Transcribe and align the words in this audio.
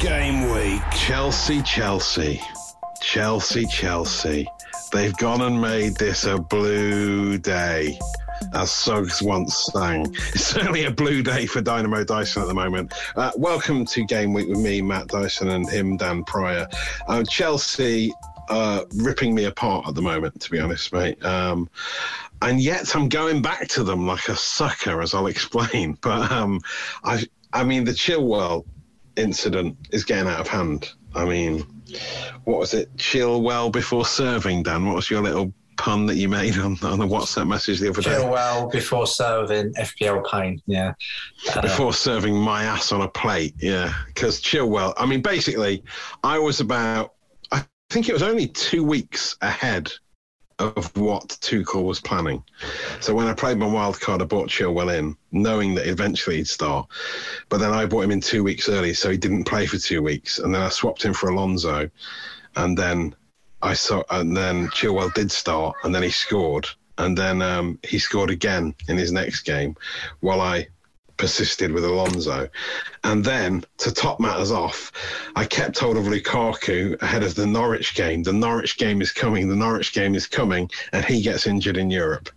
Game 0.00 0.50
week. 0.52 0.80
Chelsea, 0.92 1.60
Chelsea. 1.62 2.40
Chelsea, 3.02 3.66
Chelsea. 3.66 4.46
They've 4.92 5.16
gone 5.16 5.42
and 5.42 5.60
made 5.60 5.96
this 5.96 6.24
a 6.24 6.38
blue 6.38 7.38
day. 7.38 7.98
As 8.52 8.70
Suggs 8.70 9.22
once 9.22 9.70
sang. 9.72 10.06
It's 10.12 10.44
certainly 10.44 10.84
a 10.84 10.90
blue 10.90 11.22
day 11.22 11.46
for 11.46 11.60
Dynamo 11.60 12.04
Dyson 12.04 12.42
at 12.42 12.48
the 12.48 12.54
moment. 12.54 12.92
Uh, 13.16 13.32
welcome 13.36 13.84
to 13.86 14.04
Game 14.04 14.32
Week 14.32 14.46
with 14.46 14.58
me, 14.58 14.82
Matt 14.82 15.08
Dyson, 15.08 15.48
and 15.48 15.68
him, 15.68 15.96
Dan 15.96 16.22
Pryor. 16.22 16.68
Uh, 17.08 17.24
Chelsea 17.24 18.12
uh, 18.48 18.84
ripping 18.96 19.34
me 19.34 19.46
apart 19.46 19.88
at 19.88 19.94
the 19.94 20.02
moment, 20.02 20.40
to 20.42 20.50
be 20.50 20.60
honest, 20.60 20.92
mate. 20.92 21.24
Um, 21.24 21.68
and 22.42 22.60
yet 22.60 22.94
I'm 22.94 23.08
going 23.08 23.42
back 23.42 23.66
to 23.68 23.82
them 23.82 24.06
like 24.06 24.28
a 24.28 24.36
sucker, 24.36 25.02
as 25.02 25.14
I'll 25.14 25.26
explain. 25.28 25.98
But 26.02 26.30
um, 26.30 26.60
I, 27.02 27.24
I 27.52 27.64
mean, 27.64 27.84
the 27.84 27.92
Chilwell 27.92 28.64
incident 29.16 29.76
is 29.90 30.04
getting 30.04 30.28
out 30.28 30.40
of 30.40 30.48
hand. 30.48 30.92
I 31.14 31.24
mean, 31.24 31.66
what 32.44 32.58
was 32.58 32.74
it? 32.74 32.96
Chill 32.98 33.42
well 33.42 33.70
before 33.70 34.04
serving, 34.04 34.64
Dan. 34.64 34.86
What 34.86 34.96
was 34.96 35.10
your 35.10 35.22
little 35.22 35.52
pun 35.76 36.06
that 36.06 36.16
you 36.16 36.28
made 36.28 36.58
on, 36.58 36.78
on 36.82 36.98
the 36.98 37.06
WhatsApp 37.06 37.48
message 37.48 37.80
the 37.80 37.88
other 37.88 38.02
day? 38.02 38.10
Chill 38.10 38.30
well 38.30 38.68
before 38.68 39.06
serving 39.06 39.72
FPL 39.74 40.30
pain. 40.30 40.60
Yeah. 40.66 40.92
Uh, 41.54 41.62
Before 41.62 41.92
serving 41.92 42.34
my 42.34 42.64
ass 42.64 42.92
on 42.92 43.02
a 43.02 43.08
plate, 43.08 43.54
yeah. 43.58 43.92
Because 44.06 44.40
chill 44.40 44.68
well. 44.68 44.94
I 44.96 45.06
mean, 45.06 45.22
basically, 45.22 45.82
I 46.22 46.38
was 46.38 46.60
about, 46.60 47.14
I 47.52 47.64
think 47.90 48.08
it 48.08 48.12
was 48.12 48.22
only 48.22 48.48
two 48.48 48.84
weeks 48.84 49.36
ahead 49.40 49.92
of 50.58 50.96
what 50.96 51.28
Tuchel 51.28 51.84
was 51.84 52.00
planning. 52.00 52.42
So 53.00 53.14
when 53.14 53.26
I 53.26 53.34
played 53.34 53.58
my 53.58 53.66
wild 53.66 54.00
card, 54.00 54.22
I 54.22 54.24
bought 54.24 54.48
Chilwell 54.48 54.96
in, 54.96 55.16
knowing 55.32 55.74
that 55.74 55.86
eventually 55.86 56.36
he'd 56.36 56.48
start. 56.48 56.88
But 57.48 57.58
then 57.58 57.72
I 57.72 57.86
bought 57.86 58.04
him 58.04 58.10
in 58.10 58.20
two 58.20 58.42
weeks 58.42 58.68
early, 58.68 58.94
so 58.94 59.10
he 59.10 59.18
didn't 59.18 59.44
play 59.44 59.66
for 59.66 59.78
two 59.78 60.02
weeks. 60.02 60.38
And 60.38 60.54
then 60.54 60.62
I 60.62 60.68
swapped 60.70 61.04
him 61.04 61.12
for 61.12 61.28
Alonso, 61.28 61.90
and 62.56 62.76
then 62.76 63.14
I 63.62 63.74
saw, 63.74 64.02
and 64.10 64.36
then 64.36 64.68
Chilwell 64.68 65.12
did 65.14 65.30
start, 65.30 65.76
and 65.84 65.94
then 65.94 66.02
he 66.02 66.10
scored, 66.10 66.66
and 66.98 67.16
then 67.16 67.42
um, 67.42 67.78
he 67.82 67.98
scored 67.98 68.30
again 68.30 68.74
in 68.88 68.96
his 68.96 69.12
next 69.12 69.42
game, 69.42 69.76
while 70.20 70.40
I 70.40 70.68
persisted 71.16 71.72
with 71.72 71.84
Alonso. 71.84 72.48
And 73.04 73.24
then 73.24 73.64
to 73.78 73.92
top 73.92 74.20
matters 74.20 74.50
off, 74.50 74.92
I 75.34 75.44
kept 75.44 75.78
hold 75.78 75.96
of 75.96 76.04
Lukaku 76.04 77.00
ahead 77.02 77.22
of 77.22 77.34
the 77.34 77.46
Norwich 77.46 77.94
game. 77.94 78.22
The 78.22 78.32
Norwich 78.32 78.78
game 78.78 79.00
is 79.00 79.12
coming, 79.12 79.48
the 79.48 79.56
Norwich 79.56 79.92
game 79.92 80.14
is 80.14 80.26
coming, 80.26 80.70
and 80.92 81.04
he 81.04 81.22
gets 81.22 81.46
injured 81.46 81.76
in 81.76 81.90
Europe. 81.90 82.28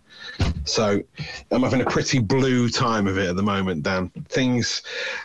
So 0.64 1.02
I'm 1.50 1.62
having 1.62 1.80
a 1.80 1.90
pretty 1.90 2.18
blue 2.18 2.68
time 2.68 3.06
of 3.06 3.18
it 3.18 3.28
at 3.28 3.36
the 3.36 3.42
moment, 3.42 3.82
Dan. 3.82 4.10
Things, 4.28 4.82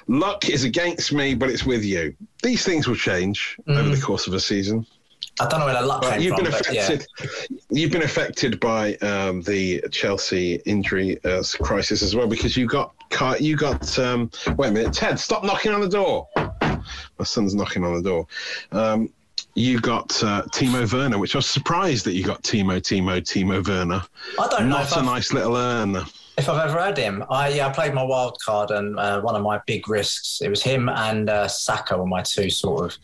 luck 0.08 0.50
is 0.50 0.64
against 0.64 1.14
me, 1.14 1.36
but 1.36 1.50
it's 1.50 1.66
with 1.66 1.84
you. 1.84 2.16
These 2.44 2.64
things 2.66 2.88
will 2.88 2.96
change 2.96 3.58
over 3.68 3.90
mm. 3.90 3.96
the 3.96 4.02
course 4.02 4.28
of 4.28 4.34
a 4.34 4.40
season. 4.40 4.86
I 5.40 5.47
don't 5.47 5.59
know 5.59 5.66
where 5.66 5.75
the 5.81 5.85
luck 5.85 6.03
came 6.03 6.22
you've 6.22 6.35
from, 6.35 6.46
been 6.46 6.51
but 6.53 6.73
yeah. 6.73 6.81
affected. 6.84 7.07
You've 7.69 7.91
been 7.91 8.03
affected 8.03 8.59
by 8.59 8.96
um, 8.96 9.41
the 9.41 9.84
Chelsea 9.91 10.56
injury 10.66 11.22
uh, 11.25 11.44
crisis 11.62 12.01
as 12.01 12.16
well 12.16 12.28
because 12.28 12.56
you 12.56 12.68
got 12.68 12.94
you 13.40 13.57
got. 13.57 14.00
Um, 14.00 14.31
wait 14.56 14.69
a 14.69 14.72
minute, 14.72 14.94
Ted, 14.94 15.19
stop 15.19 15.44
knocking 15.44 15.74
on 15.74 15.81
the 15.81 15.90
door. 15.90 16.28
My 16.31 17.24
son's 17.24 17.53
knocking 17.53 17.84
on 17.84 17.95
the 17.95 18.01
door. 18.01 18.28
Um, 18.72 19.09
you 19.56 19.79
got 19.79 20.12
uh, 20.24 20.44
Timo 20.53 20.91
Werner, 20.91 21.18
which 21.18 21.35
I 21.35 21.40
was 21.40 21.45
surprised 21.47 22.06
that 22.06 22.13
you 22.13 22.24
got 22.24 22.44
Timo, 22.44 22.78
Timo, 22.81 23.19
Timo 23.22 23.66
Werner. 23.66 24.03
I 24.40 24.47
don't 24.47 24.68
know 24.69 24.78
Not 24.78 24.91
a 24.91 24.95
I've- 24.97 25.06
nice 25.06 25.34
little 25.34 25.56
earner. 25.57 26.03
If 26.38 26.50
I've 26.50 26.69
ever 26.69 26.79
had 26.81 26.97
him, 26.97 27.23
I 27.29 27.50
yeah, 27.50 27.68
I 27.68 27.72
played 27.72 27.94
my 27.94 28.03
wild 28.03 28.38
card 28.44 28.72
and 28.72 29.00
uh, 29.00 29.22
one 29.22 29.35
of 29.35 29.41
my 29.41 29.62
big 29.66 29.88
risks. 29.88 30.41
It 30.41 30.50
was 30.50 30.62
him 30.62 30.90
and 30.90 31.29
uh, 31.29 31.47
Saka 31.47 31.97
were 31.97 32.06
my 32.06 32.22
two 32.23 32.50
sort 32.50 32.85
of 32.85 32.97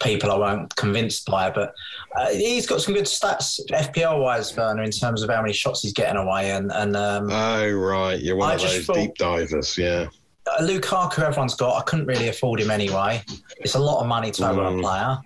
people 0.00 0.30
I 0.32 0.38
weren't 0.38 0.74
convinced 0.76 1.26
by. 1.26 1.50
But 1.50 1.74
uh, 2.16 2.30
he's 2.30 2.66
got 2.66 2.80
some 2.80 2.94
good 2.94 3.04
stats 3.04 3.60
FPL 3.70 4.22
wise, 4.22 4.56
Werner, 4.56 4.82
in 4.82 4.90
terms 4.90 5.22
of 5.22 5.28
how 5.28 5.42
many 5.42 5.52
shots 5.52 5.82
he's 5.82 5.92
getting 5.92 6.16
away. 6.16 6.52
And 6.52 6.72
and 6.72 6.96
um, 6.96 7.28
Oh 7.30 7.70
right, 7.70 8.18
you're 8.18 8.36
one 8.36 8.50
I 8.52 8.54
of 8.54 8.62
those 8.62 8.86
thought- 8.86 8.96
deep 8.96 9.14
divers, 9.16 9.76
yeah. 9.76 10.06
uh, 10.46 10.62
Lukaku, 10.62 11.18
everyone's 11.18 11.54
got. 11.56 11.76
I 11.78 11.82
couldn't 11.82 12.06
really 12.06 12.28
afford 12.28 12.60
him 12.60 12.70
anyway. 12.70 13.22
It's 13.58 13.74
a 13.74 13.78
lot 13.78 14.00
of 14.00 14.06
money 14.06 14.30
to 14.30 14.46
have 14.46 14.58
on 14.58 14.78
a 14.78 14.80
player. 14.82 15.18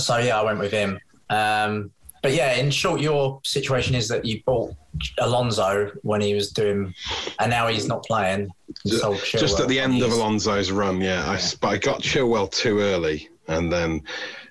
So 0.00 0.16
yeah, 0.18 0.40
I 0.40 0.42
went 0.44 0.58
with 0.58 0.72
him. 0.72 0.98
Um, 1.28 1.90
but 2.26 2.34
yeah, 2.34 2.54
in 2.54 2.72
short, 2.72 3.00
your 3.00 3.40
situation 3.44 3.94
is 3.94 4.08
that 4.08 4.24
you 4.24 4.42
bought 4.42 4.74
Alonso 5.18 5.92
when 6.02 6.20
he 6.20 6.34
was 6.34 6.50
doing, 6.50 6.92
and 7.38 7.50
now 7.50 7.68
he's 7.68 7.86
not 7.86 8.04
playing. 8.04 8.50
Just 8.84 9.60
at 9.60 9.68
the 9.68 9.78
end 9.78 10.02
of 10.02 10.10
Alonso's 10.10 10.72
run, 10.72 11.00
yeah. 11.00 11.24
I, 11.30 11.40
but 11.60 11.68
I 11.68 11.76
got 11.76 12.02
Chilwell 12.02 12.50
too 12.50 12.80
early, 12.80 13.28
and 13.46 13.72
then 13.72 14.02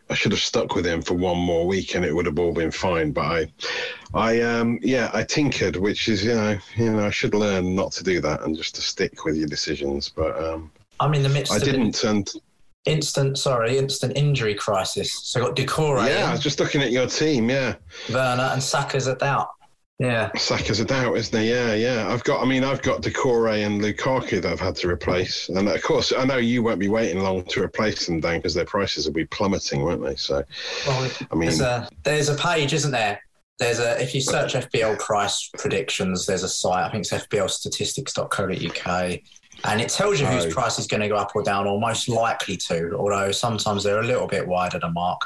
I 0.09 0.13
should 0.13 0.31
have 0.31 0.39
stuck 0.39 0.73
with 0.73 0.85
him 0.85 1.01
for 1.01 1.15
one 1.15 1.37
more 1.37 1.67
week, 1.67 1.95
and 1.95 2.05
it 2.05 2.15
would 2.15 2.27
have 2.27 2.39
all 2.39 2.53
been 2.53 2.71
fine. 2.71 3.11
But 3.11 3.25
I, 3.25 3.53
I, 4.13 4.39
um, 4.39 4.79
yeah, 4.81 5.11
I 5.13 5.23
tinkered, 5.23 5.75
which 5.75 6.07
is, 6.07 6.23
you 6.23 6.33
know, 6.33 6.57
you 6.77 6.93
know, 6.93 7.05
I 7.05 7.09
should 7.09 7.35
learn 7.35 7.75
not 7.75 7.91
to 7.91 8.05
do 8.05 8.21
that 8.21 8.43
and 8.43 8.55
just 8.55 8.75
to 8.75 8.81
stick 8.81 9.25
with 9.25 9.35
your 9.35 9.49
decisions. 9.49 10.07
But 10.07 10.41
um, 10.41 10.71
I'm 11.01 11.13
in 11.13 11.23
the 11.23 11.29
midst 11.29 11.51
I 11.51 11.59
didn't, 11.59 12.05
and 12.05 12.31
instant, 12.85 13.37
sorry, 13.37 13.77
instant 13.77 14.15
injury 14.15 14.55
crisis. 14.55 15.13
So 15.23 15.41
I 15.41 15.47
got 15.47 15.55
Doucouré, 15.55 16.09
yeah, 16.09 16.29
I 16.29 16.31
was 16.31 16.41
just 16.41 16.59
looking 16.59 16.81
at 16.81 16.91
your 16.91 17.07
team, 17.07 17.49
yeah. 17.49 17.75
Werner, 18.11 18.49
and 18.53 18.61
Saka's 18.61 19.07
at 19.07 19.19
doubt. 19.19 19.49
Yeah. 19.97 20.29
Saka's 20.35 20.81
a 20.81 20.85
doubt, 20.85 21.15
isn't 21.15 21.39
he? 21.39 21.49
Yeah, 21.49 21.73
yeah. 21.73 22.07
I've 22.09 22.23
got. 22.25 22.41
I 22.41 22.45
mean, 22.45 22.65
I've 22.65 22.81
got 22.81 23.01
Doucouré 23.01 23.65
and 23.65 23.81
Lukaku 23.81 24.41
that 24.41 24.51
I've 24.51 24.59
had 24.59 24.75
to 24.77 24.89
replace, 24.89 25.47
and 25.47 25.69
of 25.69 25.81
course, 25.83 26.11
I 26.11 26.25
know 26.25 26.35
you 26.35 26.61
won't 26.61 26.79
be 26.79 26.89
waiting 26.89 27.21
long 27.21 27.45
to 27.45 27.63
replace 27.63 28.05
them, 28.05 28.19
Dan, 28.19 28.39
because 28.39 28.53
their 28.53 28.65
prices 28.65 29.05
will 29.05 29.13
be 29.13 29.25
plummeting, 29.25 29.83
won't 29.83 30.03
they? 30.03 30.15
So, 30.17 30.43
Well, 30.85 31.09
I 31.31 31.35
mean, 31.35 31.47
there's 31.47 31.61
a 31.61 31.87
there's 32.03 32.27
a 32.27 32.35
page, 32.35 32.73
isn't 32.73 32.91
there? 32.91 33.21
There's 33.57 33.79
a 33.79 34.01
if 34.01 34.13
you 34.13 34.21
search 34.21 34.53
FPL 34.53 34.99
price 34.99 35.49
predictions, 35.57 36.25
there's 36.25 36.43
a 36.43 36.49
site. 36.49 36.85
I 36.85 36.91
think 36.91 37.05
it's 37.05 37.13
fplstatistics.co.uk, 37.13 39.19
and 39.63 39.81
it 39.81 39.89
tells 39.89 40.19
you 40.19 40.25
whose 40.25 40.45
Oh. 40.45 40.49
price 40.51 40.77
is 40.79 40.87
going 40.87 41.01
to 41.01 41.07
go 41.07 41.15
up 41.15 41.31
or 41.35 41.43
down, 41.43 41.67
or 41.67 41.79
most 41.79 42.09
likely 42.09 42.57
to. 42.57 42.95
Although 42.97 43.31
sometimes 43.31 43.83
they're 43.83 43.99
a 44.01 44.05
little 44.05 44.27
bit 44.27 44.47
wider 44.47 44.79
than 44.79 44.93
mark. 44.93 45.21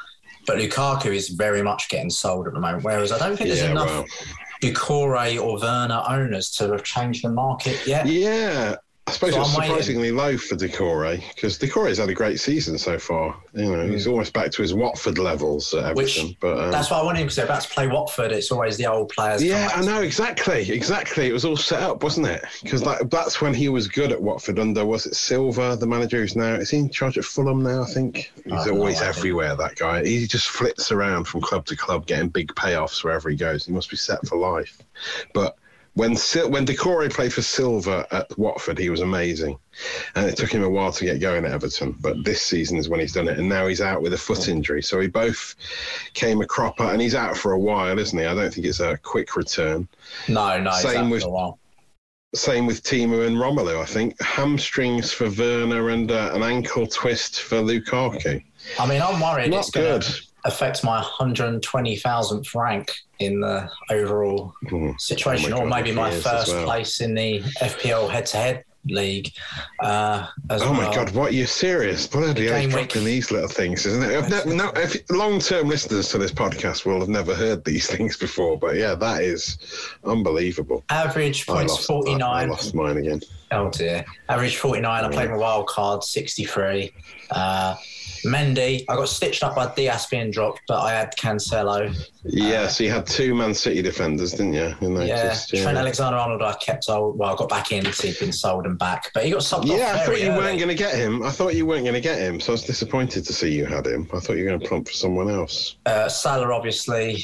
But 0.46 0.58
Lukaku 0.58 1.14
is 1.16 1.30
very 1.30 1.62
much 1.62 1.90
getting 1.90 2.10
sold 2.10 2.48
at 2.48 2.54
the 2.54 2.60
moment. 2.60 2.84
Whereas 2.84 3.12
I 3.12 3.18
don't 3.20 3.36
think 3.36 3.50
there's 3.50 3.62
Yeah, 3.62 3.72
enough 3.72 3.88
well. 3.88 4.06
Doucouré 4.62 5.42
or 5.42 5.60
Werner 5.60 6.04
owners 6.08 6.52
to 6.52 6.72
have 6.72 6.84
changed 6.84 7.24
the 7.24 7.30
market 7.30 7.86
yet. 7.88 8.06
Yeah. 8.08 8.76
I 9.10 9.12
suppose 9.12 9.34
So 9.34 9.42
it's 9.42 9.50
I'm 9.54 9.60
waiting. 9.60 9.70
surprisingly 9.76 10.12
low 10.12 10.38
for 10.38 10.56
Doucouré 10.56 11.24
because 11.36 11.58
Doucouré's 11.58 11.98
had 11.98 12.10
a 12.10 12.14
great 12.14 12.40
season 12.40 12.78
so 12.78 12.98
far. 13.00 13.36
You 13.54 13.76
know, 13.76 13.88
he's 13.88 14.08
almost 14.08 14.34
back 14.34 14.52
to 14.52 14.62
his 14.62 14.74
Watford 14.74 15.18
levels 15.18 15.74
at 15.74 15.92
Hmm. 15.92 15.96
Which 15.98 16.18
Everton. 16.20 16.38
but 16.40 16.58
um, 16.60 16.72
that's 16.72 16.90
why 16.92 17.00
I 17.00 17.04
want 17.04 17.18
him 17.18 17.24
because 17.26 17.36
they're 17.38 17.46
about 17.46 17.62
to 17.62 17.70
play 17.70 17.88
Watford. 17.88 18.32
It's 18.32 18.52
always 18.52 18.78
the 18.78 18.86
old 18.88 19.10
players. 19.10 19.44
yeah, 19.44 19.70
I 19.76 19.82
know 19.84 20.02
exactly, 20.02 20.70
exactly. 20.72 21.28
It 21.28 21.34
was 21.34 21.46
all 21.46 21.58
set 21.58 21.82
up, 21.82 22.04
wasn't 22.04 22.28
it? 22.28 22.44
Because 22.64 22.82
that, 22.84 23.10
that's 23.12 23.42
when 23.42 23.54
he 23.54 23.70
was 23.70 23.88
good 23.88 24.12
at 24.12 24.22
Watford 24.22 24.60
under 24.60 24.86
was 24.86 25.06
it 25.06 25.16
Silva, 25.16 25.76
the 25.80 25.88
manager 25.88 26.18
who's 26.20 26.36
now 26.36 26.54
is 26.56 26.70
he 26.70 26.78
in 26.78 26.90
charge 26.90 27.18
at 27.18 27.26
Fulham 27.26 27.64
now? 27.64 27.84
I 27.84 27.86
think 27.88 28.32
he's 28.44 28.66
no 28.66 28.72
always 28.74 29.02
everywhere. 29.02 29.56
That 29.56 29.76
guy, 29.76 30.04
he 30.06 30.26
just 30.28 30.48
flits 30.50 30.92
around 30.92 31.26
from 31.26 31.42
club 31.42 31.66
to 31.68 31.76
club, 31.76 32.06
getting 32.06 32.30
big 32.30 32.54
payoffs 32.56 33.04
wherever 33.04 33.30
he 33.30 33.36
goes. 33.36 33.66
He 33.66 33.72
must 33.72 33.90
be 33.90 33.98
set 33.98 34.26
for 34.28 34.38
life. 34.38 34.82
But 35.34 35.58
when 35.94 36.12
when 36.12 36.66
Doucouré 36.66 37.12
played 37.12 37.34
for 37.34 37.42
Silva 37.42 38.08
at 38.12 38.38
Watford, 38.38 38.78
he 38.78 38.90
was 38.90 39.02
amazing, 39.02 39.58
and 40.16 40.28
it 40.28 40.38
took 40.38 40.52
him 40.52 40.64
a 40.64 40.70
while 40.70 40.92
to 40.94 41.06
get 41.06 41.20
going 41.20 41.46
at 41.46 41.52
Everton. 41.52 41.96
But 42.00 42.24
this 42.24 42.42
season 42.42 42.78
is 42.78 42.90
when 42.90 43.00
he's 43.00 43.14
done 43.14 43.28
it, 43.28 43.38
and 43.38 43.50
now 43.50 43.68
he's 43.68 43.82
out 43.82 44.02
with 44.02 44.14
a 44.14 44.18
foot 44.18 44.48
injury. 44.48 44.82
So 44.82 45.00
he 45.00 45.08
both 45.08 45.56
came 46.14 46.42
a 46.42 46.46
cropper, 46.46 46.84
and 46.84 47.02
he's 47.02 47.16
out 47.16 47.38
for 47.38 47.54
a 47.54 47.60
while, 47.60 47.98
isn't 48.00 48.18
he? 48.18 48.26
I 48.26 48.34
don't 48.34 48.54
think 48.54 48.68
it's 48.68 48.80
a 48.80 48.98
quick 48.98 49.36
return. 49.36 49.88
No, 50.28 50.60
no. 50.62 50.72
Same 50.72 51.10
with-. 51.10 51.26
Same 52.36 52.68
with 52.68 52.84
Timo 52.84 53.26
and 53.26 53.38
Romelu, 53.38 53.82
I 53.82 53.86
think. 53.86 54.22
Hamstrings 54.22 55.12
for 55.12 55.32
Werner 55.32 55.90
and 55.90 56.12
uh, 56.12 56.30
an 56.34 56.44
ankle 56.44 56.86
twist 56.86 57.42
for 57.42 57.56
Lukaku. 57.56 58.44
I 58.80 58.88
mean, 58.88 59.02
I'm 59.02 59.20
worried 59.20 59.50
Not 59.50 59.62
it's 59.62 59.72
good. 59.72 60.04
to 60.04 60.29
affect 60.46 60.84
my 60.84 61.02
120,000th 61.02 62.56
rank 62.56 62.92
in 63.20 63.42
the 63.42 63.70
overall 63.90 64.54
Hmm. 64.70 64.92
situation, 64.98 65.54
Oh 65.54 65.60
or 65.60 65.68
maybe 65.68 65.92
my 65.92 66.10
he 66.10 66.16
is 66.18 66.26
as 66.26 66.32
first 66.32 66.54
well. 66.54 66.66
place 66.66 67.02
in 67.02 67.14
the 67.14 67.42
FPL 67.62 68.08
head-to-head 68.08 68.64
league. 68.88 69.30
Uh, 69.82 70.26
as 70.50 70.62
Oh 70.62 70.72
my 70.74 70.86
well. 70.88 70.94
God, 70.96 71.14
what? 71.14 71.34
You're 71.34 71.46
serious? 71.48 72.08
Bloody 72.08 72.48
hell, 72.48 72.56
he's 72.60 72.74
week. 72.74 72.88
dropping 72.90 73.04
these 73.04 73.30
little 73.30 73.50
things, 73.50 73.86
isn't 73.86 74.04
it? 74.10 74.16
I've 74.18 74.46
ne- 74.48 74.56
no, 74.56 74.72
if 74.78 74.98
long 75.10 75.40
term 75.40 75.68
listeners 75.68 76.08
to 76.10 76.18
this 76.18 76.32
podcast 76.32 76.86
will 76.86 77.00
have 77.02 77.10
never 77.10 77.36
heard 77.36 77.66
these 77.66 77.88
things 77.96 78.16
before, 78.16 78.58
but 78.58 78.78
yeah, 78.78 78.96
that 78.96 79.22
is 79.22 79.58
unbelievable. 80.06 80.84
Average 80.90 81.46
I 81.50 81.54
points 81.54 81.74
lost, 81.74 81.90
I 81.92 81.94
49. 81.94 82.50
lost 82.50 82.74
mine 82.74 82.98
again. 82.98 83.22
Oh 83.52 83.70
dear. 83.70 84.06
Average 84.30 84.58
49. 84.58 85.04
I 85.06 85.10
played 85.10 85.30
my 85.30 85.36
wild 85.38 85.68
card 85.68 86.04
63. 86.04 86.94
Uh, 87.32 87.76
Mendy. 88.26 88.84
I 88.90 88.96
got 88.96 89.10
stitched 89.10 89.44
up 89.44 89.56
by 89.56 89.74
Dias 89.74 90.06
being 90.08 90.32
dropped, 90.32 90.62
but 90.68 90.80
I 90.82 90.92
had 90.94 91.16
Cancelo. 91.18 91.94
Yeah, 92.24 92.68
so 92.68 92.84
you 92.84 92.92
had 92.92 93.06
two 93.08 93.34
Man 93.36 93.54
City 93.54 93.82
defenders, 93.82 94.32
didn't 94.32 94.54
you? 94.54 94.66
I 94.82 95.04
Yeah, 95.06 95.24
noticed, 95.24 95.50
Trent 95.50 95.78
Alexander 95.78 96.18
Arnold. 96.18 96.42
I 96.42 96.54
kept 96.56 96.84
sold. 96.86 97.18
Well, 97.18 97.34
I 97.34 97.36
got 97.36 97.50
back 97.50 97.72
in. 97.72 97.92
So 97.92 98.08
he'd 98.08 98.20
been 98.20 98.34
sold 98.34 98.66
and 98.66 98.78
back, 98.78 99.12
but 99.14 99.24
he 99.26 99.32
got 99.32 99.42
subbed 99.42 99.66
Yeah, 99.68 99.94
I 99.96 100.06
thought 100.06 100.20
you 100.20 100.30
early. 100.30 100.38
weren't 100.38 100.58
going 100.60 100.70
to 100.70 100.76
get 100.76 100.96
him. 100.96 101.24
I 101.24 101.32
thought 101.32 101.56
you 101.56 101.66
weren't 101.66 101.84
going 101.84 101.94
to 101.96 102.02
get 102.02 102.20
him, 102.20 102.40
so 102.40 102.52
I 102.52 102.54
was 102.54 102.64
disappointed 102.64 103.26
to 103.26 103.34
see 103.34 103.54
you 103.54 103.66
had 103.66 103.88
him. 103.88 104.10
I 104.14 104.20
thought 104.20 104.34
you 104.38 104.44
were 104.44 104.50
going 104.50 104.60
to 104.62 104.68
plump 104.68 104.88
for 104.88 104.94
someone 104.94 105.30
else. 105.30 105.78
Uh, 105.86 106.08
Salah, 106.10 106.54
obviously, 106.54 107.24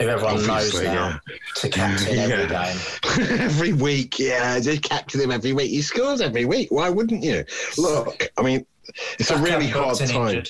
who 0.00 0.06
everyone 0.08 0.34
Obviously, 0.48 0.84
knows 0.84 0.94
now, 0.94 1.20
to 1.56 1.68
captain 1.68 2.18
every 2.18 2.46
game. 2.46 3.40
every 3.40 3.72
week, 3.72 4.18
yeah, 4.18 4.58
just 4.60 4.82
captain 4.82 5.20
him 5.20 5.30
every 5.32 5.52
week. 5.52 5.70
He 5.70 5.82
scores 5.82 6.20
every 6.20 6.44
week. 6.44 6.68
Why 6.70 6.88
wouldn't 6.88 7.24
you? 7.24 7.44
Look, 7.76 8.28
I 8.38 8.42
mean, 8.42 8.64
it's 9.18 9.28
Saka 9.28 9.40
a 9.40 9.42
really 9.44 9.68
hard 9.68 9.96
time. 9.98 10.42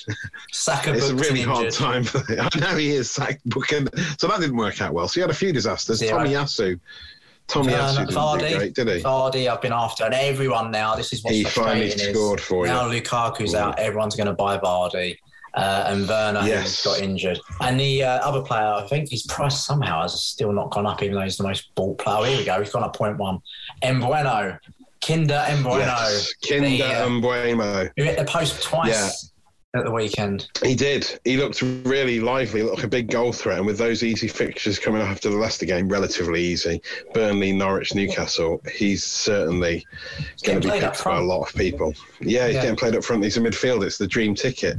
Saka 0.51 0.93
It's 0.93 1.09
a 1.09 1.15
really 1.15 1.41
hard 1.41 1.65
injured. 1.65 1.73
time. 1.79 2.05
I 2.39 2.59
know 2.59 2.77
he 2.77 2.91
is 2.91 3.11
sacked 3.11 3.47
booking, 3.49 3.87
so 4.17 4.27
that 4.27 4.39
didn't 4.39 4.57
work 4.57 4.81
out 4.81 4.93
well. 4.93 5.07
So 5.07 5.15
he 5.15 5.21
had 5.21 5.29
a 5.29 5.33
few 5.33 5.51
disasters. 5.53 5.99
Zero. 5.99 6.19
Tomiyasu, 6.19 6.79
Tommy 7.47 7.73
Yasu 7.73 8.39
didn't 8.39 8.57
great, 8.59 8.75
did 8.75 8.87
he? 8.87 9.01
Vardy, 9.01 9.47
I've 9.51 9.61
been 9.61 9.73
after, 9.73 10.03
and 10.05 10.13
everyone 10.13 10.69
now. 10.71 10.95
This 10.95 11.11
is 11.13 11.23
what's 11.23 11.35
He 11.35 11.43
finally 11.43 11.89
scored 11.89 12.39
for 12.39 12.65
you. 12.67 12.71
now 12.71 12.87
Lukaku's 12.89 13.55
out. 13.55 13.79
Everyone's 13.79 14.15
going 14.15 14.27
to 14.27 14.33
buy 14.33 14.57
Vardy, 14.59 15.17
uh, 15.55 15.85
and 15.87 16.07
Werner 16.07 16.41
Yes. 16.45 16.83
has 16.83 16.93
got 16.93 17.03
injured. 17.03 17.39
And 17.61 17.79
the 17.79 18.03
uh, 18.03 18.09
other 18.19 18.41
player, 18.43 18.61
I 18.67 18.85
think 18.87 19.09
his 19.09 19.23
price 19.23 19.65
somehow 19.65 20.03
has 20.03 20.21
still 20.21 20.51
not 20.53 20.69
gone 20.69 20.85
up, 20.85 21.01
even 21.01 21.15
though 21.15 21.23
he's 21.23 21.37
the 21.37 21.43
most 21.43 21.73
bought 21.73 21.97
player. 21.97 22.27
Here 22.27 22.37
we 22.37 22.45
go. 22.45 22.59
He's 22.61 22.71
gone 22.71 22.83
up 22.83 22.95
point 22.95 23.17
one. 23.17 23.39
Mbeumo, 23.83 24.59
Kinder 25.05 25.43
Embueno, 25.47 25.77
Yes, 25.79 26.33
Kinder 26.47 26.67
The, 26.69 26.83
uh, 26.83 27.07
and 27.07 27.21
Bueno. 27.21 27.89
who 27.97 28.03
hit 28.03 28.17
the 28.17 28.25
post 28.25 28.61
twice 28.63 29.31
at 29.75 29.85
the 29.85 29.91
weekend. 29.91 30.47
He 30.63 30.73
did. 30.73 31.19
He 31.25 31.37
looked 31.37 31.61
really 31.61 32.19
lively, 32.19 32.63
looked 32.63 32.77
like 32.77 32.85
a 32.85 32.89
big 32.89 33.11
goal 33.11 33.31
threat. 33.31 33.57
And 33.59 33.67
with 33.67 33.77
those 33.77 34.01
easy 34.03 34.27
fixtures 34.27 34.79
coming 34.79 35.01
after 35.01 35.29
the 35.29 35.37
Leicester 35.37 35.67
game, 35.67 35.87
relatively 35.87 36.41
easy 36.41 36.81
Burnley, 37.13 37.51
Norwich, 37.51 37.93
Newcastle, 37.93 38.61
he's 38.73 39.03
certainly 39.03 39.85
going 40.43 40.59
to 40.59 40.71
be 40.71 40.79
picked 40.79 41.03
by 41.03 41.17
a 41.19 41.21
lot 41.21 41.47
of 41.47 41.53
people. 41.55 41.93
Yeah, 42.19 42.47
he's 42.47 42.55
Yeah. 42.55 42.61
getting 42.63 42.75
played 42.77 42.95
up 42.95 43.03
front. 43.03 43.23
He's 43.23 43.37
a 43.37 43.41
midfield. 43.41 43.85
It's 43.85 43.99
the 43.99 44.07
dream 44.07 44.33
ticket. 44.33 44.77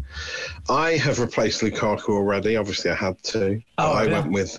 I 0.69 0.93
have 0.96 1.20
replaced 1.20 1.62
Lukaku 1.62 2.08
already. 2.08 2.56
Obviously, 2.56 2.90
I 2.90 2.96
had 2.96 3.23
to. 3.25 3.61
Oh, 3.78 3.93
I 3.93 4.05
yeah. 4.06 4.20
went 4.20 4.32
with. 4.32 4.58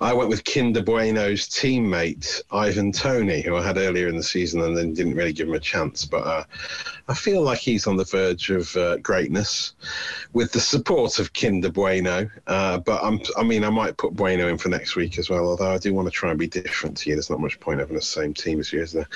I 0.00 0.12
went 0.12 0.28
with 0.28 0.44
Kinder 0.44 0.82
Bueno's 0.82 1.48
teammate 1.48 2.42
Ivan 2.50 2.92
Toney, 2.92 3.40
who 3.42 3.56
I 3.56 3.66
had 3.66 3.76
earlier 3.78 4.08
in 4.08 4.16
the 4.16 4.22
season, 4.22 4.60
and 4.62 4.76
then 4.76 4.92
didn't 4.94 5.14
really 5.14 5.32
give 5.32 5.48
him 5.48 5.54
a 5.54 5.60
chance. 5.60 6.04
But 6.04 6.26
uh, 6.26 6.44
I 7.08 7.14
feel 7.14 7.42
like 7.42 7.58
he's 7.58 7.86
on 7.86 7.96
the 7.96 8.04
verge 8.04 8.50
of 8.50 8.74
uh, 8.76 8.96
greatness 8.98 9.74
with 10.32 10.52
the 10.52 10.60
support 10.60 11.18
of 11.18 11.32
Kinder 11.32 11.70
Bueno. 11.70 12.28
Uh, 12.46 12.78
but 12.78 13.02
I'm, 13.02 13.20
I 13.36 13.42
mean, 13.42 13.64
I 13.64 13.70
might 13.70 13.96
put 13.96 14.14
Bueno 14.14 14.48
in 14.48 14.58
for 14.58 14.68
next 14.68 14.96
week 14.96 15.18
as 15.18 15.30
well. 15.30 15.48
Although 15.48 15.72
I 15.72 15.78
do 15.78 15.94
want 15.94 16.06
to 16.06 16.12
try 16.12 16.30
and 16.30 16.38
be 16.38 16.46
different 16.46 16.96
to 16.98 17.10
you. 17.10 17.16
There's 17.16 17.30
not 17.30 17.40
much 17.40 17.58
point 17.60 17.80
having 17.80 17.96
the 17.96 18.02
same 18.02 18.34
team 18.34 18.60
as 18.60 18.72
you, 18.72 18.82
is 18.82 18.92
there? 18.92 19.08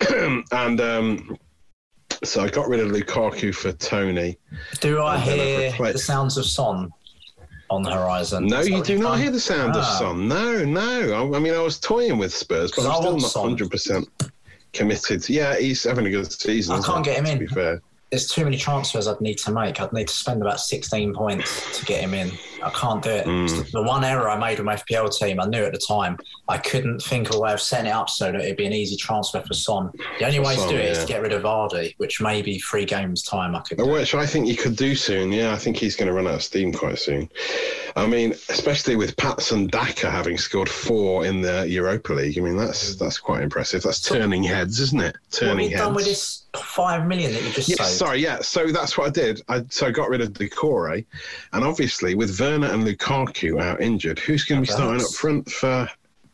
and 0.52 0.80
um, 0.80 1.38
so 2.22 2.42
I 2.42 2.48
got 2.48 2.68
rid 2.68 2.80
of 2.80 2.90
Lukaku 2.90 3.54
for 3.54 3.72
Toney. 3.72 4.38
Do 4.80 5.00
I 5.02 5.16
And 5.16 5.24
then 5.28 5.38
I've 5.38 5.46
hear 5.46 5.70
replaced- 5.72 5.92
the 5.94 5.98
sounds 6.00 6.36
of 6.36 6.46
Son 6.46 6.90
on 7.70 7.82
the 7.82 7.90
horizon? 7.90 8.46
No, 8.46 8.60
you 8.60 8.82
do 8.82 8.98
not 8.98 9.12
done? 9.12 9.20
hear 9.22 9.30
the 9.30 9.40
sound 9.40 9.70
of 9.76 9.82
Ah. 9.84 9.96
Son. 9.98 10.28
No, 10.28 10.64
no. 10.64 11.12
I, 11.32 11.36
I 11.36 11.38
mean, 11.40 11.54
I 11.54 11.60
was 11.60 11.78
toying 11.78 12.18
with 12.18 12.32
Spurs, 12.34 12.72
but 12.72 12.86
I'm 12.86 12.94
still 13.02 13.16
not 13.18 13.34
100 13.34 13.70
percent 13.70 14.08
committed. 14.72 15.28
Yeah, 15.28 15.56
he's 15.58 15.82
having 15.84 16.06
a 16.06 16.10
good 16.10 16.30
season. 16.30 16.76
I 16.76 16.82
can't 16.82 17.04
get 17.04 17.18
him 17.18 17.26
in. 17.26 17.38
to. 17.38 17.46
Be 17.46 17.46
fair. 17.46 17.82
There's 18.10 18.28
too 18.28 18.44
many 18.44 18.56
transfers 18.56 19.08
I'd 19.08 19.20
need 19.20 19.38
to 19.38 19.50
make. 19.50 19.80
I'd 19.80 19.92
need 19.92 20.08
to 20.08 20.14
spend 20.14 20.40
about 20.40 20.60
16 20.60 21.12
points 21.14 21.78
to 21.78 21.84
get 21.84 22.00
him 22.00 22.14
in. 22.14 22.30
I 22.62 22.70
can't 22.70 23.02
do 23.02 23.10
it. 23.10 23.26
Mm. 23.26 23.70
The 23.72 23.82
one 23.82 24.04
error 24.04 24.28
I 24.28 24.38
made 24.38 24.58
with 24.58 24.66
my 24.66 24.76
FPL 24.76 25.16
team, 25.16 25.40
I 25.40 25.46
knew 25.46 25.64
at 25.64 25.72
the 25.72 25.78
time, 25.78 26.16
I 26.48 26.58
couldn't 26.58 27.00
think 27.00 27.28
of 27.28 27.36
a 27.36 27.40
way 27.40 27.52
of 27.52 27.60
setting 27.60 27.86
it 27.86 27.94
up 27.94 28.08
so 28.08 28.30
that 28.30 28.40
it'd 28.40 28.56
be 28.56 28.66
an 28.66 28.72
easy 28.72 28.96
transfer 28.96 29.40
for 29.40 29.54
Son. 29.54 29.90
The 30.18 30.26
only 30.26 30.38
way 30.38 30.56
Son, 30.56 30.68
to 30.68 30.74
do 30.74 30.80
it 30.80 30.86
is 30.86 30.98
yeah. 30.98 31.04
to 31.04 31.12
get 31.12 31.22
rid 31.22 31.32
of 31.32 31.42
Vardy, 31.42 31.94
which 31.98 32.20
may 32.20 32.42
be 32.42 32.58
three 32.60 32.84
games' 32.84 33.22
time 33.22 33.54
I 33.56 33.60
could 33.60 33.78
do. 33.78 33.86
Which 33.86 34.14
I 34.14 34.24
think 34.24 34.46
you 34.46 34.56
could 34.56 34.76
do 34.76 34.94
soon. 34.94 35.32
Yeah, 35.32 35.52
I 35.52 35.56
think 35.56 35.76
he's 35.76 35.96
going 35.96 36.08
to 36.08 36.14
run 36.14 36.26
out 36.26 36.34
of 36.34 36.42
steam 36.42 36.72
quite 36.72 36.98
soon. 36.98 37.28
I 37.96 38.06
mean, 38.06 38.32
especially 38.48 38.94
with 38.96 39.16
Patson 39.16 39.68
Daka 39.68 40.10
having 40.10 40.38
scored 40.38 40.68
four 40.68 41.24
in 41.24 41.40
the 41.40 41.66
Europa 41.68 42.12
League. 42.12 42.38
I 42.38 42.42
mean, 42.42 42.56
that's 42.56 42.94
that's 42.96 43.18
quite 43.18 43.42
impressive. 43.42 43.82
That's 43.82 44.00
turning 44.00 44.42
heads, 44.42 44.80
isn't 44.80 45.00
it? 45.00 45.16
What 45.16 45.40
have 45.40 45.48
Turning 45.48 45.70
you 45.70 45.76
heads. 45.76 45.86
done 45.86 45.94
with 45.94 46.04
this 46.04 46.42
five 46.56 47.06
million 47.06 47.32
that 47.32 47.42
you 47.42 47.50
just 47.50 47.68
Yes, 47.68 47.78
saved? 47.78 47.95
Sorry, 47.96 48.22
yeah. 48.22 48.40
So 48.40 48.66
that's 48.68 48.96
what 48.96 49.08
I 49.08 49.10
did. 49.10 49.42
I 49.48 49.64
so 49.68 49.86
I 49.86 49.90
got 49.90 50.08
rid 50.08 50.20
of 50.20 50.32
Doucouré, 50.32 51.04
and 51.52 51.64
obviously 51.64 52.14
with 52.14 52.38
Werner 52.38 52.68
and 52.68 52.84
Lukaku 52.84 53.60
out 53.60 53.80
injured, 53.80 54.18
who's 54.18 54.44
going 54.44 54.62
to 54.62 54.66
be 54.66 54.72
starting 54.72 55.02
up 55.02 55.12
front 55.12 55.50
for? 55.50 55.88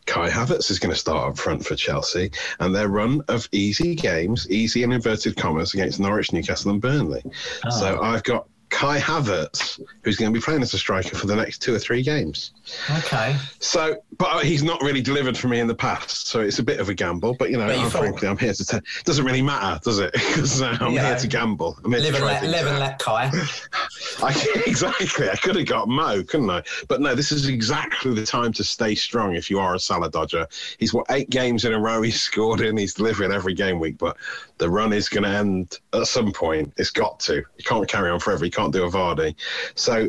Kai 0.04 0.28
Havertz 0.28 0.68
is 0.68 0.80
going 0.80 0.92
to 0.92 0.98
start 0.98 1.30
up 1.30 1.38
front 1.38 1.64
for 1.64 1.76
Chelsea, 1.76 2.32
and 2.58 2.74
their 2.74 2.88
run 2.88 3.22
of 3.28 3.48
easy 3.52 3.94
games, 3.94 4.50
easy 4.50 4.82
in 4.82 4.90
inverted 4.90 5.36
commas, 5.36 5.74
against 5.74 6.00
Norwich, 6.00 6.32
Newcastle, 6.32 6.72
and 6.72 6.80
Burnley. 6.80 7.22
Ah. 7.64 7.70
So 7.70 8.02
I've 8.02 8.24
got 8.24 8.48
Kai 8.72 8.98
Havertz, 8.98 9.78
who's 10.02 10.16
going 10.16 10.32
to 10.32 10.36
be 10.36 10.42
playing 10.42 10.62
as 10.62 10.72
a 10.72 10.78
striker 10.78 11.14
for 11.14 11.26
the 11.26 11.36
next 11.36 11.58
two 11.58 11.74
or 11.74 11.78
three 11.78 12.02
games. 12.02 12.52
Okay. 12.90 13.36
So, 13.60 13.98
but 14.16 14.44
he's 14.44 14.62
not 14.62 14.80
really 14.80 15.02
delivered 15.02 15.36
for 15.36 15.48
me 15.48 15.60
in 15.60 15.66
the 15.66 15.74
past, 15.74 16.26
so 16.28 16.40
it's 16.40 16.58
a 16.58 16.62
bit 16.62 16.80
of 16.80 16.88
a 16.88 16.94
gamble. 16.94 17.34
But 17.38 17.50
you 17.50 17.58
know, 17.58 17.66
I'm, 17.66 17.90
frankly, 17.90 18.26
I'm 18.26 18.38
here 18.38 18.54
to. 18.54 18.64
T- 18.64 18.78
doesn't 19.04 19.24
really 19.26 19.42
matter, 19.42 19.78
does 19.84 19.98
it? 19.98 20.12
Because 20.32 20.62
uh, 20.62 20.78
I'm 20.80 20.94
Yeah. 20.94 21.08
here 21.08 21.18
to 21.18 21.26
gamble. 21.28 21.76
I'm 21.84 21.92
here 21.92 22.00
Live 22.00 22.12
to 22.16 22.16
and, 22.16 22.24
let, 22.26 22.42
live 22.44 22.66
and 22.66 22.78
let 22.78 22.98
Kai. 22.98 23.30
I, 24.22 24.62
exactly. 24.66 25.28
I 25.28 25.36
could 25.36 25.56
have 25.56 25.66
got 25.66 25.88
Mo, 25.88 26.22
couldn't 26.22 26.48
I? 26.48 26.62
But 26.88 27.02
no, 27.02 27.14
this 27.14 27.30
is 27.30 27.46
exactly 27.48 28.14
the 28.14 28.24
time 28.24 28.52
to 28.54 28.64
stay 28.64 28.94
strong 28.94 29.34
if 29.36 29.50
you 29.50 29.58
are 29.58 29.74
a 29.74 29.78
Salah 29.78 30.10
Dodger. 30.10 30.46
He's 30.78 30.94
what 30.94 31.04
eight 31.10 31.28
games 31.28 31.66
in 31.66 31.74
a 31.74 31.78
row 31.78 32.00
he's 32.00 32.20
scored 32.22 32.62
in. 32.62 32.78
He's 32.78 32.94
delivering 32.94 33.32
every 33.32 33.52
game 33.52 33.78
week, 33.78 33.98
but 33.98 34.16
the 34.56 34.70
run 34.70 34.92
is 34.94 35.08
going 35.10 35.24
to 35.24 35.28
end 35.28 35.78
at 35.92 36.06
some 36.06 36.32
point. 36.32 36.72
It's 36.78 36.90
got 36.90 37.20
to. 37.20 37.34
You 37.36 37.64
can't 37.64 37.86
carry 37.88 38.10
on 38.10 38.18
forever. 38.20 38.44
You 38.46 38.50
can't 38.50 38.61
do 38.70 38.84
a 38.84 38.90
Vardy. 38.90 39.34
So 39.74 40.08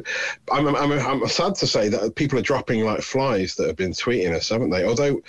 I'm, 0.52 0.68
I'm, 0.68 0.92
I'm 0.92 1.28
sad 1.28 1.56
to 1.56 1.68
say 1.68 1.90
that 1.90 2.16
people 2.16 2.38
are 2.38 2.44
dropping 2.44 2.84
like 2.84 3.02
flies 3.02 3.56
that 3.56 3.68
have 3.68 3.76
been 3.78 3.92
tweeting 3.92 4.34
us, 4.34 4.50
haven't 4.50 4.70
they? 4.70 4.86
Although 4.86 5.22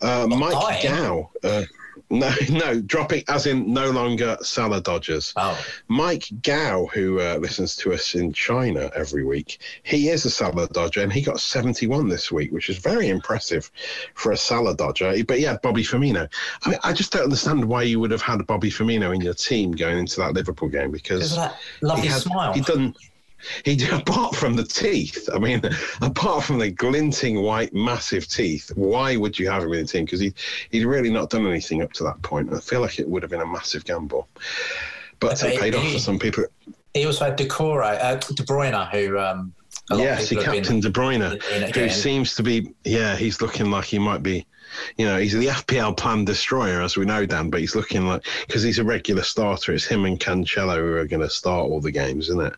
uh, 0.00 0.26
Mike. 0.28 0.82
Gow. 0.82 1.30
Uh, 1.42 1.62
no, 2.10 2.32
no, 2.50 2.80
dropping 2.80 3.24
as 3.28 3.46
in 3.46 3.72
no 3.72 3.90
longer 3.90 4.36
Salah 4.42 4.80
Dodgers. 4.80 5.32
Oh, 5.36 5.58
Mike 5.88 6.26
Gao, 6.42 6.86
who 6.86 7.20
uh, 7.20 7.36
listens 7.36 7.76
to 7.76 7.92
us 7.92 8.14
in 8.14 8.32
China 8.32 8.90
every 8.94 9.24
week, 9.24 9.58
he 9.82 10.08
is 10.08 10.24
a 10.24 10.30
Salah 10.30 10.68
Dodger 10.68 11.02
and 11.02 11.12
he 11.12 11.22
got 11.22 11.40
71 11.40 12.08
this 12.08 12.30
week, 12.30 12.52
which 12.52 12.70
is 12.70 12.78
very 12.78 13.08
impressive 13.08 13.70
for 14.14 14.32
a 14.32 14.36
Salah 14.36 14.76
Dodger. 14.76 15.14
But 15.24 15.40
yeah, 15.40 15.56
Bobby 15.62 15.82
Firmino. 15.82 16.28
I 16.64 16.70
mean, 16.70 16.78
I 16.82 16.92
just 16.92 17.12
don't 17.12 17.24
understand 17.24 17.64
why 17.64 17.82
you 17.82 18.00
would 18.00 18.10
have 18.10 18.22
had 18.22 18.46
Bobby 18.46 18.70
Firmino 18.70 19.14
in 19.14 19.20
your 19.20 19.34
team 19.34 19.72
going 19.72 19.98
into 19.98 20.20
that 20.20 20.34
Liverpool 20.34 20.68
game 20.68 20.90
because 20.90 21.36
that 21.36 21.58
lovely 21.80 22.02
he 22.02 22.08
had, 22.08 22.22
smile. 22.22 22.52
He 22.52 22.60
done. 22.60 22.94
He 23.64 23.78
apart 23.90 24.36
from 24.36 24.56
the 24.56 24.64
teeth. 24.64 25.28
I 25.34 25.38
mean, 25.38 25.62
apart 26.00 26.44
from 26.44 26.58
the 26.58 26.70
glinting 26.70 27.42
white, 27.42 27.72
massive 27.74 28.28
teeth. 28.28 28.70
Why 28.74 29.16
would 29.16 29.38
you 29.38 29.48
have 29.50 29.62
him 29.62 29.72
in 29.72 29.82
the 29.82 29.86
team? 29.86 30.04
Because 30.04 30.20
he 30.20 30.32
he'd 30.70 30.84
really 30.84 31.10
not 31.10 31.30
done 31.30 31.46
anything 31.46 31.82
up 31.82 31.92
to 31.94 32.04
that 32.04 32.20
point. 32.22 32.52
I 32.52 32.60
feel 32.60 32.80
like 32.80 32.98
it 32.98 33.08
would 33.08 33.22
have 33.22 33.30
been 33.30 33.40
a 33.40 33.46
massive 33.46 33.84
gamble, 33.84 34.28
but 35.20 35.42
it 35.42 35.60
paid 35.60 35.74
off 35.74 35.82
he- 35.82 35.94
for 35.94 35.98
some 35.98 36.18
people. 36.18 36.44
He 36.94 37.06
also 37.06 37.24
had 37.24 37.34
Decore, 37.34 37.82
uh, 37.82 38.14
De 38.14 38.44
Bruyne, 38.44 38.88
who 38.90 39.18
um, 39.18 39.52
a 39.90 39.94
lot 39.96 40.00
of 40.00 40.06
Yes, 40.06 40.28
he 40.28 40.36
captain 40.36 40.80
been 40.80 40.80
De 40.80 40.90
Bruyne, 40.90 41.42
who 41.74 41.88
seems 41.88 42.36
to 42.36 42.42
be. 42.42 42.72
Yeah, 42.84 43.16
he's 43.16 43.40
looking 43.40 43.70
like 43.70 43.84
he 43.84 43.98
might 43.98 44.22
be. 44.22 44.46
You 44.96 45.06
know, 45.06 45.18
he's 45.18 45.32
the 45.32 45.46
FPL 45.46 45.96
plan 45.96 46.24
destroyer, 46.24 46.82
as 46.82 46.96
we 46.96 47.04
know, 47.04 47.26
Dan. 47.26 47.50
But 47.50 47.60
he's 47.60 47.74
looking 47.74 48.06
like 48.06 48.24
because 48.46 48.62
he's 48.62 48.78
a 48.78 48.84
regular 48.84 49.22
starter. 49.22 49.72
It's 49.72 49.84
him 49.84 50.04
and 50.04 50.18
Cancelo 50.18 50.76
who 50.76 50.96
are 50.96 51.06
going 51.06 51.22
to 51.22 51.30
start 51.30 51.64
all 51.70 51.80
the 51.80 51.90
games, 51.92 52.28
isn't 52.28 52.40
it? 52.46 52.54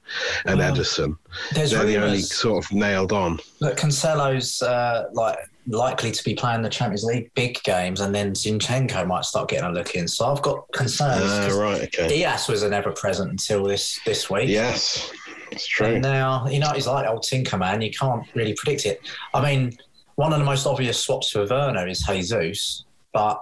And 0.46 0.58
Well, 0.58 0.74
Ederson. 0.74 1.16
There's 1.52 1.70
They're 1.72 1.84
the 1.84 1.96
only 1.98 2.20
sort 2.20 2.64
of 2.64 2.72
nailed 2.72 3.12
on. 3.12 3.38
that 3.60 3.76
Cancelo's 3.76 4.62
uh, 4.62 5.08
like 5.12 5.38
likely 5.68 6.12
to 6.12 6.22
be 6.24 6.34
playing 6.34 6.62
the 6.62 6.68
Champions 6.68 7.02
League 7.04 7.30
big 7.34 7.60
games, 7.64 8.00
and 8.00 8.14
then 8.14 8.32
Zinchenko 8.32 9.06
might 9.06 9.24
start 9.24 9.48
getting 9.48 9.66
a 9.68 9.72
look 9.72 9.94
in. 9.96 10.06
So 10.08 10.26
I've 10.26 10.42
got 10.42 10.70
concerns. 10.72 11.22
'cause 11.22 11.58
right, 11.58 11.82
okay. 11.82 12.08
Dias 12.08 12.48
was 12.48 12.62
an 12.62 12.72
ever 12.72 12.92
present 12.92 13.30
until 13.30 13.64
this 13.64 13.98
this 14.06 14.30
week. 14.30 14.48
Yes, 14.48 15.10
it's 15.50 15.66
true. 15.66 15.88
And 15.88 16.02
now, 16.02 16.46
you 16.46 16.60
know, 16.60 16.70
he's 16.70 16.86
like 16.86 17.08
old 17.08 17.24
Tinker 17.24 17.58
Man. 17.58 17.82
You 17.82 17.90
can't 17.90 18.22
really 18.34 18.54
predict 18.54 18.86
it. 18.86 19.00
I 19.34 19.42
mean, 19.42 19.76
one 20.16 20.32
of 20.32 20.38
the 20.38 20.44
most 20.44 20.66
obvious 20.66 20.98
swaps 21.02 21.30
for 21.30 21.46
Werner 21.46 21.86
is 21.86 22.00
Jesus, 22.00 22.84
but 23.12 23.40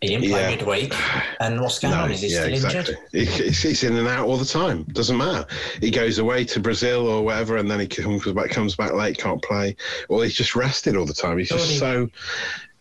he 0.00 0.08
didn't 0.08 0.28
play 0.30 0.40
Yeah. 0.42 0.50
midweek. 0.50 0.94
And 1.40 1.60
what's 1.60 1.78
going 1.78 1.94
on? 1.94 2.10
Is 2.10 2.20
he 2.20 2.28
still 2.28 2.52
injured? 2.52 2.98
He, 3.12 3.24
he's, 3.24 3.82
in 3.82 3.96
and 3.96 4.06
out 4.06 4.26
all 4.26 4.36
the 4.36 4.44
time. 4.44 4.84
Doesn't 4.92 5.16
matter. 5.16 5.46
He 5.80 5.90
goes 5.90 6.18
away 6.18 6.44
to 6.44 6.60
Brazil 6.60 7.08
or 7.08 7.24
whatever, 7.24 7.56
and 7.56 7.70
then 7.70 7.80
he 7.80 7.86
comes 7.86 8.24
back, 8.32 8.50
comes 8.50 8.76
back 8.76 8.92
late, 8.92 9.18
can't 9.18 9.42
play, 9.42 9.74
or 10.08 10.22
he's 10.22 10.34
just 10.34 10.54
rested 10.54 10.96
all 10.96 11.06
the 11.06 11.14
time. 11.14 11.38
He's 11.38 11.48
just 11.48 11.78
so. 11.78 12.08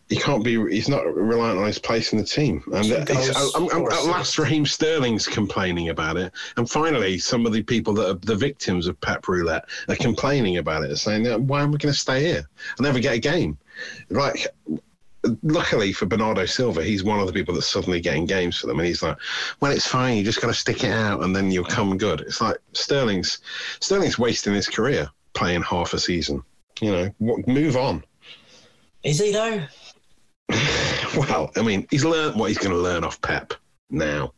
He 0.09 0.17
can't 0.17 0.43
be. 0.43 0.55
He's 0.71 0.87
not 0.87 1.03
reliant 1.15 1.57
on 1.57 1.65
his 1.65 1.79
place 1.79 2.13
in 2.13 2.19
the 2.19 2.25
team. 2.25 2.63
And 2.71 2.85
Two 2.85 2.93
it's- 2.93 3.31
goals, 3.31 3.55
I'm, 3.55 3.69
I'm, 3.71 3.91
at 3.91 4.05
last, 4.05 4.37
Raheem 4.37 4.65
Sterling's 4.65 5.27
complaining 5.27 5.89
about 5.89 6.15
it, 6.15 6.31
and 6.57 6.69
finally, 6.69 7.17
some 7.17 7.45
of 7.47 7.53
the 7.53 7.63
people 7.63 7.93
that 7.95 8.09
are 8.09 8.13
the 8.13 8.35
victims 8.35 8.85
of 8.85 9.01
Pep 9.01 9.27
Roulette 9.27 9.65
are 9.89 9.95
complaining 9.95 10.57
about 10.57 10.83
it, 10.83 10.95
saying, 10.97 11.25
"Why 11.47 11.63
am 11.63 11.69
I 11.69 11.77
going 11.77 11.93
to 11.93 11.93
stay 11.93 12.21
here? 12.21 12.47
I'll 12.77 12.83
never 12.83 12.99
get 12.99 13.15
a 13.15 13.19
game." 13.19 13.57
Like 14.09 14.47
luckily 15.41 15.91
for 15.91 16.05
Bernardo 16.05 16.45
Silva, 16.45 16.83
he's 16.83 17.03
one 17.03 17.19
of 17.19 17.25
the 17.25 17.33
people 17.33 17.55
that's 17.55 17.67
suddenly 17.67 17.99
getting 17.99 18.27
games 18.27 18.57
for 18.59 18.67
them, 18.67 18.77
and 18.77 18.87
he's 18.87 19.01
like, 19.01 19.17
"Well, 19.59 19.71
it's 19.71 19.87
fine. 19.87 20.17
You 20.17 20.23
just 20.23 20.39
got 20.39 20.47
to 20.47 20.53
stick 20.53 20.83
it 20.83 20.91
out, 20.91 21.23
and 21.23 21.35
then 21.35 21.49
you'll 21.49 21.65
come 21.65 21.97
good." 21.97 22.21
It's 22.21 22.41
like 22.41 22.57
Sterling's 22.73 23.39
Sterling's 23.79 24.19
wasting 24.19 24.53
his 24.53 24.67
career 24.67 25.09
playing 25.33 25.63
half 25.63 25.93
a 25.93 25.99
season. 25.99 26.43
You 26.79 26.91
know, 26.91 27.43
move 27.47 27.75
on. 27.75 28.03
Is 29.03 29.19
he 29.19 29.31
though? 29.31 29.63
Well, 31.17 31.49
I 31.55 31.61
mean, 31.61 31.87
he's 31.89 32.03
learned 32.03 32.37
what 32.37 32.49
he's 32.49 32.57
going 32.57 32.75
to 32.75 32.77
learn 32.77 33.05
off 33.05 33.21
Pep 33.21 33.53
now. 33.89 34.33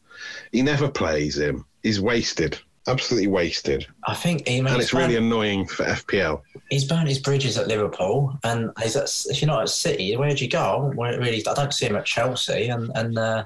He 0.52 0.62
never 0.62 0.88
plays 0.88 1.36
him. 1.36 1.66
He's 1.82 2.00
wasted, 2.00 2.60
absolutely 2.88 3.28
wasted, 3.28 3.88
I 4.06 4.14
think 4.14 4.48
he. 4.48 4.60
and 4.60 4.70
he's 4.70 4.78
it's 4.84 4.94
really 4.94 5.16
annoying 5.16 5.66
for 5.66 5.86
FPL. 5.86 6.42
he's 6.70 6.86
burnt 6.86 7.08
his 7.08 7.18
bridges 7.18 7.58
at 7.58 7.68
Liverpool, 7.68 8.38
and 8.44 8.70
he's 8.82 8.96
at, 8.96 9.10
if 9.26 9.42
you're 9.42 9.48
not 9.48 9.64
at 9.64 9.70
City, 9.70 10.16
where'd 10.18 10.40
you 10.40 10.48
go? 10.50 10.92
Where 10.94 11.18
really, 11.20 11.46
I 11.48 11.54
don't 11.56 11.74
see 11.74 11.88
him 11.88 11.96
at 11.96 12.06
Chelsea, 12.06 12.68
and 12.68 12.92
and 12.94 13.18
uh, 13.18 13.46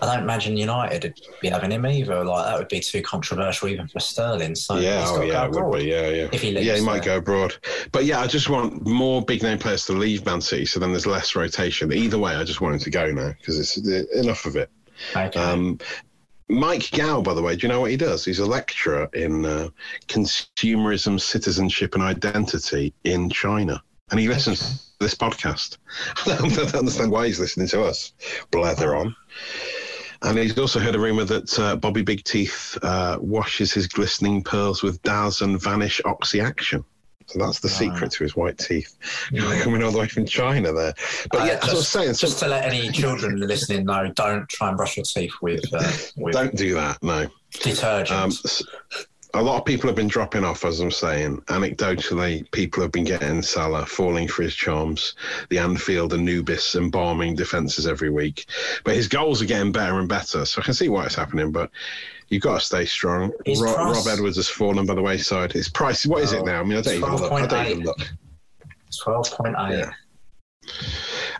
I 0.00 0.06
don't 0.06 0.24
imagine 0.24 0.56
United 0.56 1.04
would 1.04 1.40
be 1.40 1.48
having 1.48 1.70
him 1.70 1.86
either. 1.86 2.24
Like 2.24 2.46
that 2.46 2.58
would 2.58 2.68
be 2.68 2.80
too 2.80 3.00
controversial 3.02 3.68
even 3.68 3.86
for 3.86 4.00
Sterling. 4.00 4.54
So 4.56 4.76
yeah, 4.78 5.04
oh 5.06 5.22
yeah, 5.22 5.48
go 5.48 5.58
it 5.58 5.70
would 5.70 5.78
be. 5.78 5.84
Yeah, 5.84 6.08
yeah. 6.08 6.28
If 6.32 6.42
he 6.42 6.50
leaves 6.50 6.66
yeah, 6.66 6.76
he 6.76 6.82
might 6.82 7.04
go 7.04 7.18
abroad. 7.18 7.54
But 7.92 8.04
yeah, 8.04 8.20
I 8.20 8.26
just 8.26 8.48
want 8.48 8.86
more 8.86 9.22
big 9.22 9.42
name 9.42 9.58
players 9.58 9.86
to 9.86 9.92
leave 9.92 10.26
Man 10.26 10.40
City, 10.40 10.66
so 10.66 10.80
then 10.80 10.90
there's 10.90 11.06
less 11.06 11.36
rotation. 11.36 11.92
Either 11.92 12.18
way, 12.18 12.34
I 12.34 12.42
just 12.42 12.60
want 12.60 12.74
him 12.74 12.80
to 12.80 12.90
go 12.90 13.10
now 13.12 13.32
because 13.38 13.58
it's 13.58 13.76
enough 14.14 14.46
of 14.46 14.56
it. 14.56 14.68
Okay. 15.14 15.40
Um, 15.40 15.78
Mike 16.48 16.90
Gow, 16.90 17.22
by 17.22 17.32
the 17.32 17.42
way, 17.42 17.56
do 17.56 17.66
you 17.66 17.72
know 17.72 17.80
what 17.80 17.90
he 17.90 17.96
does? 17.96 18.24
He's 18.24 18.38
a 18.38 18.46
lecturer 18.46 19.08
in 19.14 19.46
uh, 19.46 19.68
consumerism, 20.08 21.20
citizenship, 21.20 21.94
and 21.94 22.02
identity 22.02 22.92
in 23.04 23.30
China, 23.30 23.82
and 24.10 24.20
he 24.20 24.28
listens 24.28 24.92
to 24.98 25.04
this 25.04 25.14
podcast. 25.14 25.78
I 26.26 26.48
don't 26.48 26.74
understand 26.74 27.12
why 27.12 27.26
he's 27.26 27.40
listening 27.40 27.68
to 27.68 27.84
us. 27.84 28.12
Blather 28.50 28.94
on. 28.94 29.14
And 30.24 30.38
he's 30.38 30.58
also 30.58 30.80
heard 30.80 30.94
a 30.94 30.98
rumor 30.98 31.24
that 31.24 31.58
uh, 31.58 31.76
Bobby 31.76 32.02
Big 32.02 32.24
Teeth 32.24 32.78
uh, 32.82 33.18
washes 33.20 33.72
his 33.72 33.86
glistening 33.86 34.42
pearls 34.42 34.82
with 34.82 35.02
Daz 35.02 35.42
and 35.42 35.60
Vanish 35.60 36.00
Oxy 36.04 36.40
Action. 36.40 36.84
So 37.26 37.38
that's 37.38 37.60
the 37.60 37.70
secret 37.70 38.10
to 38.12 38.22
his 38.24 38.36
white 38.36 38.58
teeth. 38.58 38.96
Coming 39.62 39.82
all 39.82 39.90
the 39.92 39.98
way 39.98 40.08
from 40.08 40.26
China 40.26 40.72
there. 40.72 40.92
But 41.30 41.40
Uh, 41.40 41.44
yeah, 41.44 41.52
as 41.52 41.62
I 41.62 41.66
was 41.72 41.72
just, 41.80 41.90
saying, 41.92 42.14
so 42.14 42.26
just 42.26 42.38
to 42.40 42.48
let 42.48 42.64
any 42.66 42.90
children 42.90 43.38
listening 43.46 43.86
know, 43.86 44.12
don't 44.14 44.46
try 44.50 44.68
and 44.68 44.76
brush 44.76 44.96
your 44.98 45.04
teeth 45.04 45.32
with 45.40 45.64
uh, 45.72 45.90
with 46.18 46.34
don't 46.34 46.54
do 46.54 46.74
that, 46.74 47.02
no. 47.02 47.26
detergent. 47.62 48.10
Um, 48.20 48.28
s- 48.30 48.62
a 49.34 49.42
lot 49.42 49.58
of 49.58 49.64
people 49.64 49.88
have 49.88 49.96
been 49.96 50.08
dropping 50.08 50.44
off, 50.44 50.64
as 50.64 50.80
I'm 50.80 50.90
saying. 50.90 51.38
Anecdotally, 51.42 52.50
people 52.52 52.82
have 52.82 52.92
been 52.92 53.04
getting 53.04 53.42
Salah 53.42 53.84
falling 53.84 54.28
for 54.28 54.42
his 54.42 54.54
charms, 54.54 55.14
the 55.50 55.58
Anfield, 55.58 56.12
Anubis, 56.14 56.76
embalming 56.76 57.34
defences 57.34 57.86
every 57.86 58.10
week. 58.10 58.46
But 58.84 58.94
his 58.94 59.08
goals 59.08 59.42
are 59.42 59.46
getting 59.46 59.72
better 59.72 59.98
and 59.98 60.08
better, 60.08 60.44
so 60.44 60.60
I 60.60 60.64
can 60.64 60.74
see 60.74 60.88
why 60.88 61.04
it's 61.06 61.14
happening. 61.16 61.50
But 61.50 61.70
you've 62.28 62.42
got 62.42 62.60
to 62.60 62.64
stay 62.64 62.84
strong. 62.84 63.32
His 63.44 63.60
Rob, 63.60 64.06
Edwards 64.06 64.36
has 64.36 64.48
fallen 64.48 64.86
by 64.86 64.94
the 64.94 65.02
wayside. 65.02 65.52
His 65.52 65.68
price, 65.68 66.06
what 66.06 66.22
is 66.22 66.32
it 66.32 66.42
Oh, 66.42 66.44
now? 66.44 66.60
I 66.60 66.64
mean, 66.64 66.78
I 66.78 66.82
don't 66.82 66.94
even 66.94 67.10
look. 67.10 67.32
I 67.32 67.46
don't 67.46 67.50
12.8. 67.50 67.70
even 67.70 67.84
look. 67.84 68.12
Twelve 69.02 69.30
point 69.32 69.56
eight. 69.58 69.78
Yeah. 69.80 69.90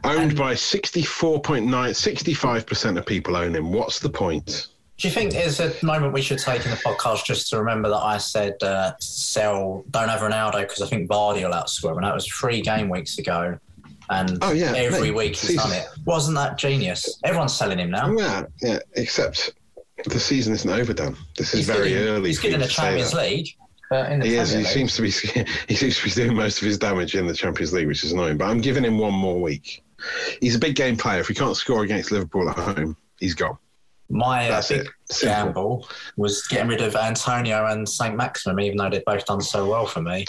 Owned 0.03 0.37
by 0.37 0.53
64.9, 0.55 1.65
65% 1.71 2.99
of 2.99 3.07
people 3.07 3.37
own 3.37 3.55
him. 3.55 3.73
What's 3.73 4.01
the 4.01 4.11
point? 4.11 4.67
Do 4.97 5.09
you 5.09 5.15
think 5.15 5.33
there's 5.33 5.59
a 5.59 5.73
moment 5.85 6.13
we 6.13 6.23
should 6.23 6.39
take 6.39 6.65
in 6.65 6.71
the 6.71 6.77
podcast 6.77 7.25
just 7.25 7.49
to 7.51 7.59
remember 7.59 7.89
that 7.89 7.97
I 7.97 8.17
said 8.19 8.55
uh, 8.63 8.93
sell, 9.01 9.85
don't 9.91 10.09
have 10.09 10.21
Ronaldo 10.21 10.61
because 10.61 10.83
I 10.83 10.87
think 10.87 11.11
Vardy 11.11 11.43
will 11.43 11.53
outscore 11.55 11.91
him, 11.91 11.97
and 11.99 12.07
that 12.07 12.15
was 12.15 12.27
three 12.29 12.61
game 12.61 12.89
weeks 12.89 13.19
ago, 13.19 13.59
and 14.09 14.39
Oh, 14.41 14.53
yeah, 14.53 14.73
every 14.77 15.11
mate, 15.11 15.15
week 15.17 15.37
he's 15.37 15.57
done 15.57 15.73
it. 15.73 15.87
Wasn't 16.05 16.37
that 16.37 16.59
genius? 16.59 17.19
Everyone's 17.25 17.55
selling 17.57 17.79
him 17.79 17.91
now. 17.91 18.15
Yeah, 18.17 18.45
yeah, 18.63 18.79
except 18.95 19.53
the 20.07 20.21
season 20.21 20.53
isn't 20.55 20.71
over, 20.71 20.83
overdone. 20.83 21.17
This 21.37 21.55
is 21.55 21.61
He's 21.61 21.67
very 21.67 21.89
good 21.89 22.03
in- 22.03 22.09
early. 22.09 22.29
He's 22.29 22.39
good 22.39 22.53
in 22.53 22.61
the 22.61 22.69
Champions. 22.69 23.15
League. 23.15 23.49
But 23.91 24.13
in 24.13 24.21
the 24.21 24.27
He 24.27 24.37
is. 24.37 24.51
He 24.53 24.59
League, 24.59 24.67
seems 24.67 24.97
to 24.97 25.03
be. 25.03 25.11
He 25.69 25.75
seems 25.75 25.99
to 25.99 26.05
be 26.05 26.11
doing 26.11 26.37
most 26.37 26.59
of 26.61 26.67
his 26.67 26.79
damage 26.79 27.15
in 27.17 27.27
the 27.27 27.35
Champions 27.35 27.73
League, 27.73 27.87
which 27.87 28.05
is 28.05 28.13
annoying. 28.13 28.37
But 28.39 28.47
I'm 28.47 28.61
giving 28.61 28.85
him 28.85 28.99
one 28.99 29.15
more 29.15 29.41
week. 29.41 29.83
He's 30.41 30.55
a 30.55 30.59
big 30.59 30.77
game 30.77 30.97
player. 30.97 31.21
If 31.21 31.29
he 31.29 31.35
can't 31.35 31.57
score 31.57 31.83
against 31.83 32.11
Liverpool 32.13 32.49
at 32.49 32.57
home, 32.57 32.97
he's 33.19 33.35
gone. 33.35 33.59
My 34.15 34.49
uh, 34.49 34.63
big 34.69 34.89
gamble 35.21 35.89
was 36.17 36.47
getting 36.47 36.69
rid 36.69 36.81
of 36.81 36.95
Antonio 36.95 37.67
and 37.67 37.87
Saint-Maximin, 37.87 38.65
even 38.65 38.79
though 38.79 38.89
they've 38.89 39.05
both 39.05 39.27
done 39.27 39.41
so 39.41 39.69
well 39.69 39.87
for 39.87 40.03
me. 40.03 40.25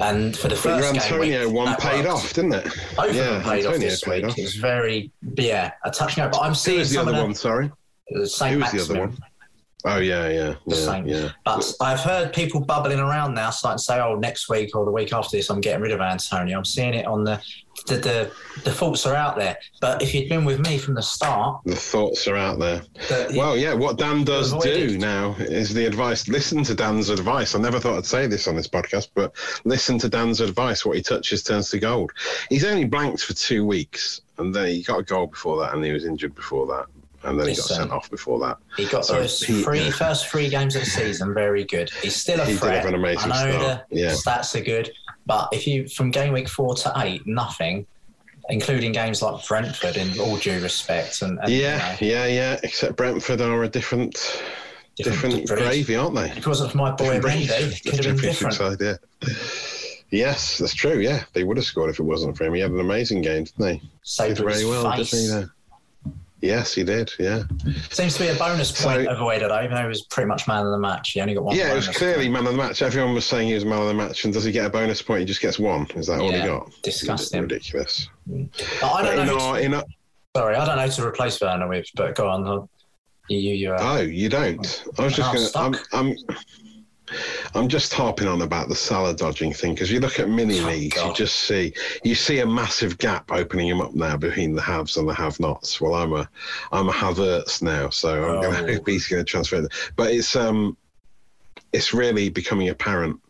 And 0.00 0.36
for 0.36 0.46
the 0.46 0.54
first 0.54 0.84
your 0.84 0.92
game 0.92 1.02
Antonio 1.02 1.46
week, 1.48 1.56
one 1.56 1.76
paid 1.76 2.04
worked. 2.04 2.08
off, 2.10 2.32
didn't 2.32 2.54
it? 2.54 2.64
Both 2.96 3.16
yeah, 3.16 3.42
paid 3.42 3.66
off 3.66 3.74
this 3.74 4.04
paid 4.04 4.22
week. 4.22 4.30
off. 4.30 4.38
It 4.38 4.42
was 4.42 4.54
very, 4.54 5.10
yeah, 5.36 5.72
a 5.84 5.90
touching 5.90 6.22
out. 6.22 6.30
But 6.30 6.42
I'm 6.42 6.50
Who 6.50 6.54
seeing 6.54 6.78
was 6.78 6.90
the 6.90 6.94
some 6.94 7.08
other 7.08 7.18
of 7.18 7.24
one? 7.24 7.34
Sorry, 7.34 7.72
Saint 8.24 8.54
who 8.54 8.60
was 8.60 8.70
the 8.70 8.82
other 8.82 9.00
one? 9.00 9.18
Oh 9.86 9.98
yeah, 9.98 10.28
yeah, 10.28 10.54
The 10.66 10.76
yeah, 10.76 10.84
same. 10.84 11.06
yeah. 11.06 11.30
But 11.44 11.70
I've 11.80 12.00
heard 12.00 12.32
people 12.32 12.60
bubbling 12.60 13.00
around 13.00 13.34
now, 13.34 13.50
starting 13.50 13.76
to 13.78 13.84
say, 13.84 14.00
"Oh, 14.00 14.14
next 14.16 14.48
week 14.48 14.74
or 14.74 14.84
the 14.86 14.90
week 14.90 15.12
after 15.12 15.36
this, 15.36 15.50
I'm 15.50 15.60
getting 15.60 15.82
rid 15.82 15.92
of 15.92 16.00
Antonio." 16.00 16.56
I'm 16.56 16.64
seeing 16.64 16.94
it 16.94 17.04
on 17.06 17.24
the 17.24 17.38
the 17.86 17.96
the, 17.96 18.32
the 18.64 18.72
thoughts 18.72 19.04
are 19.04 19.14
out 19.14 19.36
there. 19.36 19.58
But 19.82 20.00
if 20.00 20.14
you'd 20.14 20.30
been 20.30 20.46
with 20.46 20.58
me 20.60 20.78
from 20.78 20.94
the 20.94 21.02
start, 21.02 21.60
The 21.66 21.76
thoughts 21.76 22.26
are 22.28 22.36
out 22.36 22.58
there. 22.58 22.82
the, 23.08 23.34
Well, 23.36 23.58
yeah, 23.58 23.74
what 23.74 23.98
Dan 23.98 24.24
does 24.24 24.54
do 24.62 24.96
now 24.96 25.34
is 25.38 25.74
the 25.74 25.84
advice. 25.84 26.28
Listen 26.28 26.62
to 26.64 26.74
Dan's 26.74 27.10
advice. 27.10 27.54
I 27.54 27.58
never 27.58 27.78
thought 27.78 27.98
I'd 27.98 28.06
say 28.06 28.26
this 28.26 28.48
on 28.48 28.56
this 28.56 28.68
podcast, 28.68 29.08
but 29.14 29.34
listen 29.64 29.98
to 29.98 30.08
Dan's 30.08 30.40
advice. 30.40 30.86
What 30.86 30.96
he 30.96 31.02
touches 31.02 31.42
turns 31.42 31.68
to 31.70 31.78
gold. 31.78 32.10
He's 32.48 32.64
only 32.64 32.84
blanked 32.86 33.22
for 33.22 33.34
two 33.34 33.66
weeks, 33.66 34.22
and 34.38 34.54
then 34.54 34.68
he 34.68 34.82
got 34.82 35.00
a 35.00 35.02
goal 35.02 35.26
before 35.26 35.58
that, 35.60 35.74
and 35.74 35.84
he 35.84 35.92
was 35.92 36.06
injured 36.06 36.34
before 36.34 36.66
that, 36.68 36.86
and 37.24 37.38
then 37.40 37.48
he 37.48 37.54
got 37.54 37.64
sent 37.64 37.90
off 37.90 38.10
before 38.10 38.38
that. 38.40 38.58
He 38.76 38.86
got 38.86 39.04
So 39.04 39.14
those 39.14 39.40
he- 39.42 39.62
three 39.62 39.90
first 39.90 40.28
three 40.28 40.48
games 40.48 40.74
of 40.76 40.82
the 40.84 40.90
season 40.90 41.34
very 41.34 41.64
good. 41.64 41.90
He's 42.02 42.16
still 42.16 42.40
a 42.40 42.44
He 42.44 42.52
did 42.52 42.60
threat. 42.60 42.76
have 42.76 42.86
an 42.86 42.94
amazing 42.94 43.32
I 43.32 43.44
know 43.50 43.58
start, 43.60 43.84
the 43.90 43.96
yeah. 43.96 44.10
stats 44.12 44.58
are 44.60 44.64
good, 44.64 44.92
but 45.26 45.48
if 45.52 45.66
you 45.66 45.88
from 45.88 46.10
game 46.10 46.32
week 46.32 46.48
four 46.48 46.74
to 46.74 46.92
eight, 46.96 47.26
nothing. 47.26 47.86
including 48.50 48.92
games 48.92 49.22
like 49.22 49.42
Brentford, 49.48 49.96
in 49.96 50.20
all 50.20 50.36
due 50.36 50.60
respect. 50.60 51.22
And, 51.22 51.38
and 51.40 51.48
Yeah, 51.50 51.96
you 51.98 52.08
know, 52.10 52.14
yeah, 52.14 52.26
yeah. 52.26 52.60
Except 52.62 52.94
Brentford 52.94 53.40
are 53.40 53.62
a 53.64 53.68
different, 53.70 54.42
different, 54.96 55.46
breed. 55.46 55.58
gravy, 55.60 55.96
aren't 55.96 56.14
they? 56.14 56.30
Because 56.34 56.60
it 56.60 56.74
my 56.74 56.90
boy. 56.90 57.20
Mendy, 57.20 57.48
it 57.48 57.82
could 57.90 58.04
have 58.04 58.16
been 58.16 58.22
different. 58.22 58.52
side, 58.54 58.76
yeah. 58.82 58.96
Yes, 60.10 60.58
that's 60.58 60.74
true. 60.74 60.98
Yeah, 61.00 61.24
they 61.32 61.42
would 61.42 61.56
have 61.56 61.64
scored 61.66 61.88
if 61.90 61.98
it 61.98 62.02
wasn't 62.04 62.36
for 62.36 62.44
him. 62.44 62.54
He 62.54 62.60
had 62.60 62.70
an 62.70 62.80
amazing 62.80 63.22
game, 63.22 63.44
didn't 63.44 63.80
he? 63.80 63.90
Saved 64.02 64.36
did 64.36 64.44
very 64.46 64.64
well, 64.66 64.92
face. 64.92 65.10
didn't 65.10 65.24
he? 65.24 65.30
There? 65.30 65.53
Yes, 66.44 66.74
he 66.74 66.84
did. 66.84 67.10
Yeah, 67.18 67.44
Seems 67.90 68.14
to 68.14 68.24
be 68.24 68.28
a 68.28 68.34
bonus 68.34 68.70
point 68.70 69.06
So- 69.06 69.12
avoided, 69.12 69.50
even 69.50 69.74
though 69.74 69.80
he 69.82 69.88
was 69.88 70.02
pretty 70.02 70.28
much 70.28 70.46
man 70.46 70.66
of 70.66 70.72
the 70.72 70.78
match. 70.78 71.12
He 71.12 71.20
only 71.22 71.32
got 71.34 71.44
one. 71.44 71.56
yeah. 71.56 71.72
It 71.72 71.76
was 71.76 71.88
clearly 71.88 72.24
point. 72.24 72.32
man 72.34 72.46
of 72.46 72.52
the 72.52 72.58
match. 72.58 72.82
Everyone 72.82 73.14
was 73.14 73.24
saying 73.24 73.48
he 73.48 73.54
was 73.54 73.64
man 73.64 73.80
of 73.80 73.88
the 73.88 73.94
match, 73.94 74.24
and 74.24 74.32
does 74.34 74.44
he 74.44 74.52
get 74.52 74.66
a 74.66 74.70
bonus 74.70 75.00
point? 75.00 75.20
He 75.20 75.26
just 75.26 75.40
gets 75.40 75.58
one. 75.58 75.86
Is 75.96 76.06
that 76.08 76.20
all 76.20 76.30
he 76.30 76.38
got? 76.40 76.70
disgusting. 76.82 77.40
Ridiculous. 77.42 78.08
But 78.26 78.46
I 78.84 79.02
don't 79.02 79.16
But 79.16 79.24
know. 79.24 79.38
our, 79.38 79.58
to- 79.58 79.74
our, 79.74 79.84
sorry, 80.36 80.56
I 80.56 80.64
don't 80.66 80.76
know 80.76 80.88
to 80.88 81.06
replace 81.06 81.40
Werner 81.40 81.66
with, 81.68 81.86
but 81.94 82.14
go 82.14 82.28
on. 82.28 82.68
You, 83.30 83.38
you, 83.38 83.54
you. 83.54 83.72
Uh, 83.72 83.78
oh, 83.80 84.00
you 84.02 84.28
don't. 84.28 84.84
I 84.98 85.02
was 85.04 85.16
just 85.16 85.32
going. 85.54 85.72
to. 85.72 85.80
I'm. 85.94 86.08
I'm 86.10 86.36
I'm 87.54 87.68
just 87.68 87.92
harping 87.92 88.28
on 88.28 88.42
about 88.42 88.68
the 88.68 88.74
Salah 88.74 89.14
dodging 89.14 89.52
thing 89.52 89.74
because 89.74 89.92
you 89.92 90.00
look 90.00 90.18
at 90.18 90.28
mini 90.28 90.60
Oh, 90.60 90.66
leagues, 90.66 90.96
you 91.02 91.12
just 91.12 91.36
see 91.36 91.72
you 92.02 92.14
see 92.14 92.38
a 92.40 92.46
massive 92.46 92.98
gap 92.98 93.30
opening 93.30 93.68
him 93.68 93.80
up 93.80 93.94
now 93.94 94.16
between 94.16 94.54
the 94.54 94.62
haves 94.62 94.96
and 94.96 95.08
the 95.08 95.14
have-nots. 95.14 95.80
Well, 95.80 95.94
I'm 95.94 96.12
a 96.14 96.28
I'm 96.72 96.88
a 96.88 96.92
Havertz 96.92 97.62
now, 97.62 97.90
so 97.90 98.24
I'm 98.24 98.40
going 98.42 98.54
Oh. 98.56 98.66
to 98.66 98.72
hope 98.74 98.88
he's 98.88 99.06
going 99.06 99.24
to 99.24 99.30
transfer. 99.30 99.68
But 99.96 100.12
it's 100.12 100.34
um 100.34 100.76
it's 101.72 101.92
really 101.92 102.30
becoming 102.30 102.68
apparent 102.68 103.20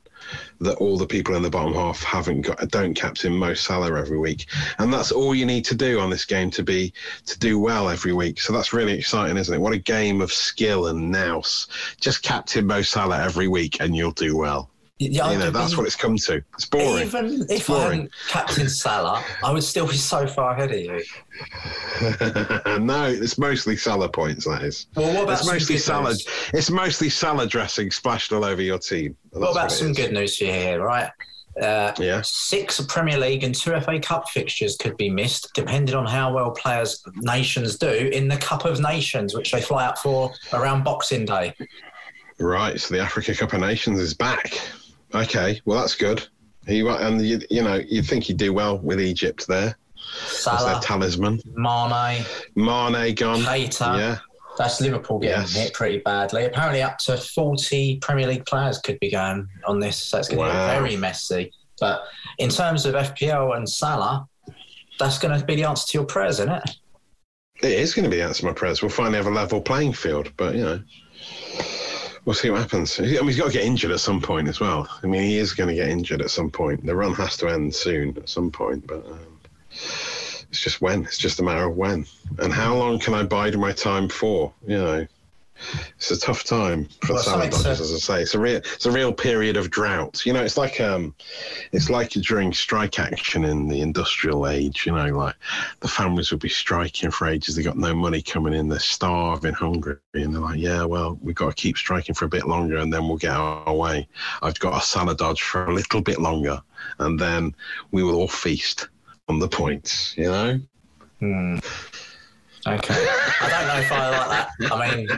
that 0.61 0.77
all 0.77 0.99
the 0.99 1.07
people 1.07 1.35
in 1.35 1.43
the 1.43 1.51
bottom 1.51 1.75
half 1.75 2.03
haven't 2.03 2.43
got 2.43 2.69
don't 2.69 2.95
captain 2.95 3.37
Mo 3.37 3.55
Salah 3.55 3.99
every 3.99 4.19
week, 4.19 4.47
and 4.79 4.93
that's 4.93 5.13
all 5.13 5.35
you 5.35 5.47
need 5.47 5.65
to 5.67 5.75
do 5.75 6.01
on 6.01 6.11
this 6.11 6.25
game 6.25 6.51
to 6.53 6.63
be 6.63 6.93
to 7.27 7.39
do 7.39 7.59
well 7.59 7.89
every 7.89 8.13
week. 8.13 8.41
So 8.41 8.53
that's 8.53 8.73
really 8.73 8.93
exciting, 8.93 9.37
isn't 9.37 9.55
it? 9.55 9.61
What 9.61 9.73
a 9.73 9.79
game 9.79 10.21
of 10.21 10.33
skill 10.33 10.89
and 10.89 11.11
nous. 11.11 11.69
Just 12.01 12.23
captain 12.23 12.67
Mo 12.67 12.83
Salah 12.83 13.23
every 13.23 13.49
week, 13.49 13.81
and 13.81 13.95
you'll 13.97 14.13
do 14.13 14.37
well. 14.37 14.71
Yeah, 14.99 15.33
you 15.33 15.39
know, 15.39 15.51
that's 15.51 15.77
what 15.77 15.87
it's 15.87 15.97
come 15.97 16.17
to. 16.17 16.43
It's 16.55 16.67
boring. 16.67 17.07
Even 17.09 17.43
if 17.43 17.51
It's 17.51 17.69
I 17.69 17.73
boring. 17.73 17.99
hadn't 17.99 18.13
captain 18.29 18.69
Salah, 18.69 19.25
I 19.43 19.53
would 19.53 19.65
still 19.65 19.89
be 19.89 19.97
so 19.97 20.25
far 20.27 20.53
ahead 20.53 20.71
of 20.71 20.79
you. 20.79 21.03
no, 22.85 23.07
it's 23.07 23.37
mostly 23.37 23.77
Salah 23.77 24.09
points. 24.09 24.45
That 24.45 24.63
is. 24.63 24.87
Well, 24.95 25.13
what 25.13 25.25
about 25.25 25.39
It's 25.41 25.47
mostly 25.47 25.75
news? 26.05 26.27
It's 26.55 26.71
mostly 26.71 27.09
salad 27.11 27.51
dressing 27.51 27.91
splashed 27.91 28.33
all 28.33 28.45
over 28.45 28.63
your 28.63 28.79
team. 28.79 29.17
What 29.31 29.41
That's 29.41 29.53
about 29.57 29.73
it 29.73 29.75
some 29.75 29.91
is. 29.91 29.97
good 29.97 30.13
news 30.13 30.37
for 30.39 30.45
you 30.45 30.53
here, 30.53 30.81
right? 30.81 31.11
Uh, 31.61 31.93
Yeah. 31.99 32.21
Six 32.25 32.81
Premier 32.87 33.19
League 33.19 33.43
and 33.43 33.55
two 33.55 33.73
FA 33.81 33.99
Cup 33.99 34.29
fixtures 34.29 34.77
could 34.77 34.97
be 34.97 35.11
missed, 35.11 35.51
depending 35.55 35.95
on 35.97 36.07
how 36.07 36.33
well 36.33 36.53
players, 36.53 37.03
nations 37.17 37.77
do 37.79 37.89
in 37.89 38.29
the 38.29 38.37
Cup 38.37 38.65
of 38.65 38.81
Nations, 38.81 39.35
which 39.35 39.51
they 39.51 39.61
fly 39.61 39.85
out 39.87 39.99
for 39.99 40.33
around 40.53 40.85
Boxing 40.85 41.25
Day. 41.25 41.53
Right, 42.41 42.81
so 42.81 42.95
the 42.95 43.01
Africa 43.01 43.35
Cup 43.35 43.53
of 43.53 43.61
Nations 43.61 44.01
is 44.01 44.15
back. 44.15 44.59
Okay, 45.15 45.61
well 45.65 45.79
that's 45.81 45.95
good. 45.95 46.27
He 46.67 46.81
and 46.81 47.21
you, 47.25 47.41
you 47.51 47.63
know 47.63 47.75
you'd 47.75 48.07
think 48.07 48.25
he'd 48.25 48.37
do 48.37 48.53
well 48.53 48.79
with 48.79 49.01
Egypt 49.01 49.47
there 49.47 49.77
as 50.27 50.45
their 50.45 50.59
Salah, 50.59 50.81
talisman. 50.83 51.41
Mane, 51.55 52.25
Mane 52.55 53.15
gone. 53.15 53.41
Keita. 53.41 53.99
Yeah, 53.99 54.19
That's 54.59 54.81
Liverpool 54.81 55.19
getting 55.19 55.41
Yes. 55.43 55.55
hit 55.55 55.75
pretty 55.75 55.99
badly. 55.99 56.45
Apparently, 56.47 56.83
up 56.83 56.99
to 56.99 57.17
40 57.17 57.99
Premier 58.01 58.27
League 58.27 58.47
players 58.47 58.79
could 58.79 58.99
be 59.01 59.11
going 59.11 59.49
on 59.67 59.79
this, 59.79 59.97
so 60.01 60.19
it's 60.19 60.29
going 60.29 60.39
to 60.41 60.45
Wow. 60.47 60.67
get 60.69 60.79
very 60.81 60.97
messy. 60.97 61.53
But 61.81 62.03
in 62.39 62.51
terms 62.51 62.87
of 62.87 62.95
FPL 62.95 63.57
and 63.57 63.69
Salah, 63.69 64.27
that's 64.99 65.19
going 65.19 65.39
to 65.39 65.45
be 65.45 65.57
the 65.57 65.65
answer 65.65 65.87
to 65.89 65.99
your 65.99 66.07
prayers, 66.07 66.39
isn't 66.41 66.53
it? 66.53 66.71
it 67.63 67.73
is 67.73 67.95
going 67.95 68.05
to 68.05 68.11
be 68.11 68.17
the 68.17 68.25
answer 68.25 68.41
to 68.41 68.47
my 68.47 68.53
prayers. 68.53 68.83
We'll 68.83 68.91
finally 68.91 69.17
have 69.17 69.27
a 69.27 69.31
level 69.31 69.61
playing 69.61 69.93
field, 69.95 70.33
but 70.37 70.55
you 70.55 70.63
know. 70.65 70.81
We'll 72.25 72.35
see 72.35 72.49
what 72.49 72.61
happens. 72.61 72.99
I 72.99 73.03
mean, 73.03 73.27
he's 73.27 73.39
got 73.39 73.49
to 73.49 73.53
get 73.53 73.65
injured 73.65 73.91
at 73.91 74.01
some 74.01 74.21
point 74.21 74.49
as 74.49 74.59
well. 74.59 74.89
I 75.03 75.07
mean, 75.07 75.23
he 75.23 75.37
is 75.37 75.53
going 75.53 75.69
to 75.69 75.75
get 75.75 75.89
injured 75.89 76.23
at 76.23 76.31
some 76.31 76.51
point. 76.51 76.85
The 76.85 76.97
run 76.97 77.13
has 77.15 77.37
to 77.39 77.49
end 77.49 77.75
soon 77.75 78.17
at 78.17 78.29
some 78.31 78.51
point, 78.51 78.87
but 78.87 79.05
um, 79.07 79.41
it's 79.71 80.61
just 80.61 80.81
when. 80.81 81.05
It's 81.05 81.19
just 81.19 81.41
a 81.41 81.43
matter 81.43 81.65
of 81.65 81.77
when. 81.77 82.07
And 82.39 82.53
how 82.53 82.75
long 82.77 82.99
can 82.99 83.13
I 83.13 83.25
bide 83.25 83.59
my 83.59 83.73
time 83.73 84.09
for? 84.09 84.53
You 84.67 84.79
know, 84.79 85.07
it's 85.97 86.11
a 86.11 86.19
tough 86.19 86.45
time 86.45 86.87
for 87.03 87.15
Well, 87.15 87.23
the 87.23 87.25
salad 87.25 87.53
something 87.53 87.59
to- 87.59 87.65
dodgers, 87.65 87.81
as 87.81 87.93
I 87.93 87.99
say. 88.17 88.23
It's 88.23 88.35
a 88.35 88.39
real, 88.39 88.57
it's 88.57 88.87
a 88.87 88.91
real 88.91 89.13
period 89.13 89.57
of 89.57 89.71
drought. 89.71 90.25
You 90.27 90.33
know, 90.33 90.43
it's 90.43 90.57
like 90.57 90.81
um, 90.81 91.15
it's 91.73 91.91
like 91.91 92.11
during 92.11 92.53
strike 92.53 92.99
action 92.99 93.45
in 93.45 93.69
the 93.69 93.81
industrial 93.81 94.47
age. 94.49 94.85
You 94.87 94.93
know, 94.93 95.07
like 95.17 95.35
the 95.81 95.89
families 95.89 96.31
would 96.31 96.41
be 96.41 96.49
striking 96.49 97.11
for 97.11 97.27
ages. 97.29 97.57
They 97.57 97.63
got 97.63 97.77
no 97.79 97.95
money 97.95 98.23
coming 98.23 98.55
in. 98.55 98.69
They're 98.69 98.79
starving, 98.79 99.55
hungry, 99.55 99.97
and 100.15 100.35
they're 100.35 100.41
like, 100.43 100.59
"Yeah, 100.59 100.85
well, 100.85 101.19
we've 101.23 101.35
got 101.35 101.49
to 101.49 101.55
keep 101.63 101.77
striking 101.79 102.15
for 102.15 102.25
a 102.25 102.29
bit 102.29 102.47
longer, 102.47 102.79
and 102.79 102.93
then 102.93 103.07
we'll 103.09 103.17
get 103.17 103.33
our 103.33 103.75
way. 103.75 104.09
I've 104.43 104.59
got 104.59 104.83
a 104.83 104.85
salad 104.85 105.19
dodge 105.19 105.43
for 105.43 105.67
a 105.67 105.75
little 105.75 106.01
bit 106.01 106.21
longer, 106.21 106.61
and 106.99 107.19
then 107.19 107.55
we 107.91 108.03
will 108.03 108.17
all 108.17 108.29
feast 108.29 108.89
on 109.29 109.39
the 109.39 109.49
points." 109.49 110.15
You 110.17 110.25
know. 110.31 110.61
Hmm. 111.21 111.59
Okay. 112.67 112.95
I 113.41 113.49
don't 113.51 113.67
know 113.69 113.81
if 113.81 113.93
I 113.93 114.11
like 114.11 114.29
that. 114.31 114.73
I 114.73 114.97
mean, 114.97 115.09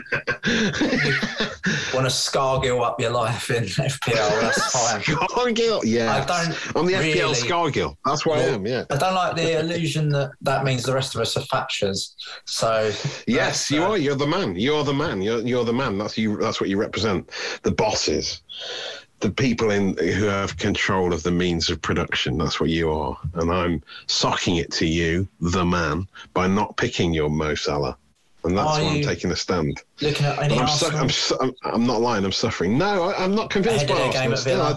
want 1.93 2.05
to 2.05 2.11
Scargill 2.11 2.83
up 2.83 2.99
your 2.99 3.11
life 3.11 3.49
in 3.49 3.63
FPL, 3.63 4.41
that's 4.41 4.71
fine. 4.71 5.01
Scargill, 5.01 5.81
yeah. 5.85 6.13
I 6.13 6.25
don't 6.25 6.75
I'm 6.75 6.85
the 6.85 6.93
FPL 6.93 7.13
really- 7.15 7.33
Scargill. 7.35 7.95
That's 8.05 8.25
what 8.25 8.39
I 8.39 8.43
am. 8.43 8.65
Yeah. 8.65 8.83
I 8.89 8.97
don't 8.97 9.15
like 9.15 9.35
the 9.35 9.59
illusion 9.59 10.09
that 10.09 10.31
that 10.41 10.63
means 10.63 10.83
the 10.83 10.93
rest 10.93 11.15
of 11.15 11.21
us 11.21 11.37
are 11.37 11.41
Thatchers. 11.41 12.15
So 12.45 12.91
Yes, 13.27 13.71
you 13.71 13.83
uh, 13.83 13.91
are. 13.91 13.97
You're 13.97 14.15
the 14.15 14.27
man. 14.27 14.55
You're 14.55 14.83
the 14.83 14.93
man. 14.93 15.21
You're 15.21 15.39
you're 15.39 15.65
the 15.65 15.73
man. 15.73 15.97
That's 15.97 16.17
you. 16.17 16.37
That's 16.37 16.59
what 16.59 16.69
you 16.69 16.77
represent. 16.77 17.29
The 17.63 17.71
bosses, 17.71 18.41
the 19.19 19.31
people 19.31 19.71
in 19.71 19.97
who 19.97 20.25
have 20.25 20.57
control 20.57 21.13
of 21.13 21.23
the 21.23 21.31
means 21.31 21.69
of 21.69 21.81
production. 21.81 22.37
That's 22.37 22.59
what 22.59 22.69
you 22.69 22.91
are. 22.91 23.17
And 23.35 23.51
I'm 23.51 23.81
socking 24.07 24.57
it 24.57 24.71
to 24.73 24.85
you, 24.85 25.27
the 25.41 25.65
man, 25.65 26.07
by 26.33 26.47
not 26.47 26.77
picking 26.77 27.13
your 27.13 27.29
Mo 27.29 27.55
Salah. 27.55 27.97
And 28.43 28.55
that's 28.57 28.77
Are 28.77 28.83
why 28.83 28.89
I'm 28.91 29.01
taking 29.01 29.31
a 29.31 29.35
stand. 29.35 29.81
Looking 29.99 30.25
at 30.25 30.39
any 30.39 30.57
I'm, 30.57 30.67
su- 30.67 30.95
I'm, 30.95 31.09
su- 31.09 31.37
I'm, 31.41 31.53
I'm 31.63 31.85
not 31.85 31.99
lying. 31.99 32.23
I'm 32.23 32.31
suffering. 32.31 32.77
No, 32.77 33.03
I, 33.03 33.21
I'm 33.21 33.35
not 33.35 33.49
convinced 33.49 33.87
by 33.87 33.99
Arsenal. 33.99 34.37
Still. 34.37 34.61
I- 34.61 34.75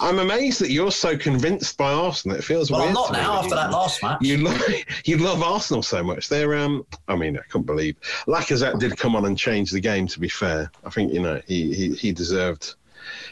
I'm 0.00 0.18
amazed 0.20 0.60
that 0.60 0.70
you're 0.70 0.92
so 0.92 1.16
convinced 1.16 1.76
by 1.76 1.90
Arsenal. 1.92 2.36
It 2.36 2.44
feels 2.44 2.70
well, 2.70 2.80
weird. 2.80 2.88
I'm 2.90 2.94
not 2.94 3.12
now 3.12 3.32
after 3.38 3.48
you- 3.48 3.54
that 3.56 3.70
last 3.72 4.02
match. 4.02 4.18
you 4.20 4.36
love 4.36 4.62
you 5.06 5.16
love 5.16 5.42
Arsenal 5.42 5.82
so 5.82 6.04
much. 6.04 6.28
They're 6.28 6.54
um 6.54 6.86
I 7.08 7.16
mean, 7.16 7.36
I 7.36 7.42
couldn't 7.48 7.66
believe 7.66 7.96
Lacazette 8.28 8.78
did 8.78 8.96
come 8.96 9.16
on 9.16 9.24
and 9.24 9.36
change 9.36 9.70
the 9.72 9.80
game 9.80 10.06
to 10.06 10.20
be 10.20 10.28
fair. 10.28 10.70
I 10.84 10.90
think, 10.90 11.12
you 11.12 11.20
know, 11.22 11.40
he 11.48 11.74
he, 11.74 11.94
he 11.94 12.12
deserved 12.12 12.74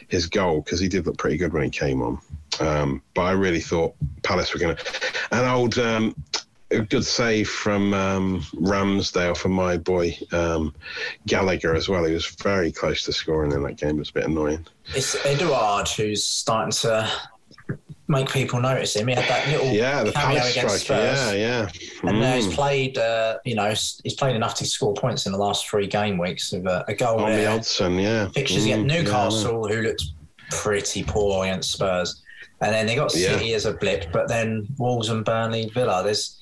his 0.07 0.27
goal 0.27 0.61
because 0.61 0.79
he 0.79 0.87
did 0.87 1.05
look 1.05 1.17
pretty 1.17 1.37
good 1.37 1.53
when 1.53 1.63
he 1.63 1.69
came 1.69 2.01
on. 2.01 2.19
Um, 2.59 3.01
but 3.13 3.21
I 3.21 3.31
really 3.31 3.61
thought 3.61 3.95
Palace 4.23 4.53
were 4.53 4.59
going 4.59 4.75
to. 4.75 4.85
An 5.31 5.47
old 5.47 5.77
um, 5.77 6.15
a 6.71 6.79
good 6.79 7.05
save 7.05 7.49
from 7.49 7.93
um, 7.93 8.41
Ramsdale 8.55 9.35
from 9.35 9.51
my 9.53 9.77
boy 9.77 10.15
um, 10.31 10.73
Gallagher 11.25 11.75
as 11.75 11.89
well. 11.89 12.03
He 12.05 12.13
was 12.13 12.27
very 12.27 12.71
close 12.71 13.03
to 13.05 13.13
scoring 13.13 13.51
in 13.51 13.63
that 13.63 13.77
game. 13.77 13.95
It 13.95 13.99
was 13.99 14.09
a 14.09 14.13
bit 14.13 14.25
annoying. 14.25 14.65
It's 14.93 15.15
Edouard 15.25 15.87
who's 15.89 16.23
starting 16.23 16.71
to 16.71 17.09
make 18.09 18.27
people 18.29 18.59
notice 18.59 18.95
him. 18.95 19.07
He 19.07 19.13
had 19.13 19.29
that 19.29 19.47
little 19.47 19.67
Yeah, 19.67 20.03
the 20.03 20.11
cameo 20.11 20.43
against. 20.43 20.79
Spurs. 20.79 20.87
Yeah, 20.89 21.31
yeah. 21.33 21.69
And 22.09 22.19
now 22.19 22.33
he's 22.35 22.47
Mm. 22.47 22.53
played, 22.55 22.97
uh, 22.97 23.37
you 23.45 23.53
know, 23.55 23.69
he's 23.69 24.15
played 24.17 24.35
enough 24.35 24.55
to 24.55 24.65
score 24.65 24.93
points 24.95 25.27
in 25.27 25.31
the 25.31 25.37
last 25.37 25.67
three 25.69 25.85
game 25.87 26.17
weeks 26.17 26.51
with 26.51 26.65
a, 26.65 26.83
a 26.87 26.95
goal 26.95 27.19
On 27.19 27.31
the. 27.31 27.45
Odsonne, 27.45 28.01
yeah. 28.01 28.27
Fixtures 28.29 28.63
Mm, 28.63 28.65
against 28.65 28.95
yeah, 28.95 29.01
Newcastle, 29.01 29.67
who 29.67 29.81
looked 29.83 30.03
pretty 30.49 31.03
poor 31.03 31.45
against 31.45 31.71
Spurs. 31.73 32.21
And 32.61 32.73
then 32.73 32.87
they 32.87 32.95
got 32.95 33.15
Yeah. 33.15 33.37
City 33.37 33.53
as 33.53 33.65
a 33.65 33.73
blip, 33.73 34.11
but 34.11 34.27
then 34.27 34.67
Wolves 34.79 35.09
and 35.09 35.23
Burnley, 35.23 35.69
Villa. 35.73 36.01
There's 36.03 36.38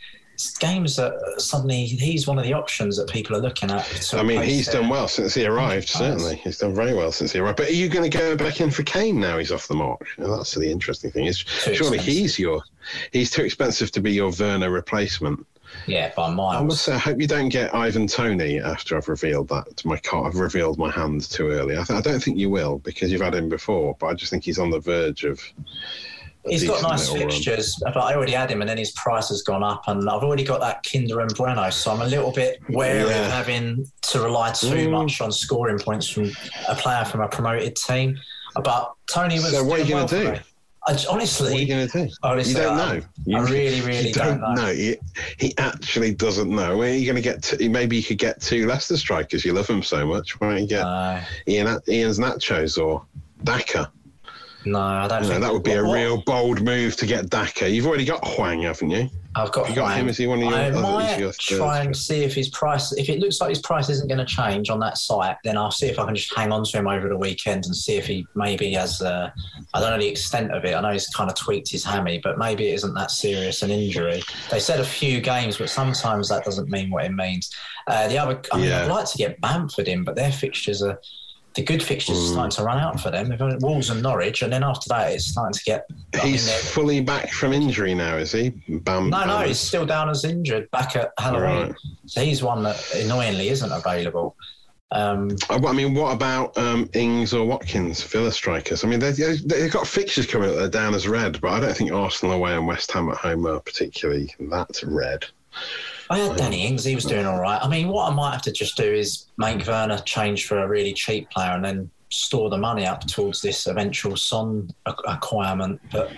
games 0.59 0.95
that 0.95 1.13
suddenly 1.37 1.85
he's 1.85 2.27
one 2.27 2.37
of 2.37 2.43
the 2.43 2.53
options 2.53 2.97
that 2.97 3.09
people 3.09 3.35
are 3.35 3.41
looking 3.41 3.71
at. 3.71 4.13
I 4.13 4.23
mean, 4.23 4.41
he's 4.43 4.67
done 4.67 4.89
well 4.89 5.07
since 5.07 5.33
he 5.33 5.45
arrived. 5.45 5.89
Certainly, 5.89 6.37
he's 6.37 6.59
done 6.59 6.75
very 6.75 6.93
well 6.93 7.11
since 7.11 7.31
he 7.31 7.39
arrived. 7.39 7.57
But 7.57 7.69
are 7.69 7.73
you 7.73 7.89
going 7.89 8.09
to 8.09 8.17
go 8.17 8.35
back 8.35 8.61
in 8.61 8.71
for 8.71 8.83
Kane 8.83 9.19
now? 9.19 9.37
He's 9.37 9.51
off 9.51 9.67
the 9.67 9.75
mark. 9.75 10.05
And 10.17 10.31
that's 10.31 10.53
the 10.53 10.71
interesting 10.71 11.11
thing. 11.11 11.25
Is 11.25 11.37
surely 11.39 11.77
expensive. 11.79 12.05
he's 12.05 12.39
your 12.39 12.61
he's 13.11 13.31
too 13.31 13.43
expensive 13.43 13.91
to 13.91 14.01
be 14.01 14.13
your 14.13 14.31
Werner 14.39 14.69
replacement. 14.69 15.45
Yeah, 15.85 16.13
by 16.15 16.27
I 16.27 16.29
must 16.29 16.37
miles. 16.37 16.81
say, 16.81 16.93
I 16.93 16.97
hope 16.97 17.19
you 17.19 17.27
don't 17.27 17.49
get 17.49 17.73
Ivan 17.75 18.07
Toney 18.07 18.59
after 18.59 18.95
I've 18.95 19.09
revealed 19.09 19.49
that 19.49 19.75
to 19.77 19.87
my 19.87 19.97
car. 19.97 20.25
I've 20.27 20.35
revealed 20.35 20.77
my 20.77 20.89
hand 20.89 21.29
too 21.29 21.49
early. 21.49 21.77
I, 21.77 21.83
th- 21.83 21.97
I 21.97 22.01
don't 22.01 22.21
think 22.23 22.37
you 22.37 22.49
will 22.49 22.79
because 22.79 23.11
you've 23.11 23.21
had 23.21 23.35
him 23.35 23.49
before. 23.49 23.95
But 23.99 24.07
I 24.07 24.13
just 24.13 24.31
think 24.31 24.43
he's 24.43 24.59
on 24.59 24.69
the 24.69 24.79
verge 24.79 25.23
of. 25.25 25.41
He's 26.49 26.63
got 26.67 26.81
nice 26.83 27.09
run. 27.09 27.19
fixtures, 27.19 27.75
but 27.83 27.97
I 27.97 28.13
already 28.15 28.31
had 28.33 28.49
him, 28.51 28.61
and 28.61 28.69
then 28.69 28.77
his 28.77 28.91
price 28.91 29.29
has 29.29 29.41
gone 29.41 29.63
up, 29.63 29.83
and 29.87 30.09
I've 30.09 30.23
already 30.23 30.43
got 30.43 30.59
that 30.61 30.85
Kinder 30.89 31.19
and 31.21 31.33
Breno, 31.35 31.71
so 31.71 31.91
I'm 31.91 32.01
a 32.01 32.05
little 32.07 32.31
bit 32.31 32.59
wary 32.69 33.09
Yeah. 33.09 33.25
of 33.25 33.31
having 33.31 33.85
to 34.03 34.19
rely 34.21 34.51
too 34.51 34.67
Mm. 34.87 34.91
much 34.91 35.21
on 35.21 35.31
scoring 35.31 35.79
points 35.79 36.07
from 36.09 36.31
a 36.67 36.75
player 36.75 37.05
from 37.05 37.21
a 37.21 37.27
promoted 37.27 37.75
team. 37.75 38.17
But 38.63 38.91
Toney 39.11 39.35
was. 39.35 39.51
So 39.51 39.63
what 39.63 39.79
are 39.79 39.83
you 39.83 39.89
gonna 39.89 39.95
well 40.05 40.07
do? 40.07 40.25
for 40.25 40.31
me. 40.33 40.39
I 40.89 40.93
j- 40.93 41.07
honestly, 41.09 41.51
What 41.51 41.57
are 41.57 41.61
you 41.61 41.67
going 41.67 41.87
to 41.89 42.05
do? 42.05 42.13
honestly, 42.23 42.53
you 42.53 42.59
don't 42.65 42.79
I- 42.79 42.95
know. 42.97 43.01
You, 43.25 43.37
I 43.37 43.41
really, 43.41 43.81
really 43.81 44.07
you 44.07 44.13
don't 44.13 44.39
know. 44.39 44.67
He, 44.73 44.95
he 45.37 45.53
actually 45.57 46.13
doesn't 46.13 46.49
know. 46.49 46.77
Where 46.77 46.89
are 46.89 46.95
you 46.95 47.05
going 47.05 47.17
to 47.17 47.21
get? 47.21 47.43
To, 47.43 47.67
maybe 47.69 47.97
you 47.97 48.03
could 48.03 48.19
get 48.19 48.39
two 48.39 48.65
Leicester 48.67 48.95
strikers. 48.95 49.43
You 49.43 49.51
love 49.51 49.67
them 49.67 49.83
so 49.83 50.05
much. 50.05 50.39
Why 50.39 50.51
don't 50.51 50.61
you 50.61 50.67
get 50.67 50.83
No, 50.83 51.19
Ian, 51.49 51.79
Ian's 51.89 52.19
Nachos 52.19 52.81
or 52.81 53.03
Daka? 53.43 53.91
No, 54.65 54.79
I 54.79 55.07
don't 55.07 55.23
think 55.23 55.41
that 55.41 55.53
would 55.53 55.63
be 55.63 55.73
a 55.73 55.83
what- 55.83 55.93
real 55.93 56.21
bold 56.23 56.61
move 56.61 56.95
to 56.97 57.05
get 57.05 57.29
Daka. 57.29 57.69
You've 57.69 57.85
already 57.87 58.05
got 58.05 58.25
Hwang, 58.25 58.63
haven't 58.63 58.89
you? 58.89 59.09
I've 59.35 59.51
got, 59.51 59.69
You 59.69 59.75
got 59.75 59.85
Hwang. 59.91 59.99
him, 59.99 60.09
is 60.09 60.17
he 60.17 60.25
one 60.25 60.39
of 60.41 60.45
your- 60.49 60.53
I 60.59 60.69
might 60.71 61.19
your 61.19 61.31
try 61.31 61.81
and 61.83 61.95
see 61.95 62.23
if 62.23 62.33
his 62.33 62.49
price. 62.49 62.91
If 62.93 63.07
it 63.07 63.19
looks 63.19 63.39
like 63.39 63.49
his 63.49 63.59
price 63.59 63.87
isn't 63.87 64.07
going 64.07 64.17
to 64.17 64.25
change 64.25 64.69
on 64.71 64.79
that 64.79 64.97
site, 64.97 65.37
then 65.43 65.57
I'll 65.57 65.69
see 65.71 65.85
if 65.85 65.99
I 65.99 66.05
can 66.05 66.15
just 66.15 66.35
hang 66.35 66.51
on 66.51 66.63
to 66.65 66.77
him 66.77 66.87
over 66.87 67.07
the 67.07 67.15
weekend 67.17 67.65
and 67.67 67.75
see 67.75 67.97
if 67.97 68.07
he 68.07 68.25
maybe 68.35 68.71
has. 68.73 68.99
Uh, 68.99 69.29
I 69.75 69.79
don't 69.79 69.91
know 69.91 69.99
the 69.99 70.07
extent 70.07 70.51
of 70.51 70.65
it. 70.65 70.73
I 70.73 70.81
know 70.81 70.89
he's 70.91 71.07
kind 71.09 71.29
of 71.29 71.35
tweaked 71.35 71.69
his 71.69 71.83
hammy, 71.85 72.19
but 72.23 72.39
maybe 72.39 72.69
it 72.69 72.73
isn't 72.73 72.95
that 72.95 73.11
serious 73.11 73.61
an 73.61 73.69
injury. 73.69 74.23
They 74.49 74.59
said 74.59 74.79
a 74.79 74.85
few 74.85 75.21
games, 75.21 75.57
but 75.57 75.69
sometimes 75.69 76.29
that 76.29 76.43
doesn't 76.43 76.69
mean 76.69 76.89
what 76.89 77.05
it 77.05 77.13
means. 77.13 77.53
Uh, 77.85 78.07
the 78.07 78.17
other, 78.17 78.41
I 78.51 78.57
mean, 78.57 78.69
Yeah. 78.69 78.85
I'd 78.85 78.89
like 78.89 79.05
to 79.05 79.17
get 79.19 79.39
Bamford 79.39 79.87
in, 79.87 80.03
but 80.03 80.15
their 80.15 80.31
fixtures 80.31 80.81
are. 80.81 80.99
The 81.57 81.63
good 81.63 81.81
fixtures 81.81 82.17
Mm. 82.19 82.21
are 82.21 82.27
starting 82.33 82.51
to 82.57 82.63
run 82.63 82.77
out 82.77 82.99
for 83.01 83.09
them. 83.09 83.29
They've 83.29 83.39
got 83.39 83.59
Wolves 83.63 83.89
and 83.89 84.03
Norwich, 84.03 84.43
and 84.43 84.53
then 84.53 84.63
after 84.63 84.87
that, 84.89 85.11
it's 85.11 85.25
starting 85.25 85.53
to 85.53 85.63
get. 85.63 85.87
He's 86.21 86.53
fully 86.69 87.01
back 87.01 87.31
from 87.31 87.51
injury 87.51 87.95
now, 87.95 88.15
is 88.15 88.31
he? 88.31 88.49
Bam. 88.69 89.09
no, 89.09 89.25
no, 89.25 89.39
he's 89.39 89.59
still 89.59 89.83
down 89.83 90.07
as 90.07 90.23
injured 90.23 90.69
back 90.69 90.95
at 90.95 91.13
Halloween. 91.17 91.69
Right. 91.69 91.75
So 92.05 92.21
he's 92.21 92.43
one 92.43 92.61
that 92.61 92.77
annoyingly 92.93 93.49
isn't 93.49 93.71
available. 93.71 94.35
Um, 94.91 95.35
Uh, 95.49 95.59
I 95.67 95.73
mean, 95.73 95.95
what 95.95 96.13
about 96.13 96.55
um, 96.59 96.89
Ings 96.93 97.33
or 97.33 97.43
Watkins, 97.47 98.03
Villa 98.03 98.31
strikers? 98.31 98.83
I 98.83 98.87
mean, 98.87 98.99
they, 98.99 99.11
they- 99.11 99.37
they've 99.37 99.71
got 99.71 99.87
fixtures 99.87 100.27
coming 100.27 100.49
up 100.51 100.55
that 100.57 100.63
are 100.65 100.69
down 100.69 100.93
as 100.93 101.07
red, 101.07 101.41
but 101.41 101.51
I 101.53 101.59
don't 101.59 101.75
think 101.75 101.91
Arsenal 101.91 102.35
away 102.35 102.53
and 102.53 102.67
West 102.67 102.91
Ham 102.91 103.09
at 103.09 103.17
home 103.17 103.47
are 103.47 103.59
particularly 103.61 104.33
that 104.51 104.79
red. 104.85 105.25
I 106.09 106.19
had 106.19 106.37
Danny 106.37 106.65
Ings, 106.65 106.83
he 106.85 106.95
was 106.95 107.05
doing 107.05 107.25
all 107.25 107.39
right. 107.39 107.61
I 107.61 107.67
mean, 107.67 107.89
what 107.89 108.11
I 108.11 108.15
might 108.15 108.31
have 108.31 108.41
to 108.43 108.51
just 108.51 108.77
do 108.77 108.83
is 108.91 109.27
make 109.37 109.65
Werner 109.67 109.99
change 109.99 110.45
for 110.47 110.59
a 110.59 110.67
really 110.67 110.93
cheap 110.93 111.29
player 111.29 111.51
and 111.51 111.63
then 111.63 111.89
store 112.09 112.49
the 112.49 112.57
money 112.57 112.85
up 112.85 113.05
towards 113.05 113.41
this 113.41 113.67
eventual 113.67 114.15
Son 114.15 114.69
ac- 114.87 114.95
acquirement. 115.07 115.81
But 115.91 116.11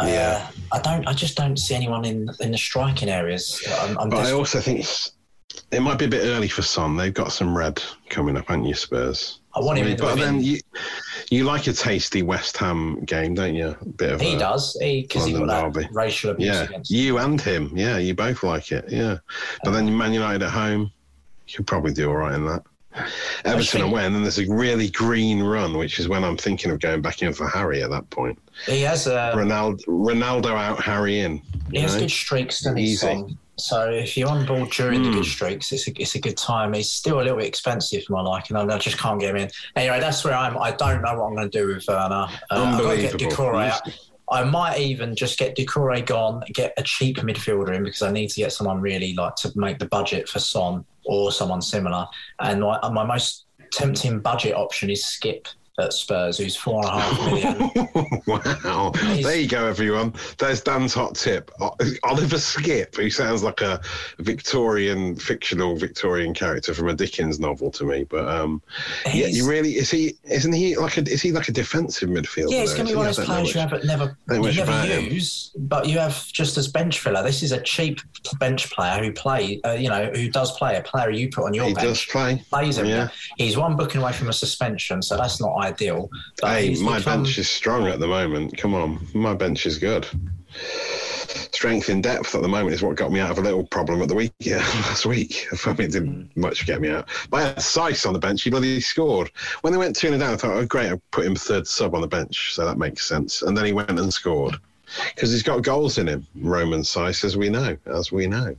uh, 0.00 0.04
Yeah. 0.06 0.48
I 0.72 0.80
don't. 0.80 1.06
I 1.08 1.12
just 1.12 1.36
don't 1.36 1.56
see 1.56 1.74
anyone 1.74 2.04
in 2.04 2.28
in 2.40 2.52
the 2.52 2.58
striking 2.58 3.08
areas. 3.08 3.60
I'm, 3.80 3.98
I'm 3.98 4.08
But 4.08 4.26
I 4.26 4.32
also 4.32 4.60
think 4.60 4.86
it 5.72 5.80
might 5.80 5.98
be 5.98 6.04
a 6.04 6.08
bit 6.08 6.22
early 6.24 6.48
for 6.48 6.62
Son. 6.62 6.96
They've 6.96 7.12
got 7.12 7.32
some 7.32 7.56
red 7.56 7.82
coming 8.08 8.36
up, 8.36 8.46
haven't 8.48 8.64
you, 8.66 8.74
Spurs? 8.74 9.40
I 9.56 9.58
want 9.60 9.78
him 9.80 9.88
in 9.88 9.96
But 9.96 10.14
within- 10.14 10.36
then 10.36 10.44
you, 10.44 10.60
you 11.30 11.44
like 11.44 11.66
a 11.68 11.72
tasty 11.72 12.22
West 12.22 12.56
Ham 12.58 13.02
game, 13.04 13.34
don't 13.34 13.54
you? 13.54 13.68
A 13.80 13.84
bit 13.84 14.12
of 14.12 14.20
he 14.20 14.36
does. 14.36 14.76
He 14.80 15.02
because 15.02 15.24
he 15.24 15.32
got 15.32 15.46
that 15.46 15.72
derby. 15.72 15.88
racial 15.92 16.32
abuse 16.32 16.48
Yeah, 16.48 16.62
against. 16.64 16.90
you 16.90 17.18
and 17.18 17.40
him. 17.40 17.72
Yeah, 17.74 17.98
you 17.98 18.14
both 18.14 18.42
like 18.42 18.72
it. 18.72 18.84
Yeah, 18.88 19.18
but 19.64 19.70
then 19.70 19.86
um, 19.88 19.96
Man 19.96 20.12
United 20.12 20.42
at 20.42 20.50
home, 20.50 20.90
you 21.46 21.56
could 21.56 21.66
probably 21.66 21.92
do 21.92 22.08
all 22.10 22.16
right 22.16 22.34
in 22.34 22.44
that. 22.46 22.62
Everton 23.44 23.82
away, 23.82 24.04
and 24.04 24.12
then 24.14 24.22
there's 24.22 24.40
a 24.40 24.52
really 24.52 24.90
green 24.90 25.40
run, 25.42 25.76
which 25.78 26.00
is 26.00 26.08
when 26.08 26.24
I'm 26.24 26.36
thinking 26.36 26.72
of 26.72 26.80
going 26.80 27.00
back 27.00 27.22
in 27.22 27.32
for 27.32 27.48
Harry 27.48 27.82
at 27.84 27.90
that 27.90 28.10
point. 28.10 28.36
He 28.66 28.80
has 28.82 29.06
a. 29.06 29.32
Ronaldo, 29.34 29.84
Ronaldo 29.86 30.50
out, 30.56 30.82
Harry 30.82 31.20
in. 31.20 31.38
He 31.70 31.76
you 31.78 31.82
has 31.82 31.96
good 31.96 32.10
streaks, 32.10 32.62
doesn't 32.62 32.76
he. 32.76 32.96
Son? 32.96 33.38
So 33.60 33.90
if 33.90 34.16
you're 34.16 34.28
on 34.28 34.46
board 34.46 34.70
during 34.70 35.02
the 35.02 35.08
Mm. 35.10 35.14
good 35.14 35.24
streaks, 35.24 35.72
it's 35.72 35.86
a, 35.88 35.92
it's 36.00 36.14
a 36.14 36.20
good 36.20 36.36
time. 36.36 36.72
He's 36.72 36.90
still 36.90 37.20
a 37.20 37.22
little 37.22 37.36
bit 37.38 37.46
expensive 37.46 38.04
for 38.04 38.14
my 38.14 38.22
liking. 38.22 38.56
I 38.56 38.78
just 38.78 38.98
can't 38.98 39.20
get 39.20 39.30
him 39.30 39.36
in. 39.36 39.50
Anyway, 39.76 40.00
that's 40.00 40.24
where 40.24 40.34
I'm. 40.34 40.58
I 40.58 40.72
don't 40.72 41.02
know 41.02 41.14
what 41.18 41.26
I'm 41.26 41.34
going 41.36 41.50
to 41.50 41.58
do 41.58 41.66
with 41.68 41.84
Werner. 41.86 42.14
Uh, 42.14 42.28
I've 42.50 42.82
got 42.82 42.90
to 42.92 42.96
get 42.96 43.12
Unbelievable. 43.14 43.36
Doucouré 43.36 43.64
You 43.66 43.72
out. 43.72 43.82
I 44.32 44.44
might 44.44 44.78
even 44.78 45.16
just 45.16 45.38
get 45.38 45.56
Doucouré 45.56 46.06
gone, 46.06 46.42
get 46.52 46.72
a 46.76 46.82
cheap 46.84 47.16
midfielder 47.18 47.74
in 47.74 47.82
because 47.82 48.02
I 48.02 48.12
need 48.12 48.28
to 48.28 48.36
get 48.36 48.52
someone 48.52 48.80
really 48.80 49.12
like 49.14 49.34
to 49.36 49.52
make 49.56 49.78
the 49.80 49.86
budget 49.86 50.28
for 50.28 50.38
Son 50.38 50.84
or 51.04 51.32
someone 51.32 51.60
similar. 51.60 52.06
And 52.38 52.60
my, 52.60 52.78
my 52.90 53.04
most 53.04 53.46
tempting 53.72 54.20
budget 54.20 54.54
option 54.54 54.88
is 54.88 55.04
Skip 55.04 55.48
at 55.80 55.92
Spurs, 55.92 56.38
who's 56.38 56.56
four 56.56 56.84
and 56.84 56.88
a 56.88 57.00
half 57.00 57.18
million. 57.26 58.22
wow. 58.26 58.92
He's- 58.96 59.24
There 59.24 59.36
you 59.38 59.48
go, 59.48 59.66
everyone. 59.66 60.14
There's 60.38 60.60
Dan's 60.60 60.94
hot 60.94 61.14
tip. 61.14 61.50
Oliver 62.04 62.38
Skip, 62.38 62.96
who 62.96 63.10
sounds 63.10 63.42
like 63.42 63.60
a 63.60 63.80
Victorian, 64.18 65.16
fictional 65.16 65.76
Victorian 65.76 66.32
character 66.34 66.72
from 66.74 66.88
a 66.88 66.94
Dickens 66.94 67.38
novel 67.40 67.70
to 67.72 67.84
me. 67.84 68.04
But 68.04 68.28
um, 68.28 68.62
yeah, 69.12 69.26
you 69.26 69.48
really 69.48 69.76
is 69.76 69.90
he? 69.90 70.16
Isn't 70.24 70.52
he 70.52 70.76
like 70.76 70.96
a? 70.96 71.02
Is 71.02 71.22
he 71.22 71.32
like 71.32 71.48
a 71.48 71.52
defensive 71.52 72.08
midfielder? 72.08 72.50
Yeah, 72.52 72.62
it's 72.62 72.74
going 72.74 72.86
to 72.86 72.92
be 72.92 72.96
one 72.96 73.06
of 73.08 73.16
those 73.16 73.26
players 73.26 73.54
you 73.54 73.60
have 73.60 73.72
never, 73.84 74.16
you 74.30 74.40
never 74.42 74.62
about 74.62 74.88
him. 74.88 75.04
use, 75.12 75.50
but 75.56 75.88
you 75.88 75.98
have 75.98 76.26
just 76.32 76.56
as 76.56 76.68
bench 76.68 77.00
filler. 77.00 77.22
This 77.22 77.42
is 77.42 77.52
a 77.52 77.60
cheap 77.60 78.00
bench 78.38 78.70
player 78.70 79.02
who 79.02 79.12
play, 79.12 79.60
uh, 79.64 79.72
you 79.72 79.88
know, 79.88 80.10
who 80.14 80.28
does 80.30 80.56
play 80.56 80.76
a 80.76 80.82
player 80.82 81.10
you 81.10 81.28
put 81.30 81.44
on 81.46 81.54
your 81.54 81.66
He 81.66 81.74
bench. 81.74 81.86
does 81.86 82.04
play. 82.04 82.42
Plays 82.50 82.78
him. 82.78 82.86
Yeah. 82.86 83.08
He's 83.36 83.56
one 83.56 83.76
booking 83.76 84.00
away 84.00 84.12
from 84.12 84.28
a 84.28 84.32
suspension, 84.32 85.02
so 85.02 85.16
that's 85.16 85.40
not 85.40 85.50
ideal. 85.70 86.10
Hey, 86.42 86.76
my 86.80 86.98
become- 86.98 87.22
bench 87.22 87.38
is 87.38 87.50
strong 87.50 87.86
at 87.88 88.00
the 88.00 88.06
moment. 88.06 88.56
Come 88.56 88.74
on, 88.74 89.06
my 89.14 89.34
bench 89.34 89.66
is 89.66 89.78
good. 89.78 90.06
Strength 91.52 91.90
in 91.90 92.00
depth 92.00 92.34
at 92.34 92.42
the 92.42 92.48
moment 92.48 92.74
is 92.74 92.82
what 92.82 92.96
got 92.96 93.12
me 93.12 93.20
out 93.20 93.30
of 93.30 93.38
a 93.38 93.42
little 93.42 93.64
problem 93.64 94.00
at 94.02 94.08
the 94.08 94.14
week 94.14 94.32
yeah, 94.38 94.56
last 94.86 95.06
week. 95.06 95.46
I 95.66 95.72
mean, 95.72 95.82
it 95.82 95.92
didn't 95.92 96.36
much 96.36 96.66
get 96.66 96.80
me 96.80 96.88
out. 96.88 97.08
But 97.28 97.36
I 97.36 97.42
had 97.48 97.56
Saïss 97.58 98.06
on 98.06 98.12
the 98.12 98.18
bench. 98.18 98.42
He 98.42 98.50
bloody 98.50 98.80
scored. 98.80 99.30
When 99.60 99.72
they 99.72 99.78
went 99.78 99.94
2 99.94 100.08
0 100.08 100.18
down, 100.18 100.34
I 100.34 100.36
thought, 100.36 100.56
oh, 100.56 100.66
great, 100.66 100.90
I 100.90 101.00
put 101.10 101.26
him 101.26 101.36
third 101.36 101.66
sub 101.66 101.94
on 101.94 102.00
the 102.00 102.08
bench. 102.08 102.54
So 102.54 102.64
that 102.64 102.78
makes 102.78 103.06
sense. 103.06 103.42
And 103.42 103.56
then 103.56 103.64
he 103.64 103.72
went 103.72 103.90
and 103.90 104.12
scored 104.12 104.56
because 105.14 105.30
he's 105.30 105.42
got 105.42 105.62
goals 105.62 105.98
in 105.98 106.08
him, 106.08 106.26
Romain 106.36 106.80
Saïss, 106.80 107.24
as 107.24 107.36
we 107.36 107.48
know, 107.48 107.76
as 107.86 108.10
we 108.10 108.26
know. 108.26 108.56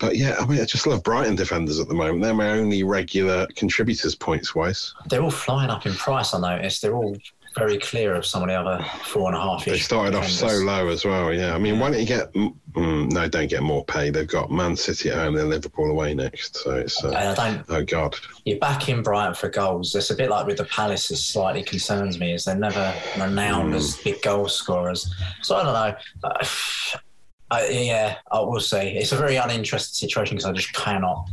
But 0.00 0.16
yeah, 0.16 0.36
I 0.40 0.46
mean, 0.46 0.60
I 0.60 0.64
just 0.64 0.86
love 0.86 1.02
Brighton 1.02 1.36
defenders 1.36 1.78
at 1.78 1.88
the 1.88 1.94
moment. 1.94 2.22
They're 2.22 2.34
my 2.34 2.50
only 2.50 2.82
regular 2.82 3.46
contributors 3.54 4.14
points 4.14 4.54
wise. 4.54 4.94
They're 5.08 5.22
all 5.22 5.30
flying 5.30 5.70
up 5.70 5.86
in 5.86 5.92
price. 5.94 6.34
I 6.34 6.40
noticed 6.40 6.82
they're 6.82 6.96
all 6.96 7.16
very 7.56 7.78
clear 7.78 8.14
of 8.14 8.24
some 8.24 8.42
of 8.42 8.48
the 8.48 8.54
other 8.54 8.82
four 9.02 9.26
and 9.28 9.36
a 9.36 9.40
half. 9.40 9.64
They 9.64 9.78
started 9.78 10.14
off 10.14 10.28
so 10.28 10.46
low 10.46 10.88
as 10.88 11.04
well. 11.04 11.32
Yeah, 11.34 11.54
I 11.54 11.58
mean, 11.58 11.78
why 11.78 11.90
don't 11.90 12.00
you 12.00 12.06
get? 12.06 12.32
mm, 12.32 12.54
Mm, 12.74 13.10
no, 13.10 13.26
don't 13.26 13.50
get 13.50 13.64
more 13.64 13.84
pay. 13.84 14.10
They've 14.10 14.28
got 14.28 14.48
Man 14.48 14.76
City 14.76 15.10
at 15.10 15.16
home, 15.16 15.34
then 15.34 15.50
Liverpool 15.50 15.90
away 15.90 16.14
next. 16.14 16.54
So 16.58 16.76
it's. 16.76 17.02
Uh, 17.02 17.10
I 17.10 17.34
don't. 17.34 17.64
oh 17.68 17.84
God. 17.84 18.14
You're 18.44 18.60
back 18.60 18.88
in 18.88 19.02
Brighton 19.02 19.34
for 19.34 19.48
goals. 19.48 19.92
It's 19.96 20.10
a 20.10 20.14
bit 20.14 20.30
like 20.30 20.46
with 20.46 20.58
the 20.58 20.64
Palace. 20.66 21.10
It 21.10 21.16
slightly 21.16 21.64
concerns 21.64 22.20
me, 22.20 22.32
is 22.32 22.44
they're 22.44 22.54
never 22.54 22.94
renowned 23.18 23.74
as 23.74 23.96
big 23.96 24.22
goal 24.22 24.46
scorers. 24.48 25.12
So 25.42 25.56
I 25.56 25.64
don't 25.64 25.72
know. 26.22 26.48
Uh, 27.50 27.54
I, 27.56 27.68
yeah, 27.68 28.16
I 28.30 28.40
will 28.40 28.60
say 28.60 28.94
It's 28.94 29.12
a 29.12 29.16
very 29.16 29.36
uninteresting 29.36 29.94
situation 30.08 30.36
because 30.36 30.48
I 30.48 30.52
just 30.52 30.72
cannot 30.72 31.26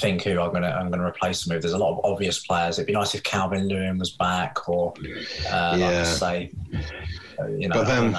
think 0.00 0.22
who 0.22 0.38
I'm 0.40 0.52
gonna 0.52 0.68
I'm 0.68 0.90
gonna 0.90 1.06
replace 1.06 1.44
them 1.44 1.54
with. 1.54 1.62
There's 1.62 1.74
a 1.74 1.78
lot 1.78 1.92
of 1.98 2.04
obvious 2.04 2.44
players. 2.46 2.78
It'd 2.78 2.86
be 2.86 2.92
nice 2.92 3.14
if 3.14 3.22
Calvert-Lewin 3.22 3.98
was 3.98 4.10
back, 4.10 4.68
or 4.68 4.92
uh, 5.50 5.70
like 5.72 5.80
Yeah. 5.80 6.00
I 6.00 6.04
say, 6.04 6.50
uh, 7.40 7.46
you 7.46 7.68
know. 7.68 7.76
But 7.76 7.86
then. 7.86 8.16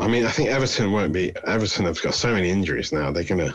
I 0.00 0.06
mean, 0.08 0.24
I 0.24 0.30
think 0.30 0.48
Everton 0.48 0.92
won't 0.92 1.12
be. 1.12 1.32
Everton 1.46 1.84
have 1.84 2.00
got 2.00 2.14
so 2.14 2.32
many 2.32 2.48
injuries 2.48 2.92
now. 2.92 3.10
They're 3.10 3.24
gonna, 3.24 3.54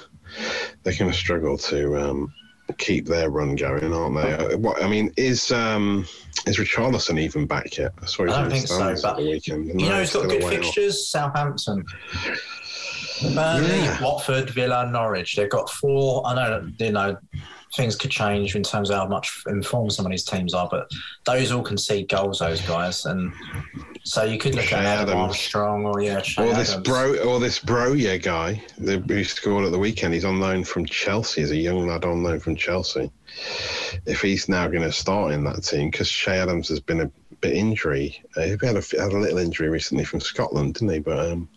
they're 0.84 0.94
gonna 0.98 1.14
struggle 1.14 1.58
to 1.58 1.98
um, 1.98 2.34
keep 2.78 3.08
their 3.08 3.30
run 3.30 3.56
going, 3.56 3.92
aren't 3.94 4.16
they? 4.16 4.34
Uh, 4.34 4.58
What 4.58 4.84
I 4.84 4.88
mean 4.88 5.12
is, 5.18 5.52
um, 5.52 6.06
is 6.46 6.58
Richarlison 6.58 7.20
even 7.20 7.48
back 7.48 7.78
yet? 7.78 7.94
I 8.02 8.06
saw 8.06 8.24
I 8.24 8.26
don't 8.28 8.52
think 8.52 8.68
so, 8.68 8.96
but 9.02 9.18
the 9.18 9.24
weekend. 9.24 9.68
You 9.82 9.90
know, 9.90 10.00
he's 10.02 10.14
got 10.14 10.30
good 10.30 10.44
off. 10.44 10.50
fixtures. 10.52 11.08
Southampton, 11.08 11.84
Burnley, 13.22 13.70
Yeah. 13.78 14.04
Watford, 14.04 14.50
Villa, 14.50 14.90
Norwich. 14.92 15.36
They've 15.36 15.50
got 15.50 15.70
four. 15.70 16.26
I 16.28 16.36
know, 16.36 16.70
you 16.80 16.92
know, 16.92 17.18
things 17.76 17.96
could 17.96 18.12
change 18.12 18.56
in 18.56 18.64
terms 18.64 18.90
of 18.90 18.98
how 18.98 19.08
much 19.08 19.44
informed 19.48 19.92
some 19.94 20.06
of 20.06 20.12
these 20.12 20.24
teams 20.24 20.54
are, 20.54 20.68
but 20.70 20.90
those 21.26 21.52
all 21.52 21.62
concede 21.64 22.08
goals. 22.10 22.40
Those 22.40 22.62
guys, 22.62 23.06
and 23.06 23.34
so 24.04 24.24
you 24.24 24.38
could 24.38 24.56
look 24.56 24.66
Shea 24.66 24.78
at 24.78 25.10
Adam 25.10 25.32
Strong 25.34 25.86
or 25.86 26.02
yeah, 26.02 26.22
Shea 26.22 26.44
Or 26.50 26.54
this 26.54 26.72
Adams. 26.72 26.88
bro, 26.88 27.16
or 27.20 27.40
this 27.40 27.60
Broja 27.60 28.22
guy 28.22 28.62
who 28.78 29.24
scored 29.24 29.66
at 29.66 29.72
the 29.72 29.80
weekend. 29.80 30.14
He's 30.14 30.26
on 30.26 30.40
loan 30.40 30.64
from 30.64 30.86
Chelsea. 30.86 31.42
He's 31.42 31.52
a 31.52 31.58
young 31.58 31.88
lad 31.88 32.06
on 32.06 32.24
loan 32.24 32.40
from 32.40 32.56
Chelsea. 32.56 33.12
If 34.06 34.22
he's 34.22 34.48
now 34.48 34.68
going 34.68 34.84
to 34.84 34.92
start 34.92 35.34
in 35.34 35.44
that 35.46 35.64
team, 35.64 35.90
because 35.90 36.10
Che 36.10 36.32
Adams 36.32 36.70
has 36.70 36.80
been 36.80 37.02
a 37.02 37.12
bit 37.42 37.54
injury. 37.54 38.24
Uh, 38.38 38.42
he 38.44 38.50
had 38.52 38.62
a, 38.78 38.82
had 38.82 39.12
a 39.12 39.18
little 39.20 39.40
injury 39.40 39.68
recently 39.70 40.06
from 40.06 40.22
Scotland, 40.22 40.76
didn't 40.76 40.90
he? 40.94 41.00
But 41.00 41.20
um, 41.32 41.50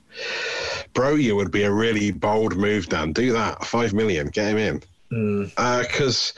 Broja 0.95 1.35
would 1.37 1.51
be 1.51 1.63
a 1.65 1.73
really 1.73 2.11
bold 2.11 2.57
move. 2.57 2.89
Dan, 2.89 3.13
do 3.13 3.33
that. 3.33 3.65
Five 3.65 3.93
million, 3.93 4.29
get 4.29 4.51
him 4.53 4.59
in. 4.59 4.83
Mm, 5.13 5.83
Because 5.83 6.35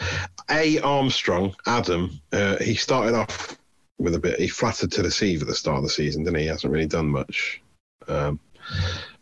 a 0.50 0.78
Armstrong, 0.80 1.54
Adam, 1.66 2.20
uh, 2.33 2.56
he 2.59 2.74
started 2.74 3.14
off 3.14 3.59
with 3.98 4.14
a 4.14 4.18
bit. 4.18 4.38
He 4.38 4.48
flattered 4.48 4.92
to 4.92 5.02
deceive 5.02 5.42
at 5.42 5.48
the 5.48 5.54
start 5.54 5.78
of 5.78 5.83
the 5.85 5.90
season, 5.90 6.24
didn't 6.24 6.37
he? 6.38 6.42
He 6.42 6.48
hasn't 6.48 6.72
really 6.72 6.87
done 6.87 7.09
much 7.09 7.61
um, 8.09 8.38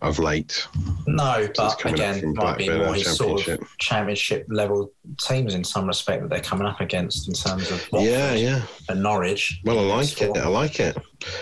of 0.03 0.19
late. 0.19 0.67
no, 1.07 1.49
but 1.57 1.85
again, 1.87 2.35
might 2.35 2.59
be 2.59 2.69
more 2.69 2.95
his 2.95 3.17
sort 3.17 3.49
of 3.49 3.61
championship 3.79 4.47
level 4.49 4.93
teams 5.21 5.55
in 5.55 5.65
some 5.65 5.87
respect 5.87 6.23
that 6.23 6.29
they're 6.29 6.41
coming 6.41 6.67
up 6.67 6.81
against 6.81 7.29
in 7.29 7.35
terms 7.35 7.71
of 7.71 7.81
Watford 7.91 8.11
Yeah, 8.11 8.35
yeah. 8.35 8.63
and 8.89 9.03
Norwich. 9.03 9.61
Well, 9.65 9.79
I 9.79 9.97
like 9.97 10.21
it. 10.21 10.37
I 10.37 10.49
like 10.49 10.81
it. 10.81 10.97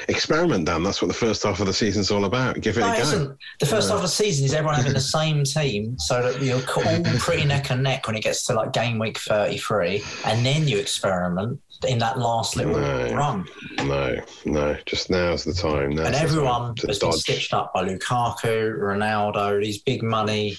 Experiment, 0.09 0.65
Dan. 0.67 0.83
That's 0.83 1.01
what 1.03 1.09
the 1.09 1.15
first 1.15 1.43
half 1.43 1.61
of 1.61 1.67
the 1.67 1.73
season's 1.73 2.11
all 2.11 2.25
about. 2.25 2.61
Give 2.61 2.77
it 2.79 2.81
No, 2.81 2.93
a 2.93 2.97
go. 2.97 3.37
The 3.61 3.67
first 3.67 3.89
half 3.89 3.97
of 3.97 4.03
the 4.03 4.09
season 4.09 4.45
is 4.45 4.55
everyone 4.55 4.75
having 4.77 4.93
the 4.95 5.01
same 5.01 5.45
team, 5.45 5.99
so 5.99 6.23
that 6.33 6.43
you're 6.43 6.57
all 6.57 7.03
pretty 7.19 7.45
neck 7.45 7.71
and 7.71 7.83
neck 7.83 8.07
when 8.07 8.17
it 8.17 8.23
gets 8.23 8.45
to 8.47 8.55
like 8.55 8.73
game 8.73 8.99
week 8.99 9.19
33, 9.19 10.03
and 10.25 10.45
then 10.45 10.67
you 10.69 10.79
experiment 10.79 11.61
in 11.87 11.99
that 11.99 12.19
last 12.19 12.57
little 12.57 12.73
No. 12.79 13.15
run. 13.15 13.47
No, 13.85 14.17
no. 14.47 14.77
Just 14.87 15.11
now's 15.11 15.45
the 15.45 15.53
time. 15.53 15.91
Now's 15.91 16.07
And 16.07 16.15
everyone 16.15 16.75
time 16.75 16.89
has 16.89 16.99
been 16.99 17.11
dodge. 17.11 17.21
stitched 17.21 17.53
up 17.53 17.75
by 17.75 17.85
Lukaku, 17.87 18.79
Ronaldo, 18.79 19.63
these 19.63 19.83
big 19.83 20.03
money. 20.03 20.57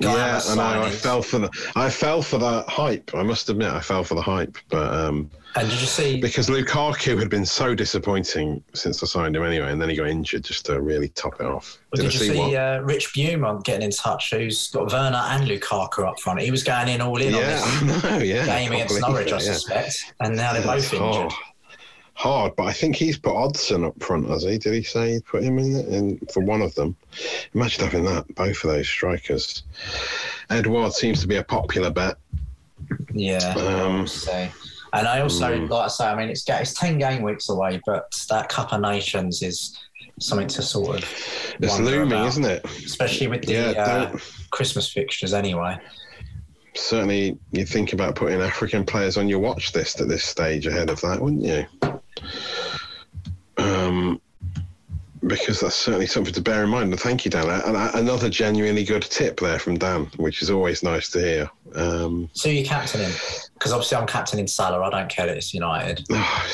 Yeah, 0.00 0.38
I 0.46 0.54
know. 0.54 0.82
I 0.82 0.90
fell 0.90 1.22
for 1.22 1.38
the. 1.38 1.50
I 1.74 1.88
fell 1.88 2.20
for 2.20 2.36
the 2.38 2.62
hype. 2.68 3.10
I 3.14 3.22
must 3.22 3.48
admit, 3.48 3.72
I 3.72 3.80
fell 3.80 4.04
for 4.04 4.14
the 4.16 4.20
hype. 4.22 4.58
But 4.68 4.92
um, 4.92 5.30
And 5.56 5.68
did 5.68 5.80
you 5.80 5.86
see? 5.86 6.20
because 6.20 6.48
Lukaku 6.48 7.18
had 7.18 7.30
been 7.30 7.46
so 7.46 7.74
disappointing 7.74 8.62
since 8.74 9.02
I 9.02 9.06
signed 9.06 9.34
him 9.34 9.42
anyway, 9.42 9.72
and 9.72 9.80
then 9.80 9.88
he 9.88 9.96
got 9.96 10.08
injured 10.08 10.44
just 10.44 10.66
to 10.66 10.80
really 10.80 11.08
top 11.08 11.40
it 11.40 11.46
off. 11.46 11.78
Did, 11.94 12.02
I 12.02 12.08
you 12.08 12.10
see, 12.10 12.38
what? 12.38 12.54
uh, 12.54 12.80
Rich 12.84 13.14
Beaumont 13.14 13.64
getting 13.64 13.82
in 13.82 13.90
touch? 13.90 14.30
Who's 14.30 14.68
got 14.70 14.92
Werner 14.92 15.16
and 15.16 15.48
Lukaku 15.48 16.06
up 16.06 16.20
front? 16.20 16.40
He 16.40 16.50
was 16.50 16.62
going 16.62 16.88
in 16.88 17.00
all 17.00 17.20
in 17.20 17.34
on 17.34 17.40
this 17.40 18.02
know. 18.04 18.18
Yeah, 18.18 18.46
game 18.46 18.72
against 18.72 19.00
Norwich, 19.00 19.32
I 19.32 19.38
yeah, 19.38 19.42
yeah. 19.42 19.52
suspect. 19.52 20.14
And 20.20 20.36
now 20.36 20.52
they're 20.52 20.62
both 20.62 20.92
injured. 20.92 21.00
hard. 21.00 21.32
Hard, 22.14 22.56
but 22.56 22.64
I 22.64 22.72
think 22.72 22.96
he's 22.96 23.16
put 23.16 23.32
Odsonne 23.32 23.86
up 23.86 24.02
front, 24.02 24.28
has 24.28 24.42
he? 24.42 24.58
Did 24.58 24.74
he 24.74 24.82
say 24.82 25.12
he 25.14 25.20
put 25.20 25.44
him 25.44 25.56
in, 25.60 25.76
in 25.92 26.18
for 26.32 26.40
one 26.40 26.62
of 26.62 26.74
them? 26.74 26.96
Imagine 27.54 27.84
having 27.84 28.04
that, 28.06 28.34
both 28.34 28.64
of 28.64 28.70
those 28.70 28.88
strikers. 28.88 29.62
Edouard 30.50 30.92
seems 30.92 31.20
to 31.20 31.28
be 31.28 31.36
a 31.36 31.44
popular 31.44 31.90
bet. 31.90 32.16
Yeah. 33.12 33.54
Um, 33.56 33.66
I 33.66 33.98
would 34.00 34.08
say. 34.08 34.50
And 34.92 35.06
I 35.06 35.20
also, 35.20 35.56
Hmm. 35.58 35.66
like 35.66 35.84
I 35.84 35.88
say, 35.88 36.06
I 36.06 36.14
mean, 36.16 36.28
it's 36.30 36.44
it's 36.48 36.74
ten 36.74 36.98
game 36.98 37.22
weeks 37.22 37.48
away, 37.48 37.80
but 37.86 38.10
that 38.30 38.48
Cup 38.48 38.72
of 38.72 38.80
Nations 38.80 39.42
is 39.42 39.78
something 40.20 40.48
to 40.48 40.62
sort 40.62 40.98
of. 41.02 41.04
It's 41.60 41.78
looming, 41.78 42.12
about, 42.12 42.28
isn't 42.28 42.44
it? 42.44 42.64
Especially 42.84 43.26
with 43.28 43.42
the 43.44 43.52
Yeah, 43.52 43.70
uh, 44.12 44.18
Christmas 44.50 44.90
fixtures, 44.92 45.32
anyway. 45.34 45.76
Certainly, 46.74 47.36
you 47.52 47.64
think 47.64 47.92
about 47.92 48.14
putting 48.14 48.40
African 48.40 48.84
players 48.84 49.16
on 49.16 49.28
your 49.28 49.40
watch 49.40 49.74
list 49.74 50.00
at 50.00 50.08
this 50.08 50.24
stage 50.24 50.66
ahead 50.66 50.90
of 50.90 51.00
that, 51.02 51.20
wouldn't 51.20 51.42
you? 51.44 51.66
Um, 53.56 54.20
because 55.26 55.60
that's 55.60 55.74
certainly 55.74 56.06
something 56.06 56.32
to 56.32 56.40
bear 56.40 56.62
in 56.64 56.70
mind. 56.70 56.92
And 56.92 57.00
thank 57.00 57.24
you, 57.24 57.30
Dan. 57.30 57.48
And 57.48 57.76
another 57.96 58.28
genuinely 58.28 58.84
good 58.84 59.02
tip 59.02 59.40
there 59.40 59.58
from 59.58 59.76
Dan, 59.76 60.04
which 60.16 60.42
is 60.42 60.50
always 60.50 60.82
nice 60.84 61.08
to 61.10 61.18
hear. 61.18 61.50
Um, 61.74 62.30
So 62.34 62.48
you 62.48 62.64
captaining? 62.64 63.12
Because 63.58 63.72
obviously 63.72 63.98
I'm 63.98 64.06
captain 64.06 64.38
in 64.38 64.46
Salah. 64.46 64.80
I 64.80 64.90
don't 64.90 65.08
care 65.08 65.26
that 65.26 65.36
it's 65.36 65.52
United. 65.52 66.06
oh, 66.10 66.46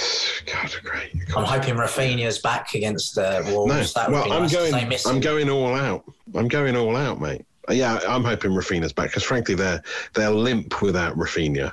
God, 0.46 0.74
great. 0.82 1.10
I'm 1.36 1.44
hoping 1.44 1.74
Raphinha's 1.74 2.38
back 2.38 2.74
against 2.74 3.18
uh, 3.18 3.42
Wolves. 3.46 3.94
No, 3.94 4.02
that 4.02 4.10
well, 4.10 4.32
I'm 4.32 4.42
nice 4.42 4.52
going. 4.52 4.74
I'm 5.06 5.20
going 5.20 5.50
all 5.50 5.74
out. 5.74 6.04
I'm 6.34 6.48
going 6.48 6.76
all 6.76 6.96
out, 6.96 7.20
mate. 7.20 7.44
Uh, 7.68 7.74
Yeah, 7.74 8.00
I'm 8.08 8.24
hoping 8.24 8.52
Raphinha's 8.52 8.92
back 8.92 9.08
because, 9.08 9.22
frankly, 9.22 9.54
they're 9.54 9.82
they're 10.14 10.30
limp 10.30 10.82
without 10.82 11.16
Raphinha. 11.16 11.72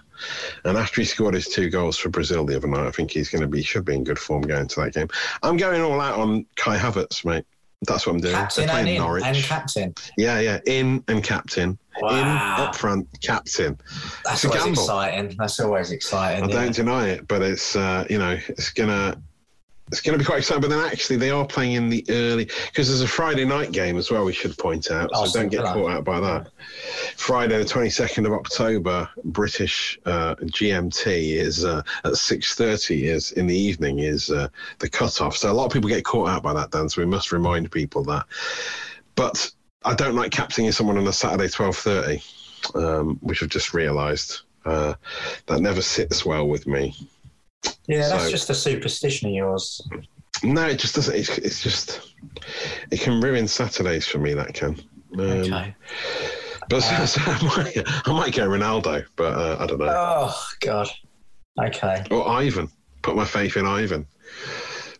And 0.65 0.78
after 0.78 1.02
he 1.02 1.06
scored 1.06 1.34
his 1.34 1.48
two 1.48 1.70
goals 1.70 1.98
for 1.98 2.10
Brazil 2.10 2.46
the 2.46 2.56
other 2.56 2.67
night, 2.67 2.88
I 2.88 2.91
think 2.91 3.12
he's 3.12 3.30
going 3.30 3.41
to 3.41 3.48
be 3.48 3.63
should 3.63 3.86
be 3.86 3.96
in 3.96 4.04
good 4.04 4.20
form 4.20 4.41
going 4.41 4.67
to 4.67 4.82
that 4.82 4.94
game. 4.94 5.08
I'm 5.44 5.58
going 5.58 5.82
all 5.82 6.00
out 6.00 6.20
on 6.20 6.46
Kai 6.56 6.78
Havertz, 6.78 7.26
mate. 7.26 7.46
That's 7.88 8.06
what 8.06 8.13
I'm 8.13 8.22
doing. 8.22 8.36
Captain 8.36 8.67
They're 8.67 8.76
and 8.76 8.84
playing 8.84 8.96
in 8.98 9.02
Norwich. 9.02 9.24
and 9.26 9.38
captain. 9.38 9.96
yeah, 10.15 10.39
yeah, 10.39 10.60
in 10.67 11.04
and 11.08 11.24
captain, 11.24 11.72
in 11.72 11.80
Wow. 11.99 12.56
up 12.65 12.75
front, 12.75 13.08
captain. 13.21 13.77
That's 14.23 14.43
It's 14.43 14.45
a 14.45 14.47
always 14.47 14.63
gamble. 14.63 14.82
exciting. 14.84 15.36
That's 15.38 15.60
always 15.60 15.91
exciting. 15.91 16.43
I 16.43 16.47
yeah. 16.47 16.54
don't 16.63 16.75
deny 16.75 17.10
it, 17.10 17.27
but 17.27 17.41
it's 17.41 17.75
uh, 17.75 18.06
you 18.10 18.17
know 18.17 18.38
it's 18.47 18.69
gonna 18.69 19.21
it's 19.88 19.99
gonna 19.99 20.17
be 20.17 20.23
quite 20.23 20.39
exciting. 20.39 20.62
But 20.62 20.69
then 20.69 20.80
actually 20.80 21.17
they 21.17 21.32
are 21.32 21.45
playing 21.45 21.73
in 21.73 21.89
the 21.89 22.06
early 22.10 22.45
because 22.67 22.88
there's 22.88 23.01
a 23.01 23.08
Friday 23.08 23.43
night 23.43 23.73
game 23.73 23.97
as 23.97 24.10
well. 24.10 24.23
We 24.23 24.32
should 24.32 24.58
point 24.58 24.89
out, 24.89 25.10
so 25.12 25.19
Arsenal 25.19 25.49
don't 25.49 25.51
get 25.51 25.65
caught 25.65 25.91
out 25.91 26.04
by 26.06 26.19
that. 26.21 26.47
Friday 27.17 27.58
the 27.58 27.65
22nd 27.65 28.25
of 28.25 28.32
October, 28.32 29.10
British 29.25 29.99
uh, 30.06 30.36
GMT 30.36 31.34
is 31.34 31.65
uh, 31.65 31.82
at 32.06 32.13
6:30 32.13 33.04
is 33.04 33.34
in 33.34 33.47
the 33.47 33.58
evening 33.58 33.99
is 33.99 34.32
uh, 34.32 34.47
the 34.80 34.89
cut-off. 34.89 35.36
So 35.36 35.51
a 35.51 35.54
lot 35.54 35.65
of 35.65 35.73
people 35.73 35.89
get 35.89 36.06
caught 36.06 36.30
out 36.30 36.41
by 36.41 36.54
that, 36.54 36.71
Dan. 36.71 36.88
So 36.88 37.01
we 37.01 37.06
must 37.06 37.34
remind 37.34 37.69
people 37.69 38.04
that. 38.06 38.25
But 39.15 39.51
I 39.84 39.96
don't 39.96 40.15
like 40.15 40.32
captaining 40.32 40.72
someone 40.72 40.98
on 40.98 41.08
a 41.08 41.13
Saturday 41.13 41.48
12:30, 41.48 42.76
um, 42.76 43.17
which 43.22 43.41
I've 43.41 43.50
just 43.50 43.74
realised. 43.74 44.41
Uh, 44.63 44.94
that 45.48 45.60
never 45.60 45.82
sits 45.82 46.24
well 46.24 46.48
with 46.48 46.67
me. 46.67 46.96
Yeah, 47.88 48.10
that's 48.10 48.26
So- 48.26 48.30
just 48.32 48.50
a 48.52 48.56
superstition 48.56 49.30
of 49.30 49.34
yours. 49.34 49.82
No, 50.44 50.65
it 50.67 50.78
just 50.80 50.96
doesn't. 50.96 51.15
It's, 51.15 51.38
it's 51.39 51.62
just 51.63 52.13
it 52.91 53.00
can 53.02 53.22
ruin 53.22 53.48
Saturdays 53.48 54.08
for 54.08 54.17
me. 54.20 54.34
That 54.34 54.54
can. 54.54 54.80
Um, 55.17 55.20
Okay. 55.20 55.76
But 56.70 56.82
so, 56.82 57.06
so 57.06 57.22
I, 57.26 57.44
might, 57.44 58.08
I 58.08 58.13
might 58.13 58.34
go 58.36 58.48
Ronaldo, 58.48 59.06
but 59.15 59.34
uh, 59.34 59.58
I 59.60 59.65
don't 59.65 59.80
know. 59.80 59.88
Oh 59.89 60.44
God. 60.62 60.88
Okay. 61.62 62.04
Or 62.12 62.28
Ivan. 62.30 62.70
Put 63.02 63.15
my 63.15 63.26
faith 63.26 63.58
in 63.58 63.65
Ivan. 63.65 64.06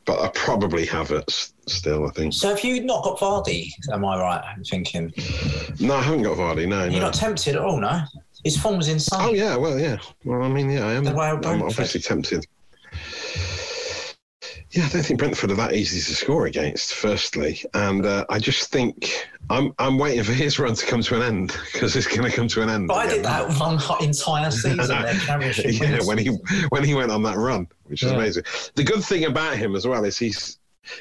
But 0.06 0.20
I 0.20 0.30
probably 0.30 0.86
have 0.88 1.12
it 1.12 1.30
still. 1.68 2.08
I 2.08 2.12
think. 2.12 2.34
So 2.34 2.50
have 2.50 2.64
you 2.64 2.84
not 2.84 3.04
got 3.04 3.20
Vardy? 3.20 3.70
Am 3.92 4.04
I 4.04 4.20
right? 4.20 4.44
I'm 4.44 4.64
thinking 4.64 5.14
No, 5.80 5.96
I 5.96 6.02
haven't 6.02 6.24
got 6.24 6.38
Vardy. 6.38 6.68
No, 6.68 6.84
you're 6.86 6.94
no. 6.94 7.08
not 7.08 7.14
tempted 7.14 7.56
at 7.56 7.62
all. 7.62 7.80
No, 7.80 8.02
his 8.44 8.58
form 8.58 8.78
was 8.78 8.88
insane. 8.88 9.20
Oh 9.22 9.34
yeah, 9.34 9.56
well 9.56 9.80
yeah. 9.80 9.98
Well, 10.26 10.44
I 10.44 10.48
mean 10.48 10.70
yeah, 10.70 10.88
I 10.88 10.94
am. 10.94 11.04
The 11.04 11.16
I'm 11.16 11.62
obviously 11.62 12.02
tempted. 12.02 12.46
Yeah, 14.72 14.86
I 14.86 14.90
don't 14.90 15.04
think 15.04 15.20
Brentford 15.20 15.52
are 15.52 15.56
that 15.56 15.74
easy 15.74 16.00
to 16.00 16.16
score 16.16 16.46
against. 16.46 16.94
Firstly, 16.94 17.62
and 17.74 18.06
uh, 18.06 18.26
I 18.30 18.40
just 18.40 18.72
think 18.72 19.28
I'm 19.50 19.74
I'm 19.80 19.98
waiting 19.98 20.24
for 20.24 20.32
his 20.32 20.60
run 20.60 20.76
to 20.76 20.86
come 20.86 21.02
to 21.02 21.16
an 21.18 21.22
end 21.24 21.58
because 21.74 21.96
it's 21.96 22.08
going 22.08 22.24
to 22.30 22.36
come 22.36 22.48
to 22.50 22.62
an 22.62 22.70
end. 22.70 22.88
But 22.88 22.96
I 22.96 23.08
did 23.08 23.26
that 23.26 23.50
one 23.60 23.80
entire 24.02 24.50
season. 24.52 24.78
Championship 25.26 25.66
yeah, 25.74 26.00
when 26.06 26.18
he 26.18 26.30
when 26.70 26.84
he 26.86 26.94
went 26.94 27.12
on 27.12 27.22
that 27.24 27.36
run, 27.38 27.68
which 27.86 28.02
is 28.04 28.12
Yeah. 28.12 28.18
amazing. 28.18 28.44
The 28.76 28.84
good 28.84 29.04
thing 29.04 29.26
about 29.26 29.58
him 29.58 29.76
as 29.76 29.86
well 29.86 30.06
is 30.06 30.18
he's 30.18 30.58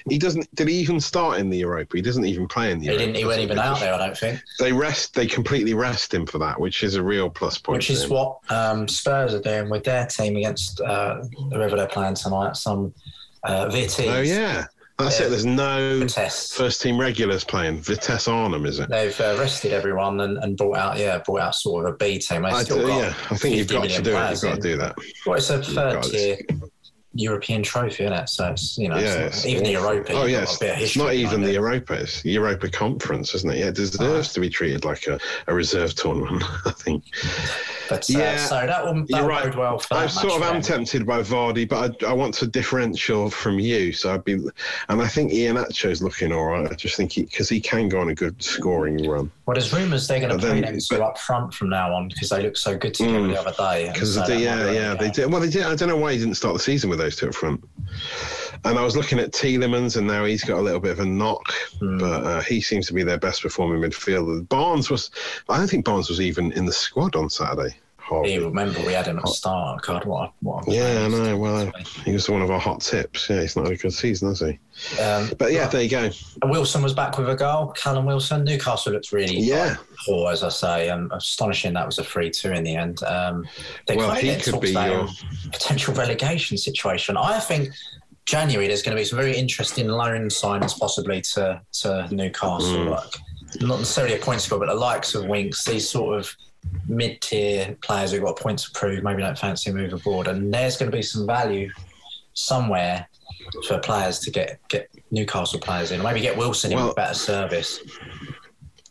he 0.08 0.18
doesn't 0.18 0.52
did 0.56 0.66
he 0.68 0.74
even 0.74 0.98
start 1.00 1.38
in 1.38 1.48
the 1.48 1.58
Europa? 1.58 1.96
He 1.96 2.02
doesn't 2.02 2.24
even 2.26 2.48
play 2.48 2.72
in 2.72 2.80
the 2.80 2.86
He 2.86 2.90
Europa. 2.90 3.04
didn't. 3.06 3.16
He 3.18 3.24
wasn't 3.24 3.44
even 3.44 3.58
out 3.60 3.78
there. 3.78 3.94
I 3.94 3.98
don't 3.98 4.16
think. 4.18 4.40
They 4.58 4.72
rest. 4.72 5.14
They 5.14 5.26
completely 5.28 5.74
rest 5.74 6.12
him 6.12 6.26
for 6.26 6.38
that, 6.38 6.58
which 6.60 6.82
is 6.82 6.96
a 6.96 7.02
real 7.02 7.30
plus 7.30 7.56
point. 7.58 7.76
Which 7.78 7.90
is 7.90 8.02
him. 8.02 8.10
what 8.10 8.38
um, 8.50 8.88
Spurs 8.88 9.32
are 9.32 9.40
doing 9.40 9.70
with 9.70 9.84
their 9.84 10.06
team 10.06 10.36
against 10.36 10.80
uh, 10.80 11.22
whoever 11.52 11.76
they're 11.76 11.86
playing 11.86 12.14
tonight. 12.16 12.56
Some 12.56 12.92
uh, 13.44 13.66
VT. 13.66 14.06
Oh 14.06 14.20
yeah, 14.20 14.66
that's 14.98 15.18
Yeah. 15.20 15.26
it. 15.26 15.28
There's 15.30 15.46
no 15.46 16.00
Vitesse. 16.00 16.52
first 16.54 16.82
team 16.82 16.98
regulars 17.00 17.44
playing. 17.44 17.80
Vitesse 17.80 18.28
Arnhem, 18.28 18.66
is 18.66 18.78
it? 18.80 18.88
They've 18.90 19.18
uh, 19.20 19.36
rested 19.38 19.72
everyone 19.72 20.20
and, 20.20 20.38
and 20.38 20.56
brought 20.56 20.76
out, 20.78 20.98
yeah, 20.98 21.18
brought 21.18 21.40
out 21.40 21.54
sort 21.54 21.86
of 21.86 21.94
a 21.94 21.96
B 21.96 22.18
team. 22.18 22.44
I 22.44 22.62
still 22.62 22.78
do- 22.80 22.86
got 22.88 22.98
yeah, 23.02 23.14
I 23.30 23.36
think 23.36 23.56
you've 23.56 23.68
got 23.68 23.82
to 23.88 24.02
do 24.02 24.16
it. 24.16 24.30
You've 24.30 24.42
got 24.42 24.54
to 24.56 24.60
do 24.60 24.76
that. 24.76 24.96
Well, 25.26 25.36
it's 25.36 25.50
a 25.50 25.62
third 25.62 26.02
tier 26.04 26.38
European 27.14 27.62
trophy, 27.62 28.04
isn't 28.04 28.12
it? 28.16 28.28
So 28.28 28.48
it's 28.52 28.78
you 28.78 28.88
know, 28.88 28.96
it's 28.96 29.44
not- 29.44 29.46
even 29.46 29.64
the. 29.64 29.70
Europa. 29.72 30.12
Oh 30.12 30.24
yeah, 30.26 30.42
it's, 30.42 30.56
a 30.56 30.60
bit 30.60 30.76
of 30.76 30.82
it's 30.82 30.96
not 30.96 31.14
even 31.14 31.42
the 31.42 31.48
it. 31.50 31.54
Europa. 31.54 31.94
It's 31.94 32.22
the 32.22 32.30
Europa 32.30 32.68
Conference, 32.68 33.34
isn't 33.34 33.50
it? 33.50 33.58
Yeah, 33.58 33.66
it 33.68 33.74
deserves 33.74 34.32
to 34.34 34.40
be 34.40 34.48
treated 34.48 34.84
like 34.84 35.06
a, 35.08 35.18
a 35.48 35.54
reserve 35.54 35.94
tournament. 35.94 36.42
I 36.66 36.70
think. 36.70 37.04
But 37.88 38.08
uh, 38.10 38.18
Yeah, 38.18 38.36
so 38.36 38.54
that 38.66 38.84
You're 38.84 39.06
that 39.22 39.24
right. 39.28 39.44
bode 39.46 39.54
well 39.56 39.78
for 39.80 39.94
I 39.94 40.06
sort 40.06 40.34
of 40.34 40.42
am 40.42 40.62
tempted 40.62 41.04
by 41.06 41.20
Vardy, 41.22 41.68
but 41.68 42.02
I, 42.04 42.10
I 42.10 42.12
want 42.12 42.34
to 42.34 42.46
differential 42.46 43.28
from 43.30 43.58
you. 43.58 43.92
So 43.92 44.14
I'd 44.14 44.24
be, 44.24 44.34
and 44.34 45.02
I 45.02 45.08
think 45.08 45.32
Iheanacho's 45.32 46.02
looking 46.02 46.32
all 46.32 46.44
right. 46.46 46.70
I 46.70 46.74
just 46.74 46.96
think 46.96 47.14
because 47.16 47.48
he, 47.48 47.60
can 47.60 47.88
go 47.88 48.00
on 48.00 48.10
a 48.10 48.14
good 48.14 48.40
scoring 48.42 49.08
run. 49.08 49.30
Well, 49.46 49.54
there's 49.54 49.72
rumours 49.72 50.06
they're 50.06 50.20
going 50.20 50.32
to 50.32 50.38
play 50.38 50.60
them 50.60 50.78
two 50.78 51.02
up 51.02 51.18
front 51.18 51.52
from 51.54 51.68
now 51.70 51.92
on 51.94 52.08
because 52.08 52.28
they 52.28 52.42
look 52.42 52.56
so 52.56 52.76
good 52.78 52.94
together 52.94 53.18
Mm. 53.18 53.32
the 53.32 53.40
other 53.40 53.54
day. 53.58 53.90
Because 53.92 54.14
so 54.14 54.26
yeah, 54.28 54.70
yeah, 54.70 54.94
they 54.94 55.10
did. 55.10 55.30
Well, 55.30 55.40
they 55.40 55.50
did. 55.50 55.62
I 55.64 55.74
don't 55.74 55.88
know 55.88 55.96
why 55.96 56.12
he 56.12 56.18
didn't 56.18 56.34
start 56.34 56.54
the 56.54 56.60
season 56.60 56.88
with 56.90 56.99
those 57.00 57.16
two 57.16 57.28
up 57.28 57.34
front. 57.34 57.62
And 58.64 58.78
I 58.78 58.84
was 58.84 58.96
looking 58.96 59.18
at 59.18 59.32
Tielemans, 59.32 59.96
and 59.96 60.06
now 60.06 60.24
he's 60.24 60.44
got 60.44 60.58
a 60.58 60.62
little 60.62 60.80
bit 60.80 60.92
of 60.92 61.00
a 61.00 61.06
knock, 61.06 61.52
Hmm. 61.78 61.98
but 61.98 62.24
uh, 62.24 62.40
he 62.42 62.60
seems 62.60 62.86
to 62.88 62.92
be 62.94 63.02
their 63.02 63.18
best 63.18 63.42
performing 63.42 63.80
midfielder. 63.82 64.48
Barnes 64.48 64.90
was, 64.90 65.10
I 65.48 65.56
don't 65.56 65.68
think 65.68 65.84
Barnes 65.84 66.08
was 66.08 66.20
even 66.20 66.52
in 66.52 66.66
the 66.66 66.72
squad 66.72 67.16
on 67.16 67.30
Saturday. 67.30 67.76
Hardly. 68.10 68.34
You 68.34 68.44
remember 68.46 68.80
we 68.84 68.92
had 68.92 69.06
him 69.06 69.18
at 69.18 69.24
the 69.24 69.30
start. 69.30 69.82
God, 69.82 70.04
what? 70.04 70.28
a- 70.30 70.32
What? 70.40 70.66
Yeah, 70.68 71.04
I 71.04 71.08
know. 71.08 71.36
Well, 71.38 71.70
he 72.04 72.12
was 72.12 72.28
one 72.28 72.42
of 72.42 72.50
our 72.50 72.58
hot 72.58 72.80
tips. 72.80 73.30
Yeah, 73.30 73.40
he's 73.42 73.54
not 73.54 73.66
had 73.66 73.74
a 73.74 73.76
good 73.76 73.92
season, 73.92 74.28
has 74.28 74.40
he? 74.40 74.58
Um, 75.00 75.30
But 75.38 75.52
yeah, 75.52 75.68
there 75.68 75.80
you 75.82 75.88
go. 75.88 76.10
Wilson 76.44 76.82
was 76.82 76.92
back 76.92 77.16
with 77.18 77.28
a 77.30 77.36
goal. 77.36 77.68
Callum 77.76 78.06
Wilson. 78.06 78.42
Newcastle 78.42 78.92
looks 78.92 79.12
really 79.12 79.38
Yeah. 79.38 79.76
poor, 80.06 80.32
as 80.32 80.42
I 80.42 80.48
say. 80.48 80.90
Um, 80.90 81.08
astonishing 81.12 81.72
that 81.74 81.86
was 81.86 81.98
a 81.98 82.04
three-two 82.04 82.50
in 82.50 82.64
the 82.64 82.74
end. 82.74 83.00
Um, 83.04 83.46
they 83.86 83.94
Well, 83.96 84.10
he 84.14 84.34
could 84.36 84.60
be 84.60 84.70
your- 84.72 85.08
potential 85.52 85.94
relegation 85.94 86.58
situation. 86.58 87.16
I 87.16 87.38
think 87.38 87.70
January 88.26 88.66
there's 88.66 88.82
going 88.82 88.96
to 88.96 89.00
be 89.00 89.04
some 89.04 89.18
very 89.18 89.36
interesting 89.36 89.86
loan 89.88 90.28
signings 90.30 90.76
possibly 90.78 91.20
to 91.34 91.60
to 91.82 92.08
Newcastle. 92.12 92.86
Mm. 92.86 92.90
Like, 92.90 93.14
not 93.60 93.78
necessarily 93.78 94.14
a 94.14 94.18
point 94.18 94.40
score, 94.40 94.58
but 94.58 94.68
the 94.68 94.74
likes 94.74 95.14
of 95.14 95.26
Winks, 95.26 95.64
these 95.64 95.88
sort 95.88 96.18
of 96.18 96.34
mid-tier 96.88 97.76
players 97.82 98.12
who've 98.12 98.22
got 98.22 98.36
points 98.38 98.64
to 98.64 98.70
prove, 98.78 99.02
maybe 99.02 99.22
don't 99.22 99.38
fancy 99.38 99.70
a 99.70 99.74
move 99.74 99.92
abroad, 99.92 100.28
and 100.28 100.52
there's 100.52 100.76
going 100.76 100.90
to 100.90 100.96
be 100.96 101.02
some 101.02 101.26
value 101.26 101.70
somewhere 102.34 103.08
for 103.66 103.78
players 103.78 104.18
to 104.20 104.30
get 104.30 104.60
get 104.68 104.88
Newcastle 105.10 105.58
players 105.58 105.90
in. 105.90 106.00
or 106.00 106.04
Maybe 106.04 106.20
get 106.20 106.36
Wilson 106.36 106.72
in 106.72 106.78
Well- 106.78 106.88
with 106.88 106.96
better 106.96 107.14
service 107.14 107.80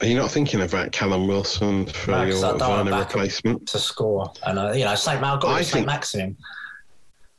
Are 0.02 0.08
you 0.08 0.16
not 0.16 0.32
thinking 0.32 0.62
about 0.62 0.92
Callum 0.92 1.28
Wilson 1.28 1.86
for 1.86 2.12
No, 2.12 2.24
your 2.24 2.58
Werner 2.58 3.00
replacement? 3.00 3.68
to 3.68 3.80
score. 3.80 4.32
And 4.44 4.58
uh, 4.58 4.72
you 4.72 4.86
know, 4.86 4.96
Saint 4.96 5.20
Mal 5.22 5.38
got 5.38 5.64
think- 5.66 5.86
Maximin. 5.86 6.38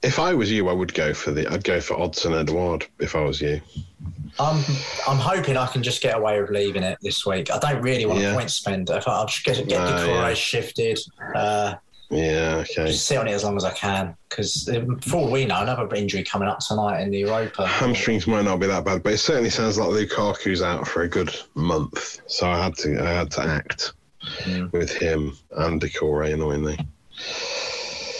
If 0.03 0.19
I 0.19 0.33
was 0.33 0.51
you, 0.51 0.69
I 0.69 0.73
would 0.73 0.95
go 0.95 1.13
for 1.13 1.31
the. 1.31 1.47
I'd 1.53 1.65
go 1.65 1.81
for 1.81 1.95
Odsonne 1.95 2.39
Edouard 2.41 2.87
if 3.01 3.15
I 3.15 3.21
was 3.21 3.41
you. 3.41 3.61
I'm 4.39 4.65
I'm 5.07 5.19
hoping 5.19 5.57
I 5.59 5.67
can 5.67 5.83
just 5.83 6.01
get 6.03 6.17
away 6.17 6.41
with 6.41 6.51
leaving 6.51 6.83
it 6.83 6.99
this 7.03 7.27
week. 7.27 7.51
I 7.51 7.59
don't 7.59 7.83
really 7.83 8.07
want 8.07 8.21
Yeah. 8.21 8.33
a 8.33 8.35
point 8.35 8.51
spender. 8.51 8.97
If 8.97 9.07
I'll 9.07 9.27
just 9.27 9.45
get 9.45 9.57
get 9.69 9.69
No, 9.69 9.87
Doucouré 9.91 10.29
yeah. 10.29 10.35
shifted, 10.35 10.99
uh, 11.35 11.75
Yeah. 12.09 12.63
Okay. 12.63 12.87
just 12.87 13.07
sit 13.07 13.19
on 13.19 13.29
it 13.29 13.33
as 13.33 13.45
long 13.45 13.57
as 13.59 13.65
I 13.65 13.73
can. 13.73 14.17
Because 14.31 14.71
for 15.03 15.17
all 15.17 15.31
we 15.31 15.45
know, 15.45 15.61
another 15.61 15.93
injury 15.95 16.23
coming 16.23 16.49
up 16.49 16.61
tonight 16.61 17.03
in 17.03 17.11
the 17.11 17.19
Europa. 17.19 17.67
Hamstrings 17.67 18.27
might 18.27 18.45
not 18.47 18.59
be 18.61 18.69
that 18.69 18.85
bad, 18.85 19.03
but 19.03 19.13
it 19.13 19.19
certainly 19.19 19.51
sounds 19.51 19.77
like 19.79 19.91
Lukaku's 19.91 20.63
out 20.63 20.89
for 20.89 21.03
a 21.03 21.09
good 21.09 21.35
month. 21.55 22.21
So 22.27 22.49
I 22.49 22.63
had 22.63 22.75
to. 22.77 22.99
I 23.05 23.11
had 23.13 23.31
to 23.33 23.43
act 23.43 23.93
Mm. 24.45 24.71
with 24.73 24.93
him 24.93 25.37
and 25.57 25.81
Doucouré 25.81 26.33
annoyingly. 26.35 26.79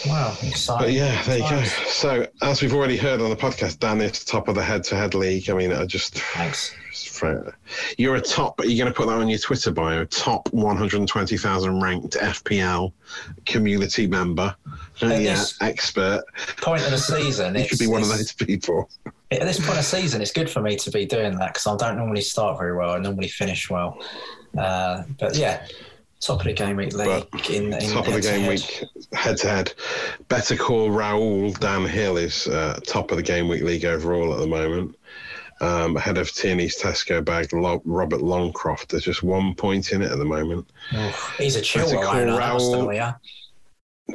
Wow, 0.07 0.35
exciting. 0.41 0.87
But 0.87 0.93
yeah, 0.93 1.21
there 1.23 1.37
you 1.39 1.49
go. 1.49 1.63
So 1.63 2.27
as 2.41 2.61
we've 2.61 2.73
already 2.73 2.97
heard 2.97 3.21
on 3.21 3.29
the 3.29 3.35
podcast, 3.35 3.79
Dan 3.79 4.01
is 4.01 4.23
top 4.23 4.47
of 4.47 4.55
the 4.55 4.63
head-to-head 4.63 5.13
league. 5.13 5.49
I 5.49 5.53
mean, 5.53 5.71
I 5.71 5.85
just. 5.85 6.15
Thanks. 6.19 6.75
You're 7.97 8.15
a 8.15 8.21
top. 8.21 8.59
you're 8.59 8.69
you 8.69 8.77
going 8.77 8.91
to 8.91 8.97
put 8.97 9.07
that 9.07 9.17
on 9.17 9.29
your 9.29 9.37
Twitter 9.37 9.71
bio? 9.71 10.05
Top 10.05 10.51
120,000 10.53 11.81
ranked 11.81 12.15
FPL 12.15 12.91
community 13.45 14.07
member. 14.07 14.55
Yeah, 15.01 15.43
expert. 15.61 16.23
Point 16.57 16.83
of 16.83 16.91
the 16.91 16.97
season, 16.97 17.55
You 17.55 17.67
could 17.67 17.79
be 17.79 17.87
one 17.87 18.01
of 18.01 18.09
those 18.09 18.33
people. 18.33 18.89
At 19.29 19.41
this 19.41 19.63
point 19.63 19.77
of 19.77 19.85
season, 19.85 20.21
it's 20.21 20.31
good 20.31 20.49
for 20.49 20.61
me 20.61 20.75
to 20.77 20.91
be 20.91 21.05
doing 21.05 21.37
that 21.37 21.53
because 21.53 21.67
I 21.67 21.77
don't 21.77 21.97
normally 21.97 22.21
start 22.21 22.57
very 22.57 22.75
well. 22.75 22.91
I 22.91 22.99
normally 22.99 23.27
finish 23.27 23.69
well. 23.69 24.01
Uh, 24.57 25.03
but 25.19 25.35
yeah, 25.35 25.65
top 26.21 26.39
of 26.39 26.45
the 26.45 26.53
game 26.53 26.77
week 26.77 26.93
league 26.93 27.25
in, 27.49 27.73
in 27.73 27.89
top 27.89 28.07
of 28.07 28.13
the 28.13 28.21
game 28.21 28.41
head-to-head. 28.41 28.49
week, 28.49 28.89
head 29.13 29.37
to 29.37 29.47
head. 29.49 29.73
Better 30.27 30.55
call 30.55 30.89
Raul 30.89 31.57
Dan 31.59 31.85
Hill 31.85 32.17
is 32.17 32.47
uh, 32.47 32.79
top 32.85 33.11
of 33.11 33.17
the 33.17 33.23
game 33.23 33.47
week 33.47 33.63
league 33.63 33.85
overall 33.85 34.33
at 34.33 34.39
the 34.39 34.47
moment. 34.47 34.95
Um, 35.59 35.95
ahead 35.95 36.17
of 36.17 36.31
Tierney's 36.31 36.81
Tesco 36.81 37.23
bag, 37.23 37.53
Lo- 37.53 37.83
Robert 37.85 38.21
Longcroft. 38.21 38.87
There's 38.87 39.03
just 39.03 39.21
one 39.21 39.53
point 39.53 39.91
in 39.91 40.01
it 40.01 40.11
at 40.11 40.17
the 40.17 40.25
moment. 40.25 40.67
Oof, 40.95 41.35
he's 41.37 41.55
a 41.55 41.61
chill 41.61 41.85
Better 41.85 41.97
call 41.97 42.15
owner, 42.15 42.37
Raul. 42.37 43.15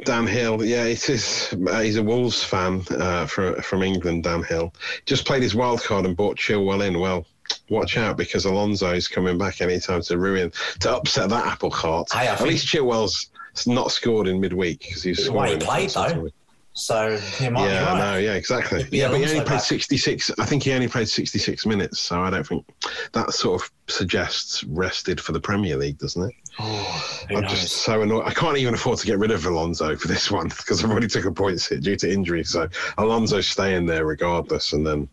Dan 0.03 0.27
Hill, 0.27 0.63
yeah, 0.65 0.83
it 0.83 1.09
is. 1.09 1.55
Uh, 1.67 1.79
he's 1.79 1.95
a 1.95 2.03
Wolves 2.03 2.43
fan 2.43 2.83
uh, 2.91 3.25
from 3.25 3.55
from 3.61 3.81
England. 3.81 4.23
Dan 4.23 4.43
Hill 4.43 4.73
just 5.05 5.25
played 5.25 5.41
his 5.41 5.55
wild 5.55 5.81
card 5.83 6.05
and 6.05 6.17
bought 6.17 6.37
Chilwell 6.37 6.85
in. 6.85 6.99
Well, 6.99 7.25
watch 7.69 7.97
out 7.97 8.17
because 8.17 8.45
Alonso's 8.45 9.07
coming 9.07 9.37
back 9.37 9.61
anytime 9.61 10.01
to 10.03 10.17
ruin 10.17 10.51
to 10.81 10.91
upset 10.95 11.29
that 11.29 11.45
apple 11.45 11.69
cart. 11.71 12.11
Hey, 12.11 12.27
At 12.27 12.41
least 12.41 12.67
Chilwell's 12.67 13.29
not 13.65 13.91
scored 13.91 14.27
in 14.27 14.39
midweek 14.39 14.79
because 14.79 15.03
he's 15.03 15.29
Well, 15.29 15.49
he 15.51 15.57
played, 15.57 15.89
though. 15.91 16.29
So 16.73 17.17
he 17.17 17.49
might 17.49 17.67
Yeah, 17.69 17.85
right. 17.85 17.97
know. 17.97 18.17
Yeah, 18.19 18.33
exactly. 18.35 18.85
Yeah, 18.91 19.07
but 19.07 19.15
he 19.17 19.23
Alonso 19.23 19.33
only 19.33 19.45
played 19.45 19.55
back. 19.57 19.63
66. 19.63 20.31
I 20.37 20.45
think 20.45 20.61
he 20.61 20.73
only 20.73 20.87
played 20.87 21.09
66 21.09 21.65
minutes, 21.65 21.99
so 21.99 22.21
I 22.21 22.29
don't 22.29 22.45
think 22.45 22.65
that 23.13 23.33
sort 23.33 23.61
of 23.63 23.71
suggests 23.87 24.63
rested 24.65 25.19
for 25.19 25.31
the 25.31 25.39
Premier 25.39 25.75
League, 25.75 25.97
doesn't 25.97 26.21
it? 26.29 26.35
Oh, 26.59 27.13
I'm 27.29 27.41
knows? 27.41 27.51
just 27.51 27.73
so 27.83 28.01
annoyed. 28.01 28.23
I 28.25 28.33
can't 28.33 28.57
even 28.57 28.73
afford 28.73 28.97
to 28.99 29.05
get 29.05 29.19
rid 29.19 29.31
of 29.31 29.45
Alonso 29.45 29.95
for 29.95 30.07
this 30.07 30.31
one 30.39 30.47
because 30.47 30.83
I've 30.83 30.89
already 30.89 31.07
took 31.07 31.25
a 31.25 31.31
points 31.31 31.67
hit 31.67 31.81
due 31.81 31.95
to 31.97 32.11
injury. 32.11 32.43
So 32.43 32.67
Alonso's 32.97 33.47
staying 33.47 33.85
there 33.85 34.05
regardless, 34.05 34.73
and 34.73 34.85
then 34.85 35.07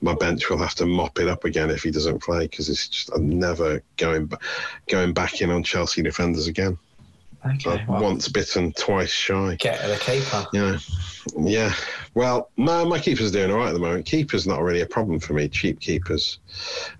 my 0.00 0.14
bench 0.14 0.48
will 0.48 0.58
have 0.58 0.74
to 0.76 0.86
mop 0.86 1.18
it 1.18 1.28
up 1.28 1.44
again 1.44 1.70
if 1.70 1.82
he 1.82 1.90
doesn't 1.90 2.22
play 2.22 2.46
because 2.46 2.68
it's 2.68 2.88
just 2.88 3.10
I'm 3.14 3.28
never 3.38 3.82
going 3.98 4.26
ba- 4.26 4.38
going 4.88 5.12
back 5.12 5.42
in 5.42 5.50
on 5.50 5.62
Chelsea 5.62 6.02
defenders 6.02 6.46
again. 6.46 6.78
Okay, 7.46 7.82
well, 7.88 8.02
Once 8.02 8.28
bitten, 8.28 8.70
twice 8.72 9.10
shy. 9.10 9.56
get 9.58 9.80
the 9.88 9.96
keeper. 9.96 10.46
Yeah, 10.52 10.78
yeah. 11.38 11.72
Well, 12.14 12.50
no, 12.56 12.84
my 12.84 12.98
keeper's 12.98 13.30
doing 13.30 13.52
all 13.52 13.58
right 13.58 13.68
at 13.68 13.74
the 13.74 13.78
moment. 13.78 14.04
Keeper's 14.04 14.44
not 14.46 14.62
really 14.62 14.80
a 14.80 14.86
problem 14.86 15.20
for 15.20 15.32
me. 15.32 15.48
Cheap 15.48 15.78
keepers 15.78 16.40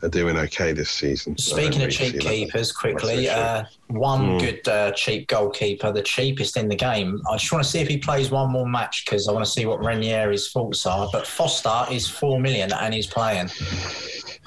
are 0.03 0.09
doing 0.09 0.37
okay 0.37 0.73
this 0.73 0.91
season. 0.91 1.37
Speaking 1.37 1.83
of 1.83 1.91
cheap 1.91 2.21
keepers, 2.21 2.71
quickly, 2.71 3.29
uh, 3.29 3.65
one 3.89 4.33
Hmm. 4.33 4.39
good 4.39 4.69
uh, 4.69 4.93
cheap 4.93 5.27
goalkeeper, 5.27 5.91
the 5.91 6.03
cheapest 6.03 6.57
in 6.57 6.69
the 6.69 6.77
game. 6.77 7.21
I 7.29 7.37
just 7.37 7.51
want 7.51 7.65
to 7.65 7.69
see 7.71 7.81
if 7.81 7.89
he 7.89 7.97
plays 7.99 8.31
one 8.31 8.53
more 8.53 8.69
match 8.69 9.05
because 9.05 9.27
I 9.27 9.33
want 9.33 9.45
to 9.45 9.51
see 9.51 9.67
what 9.67 9.81
Ranieri's 9.81 10.53
thoughts 10.53 10.87
are. 10.87 11.09
But 11.13 11.27
Foster 11.27 11.87
is 11.91 12.09
four 12.09 12.39
million 12.41 12.73
and 12.73 12.95
he's 12.95 13.09
playing. 13.09 13.51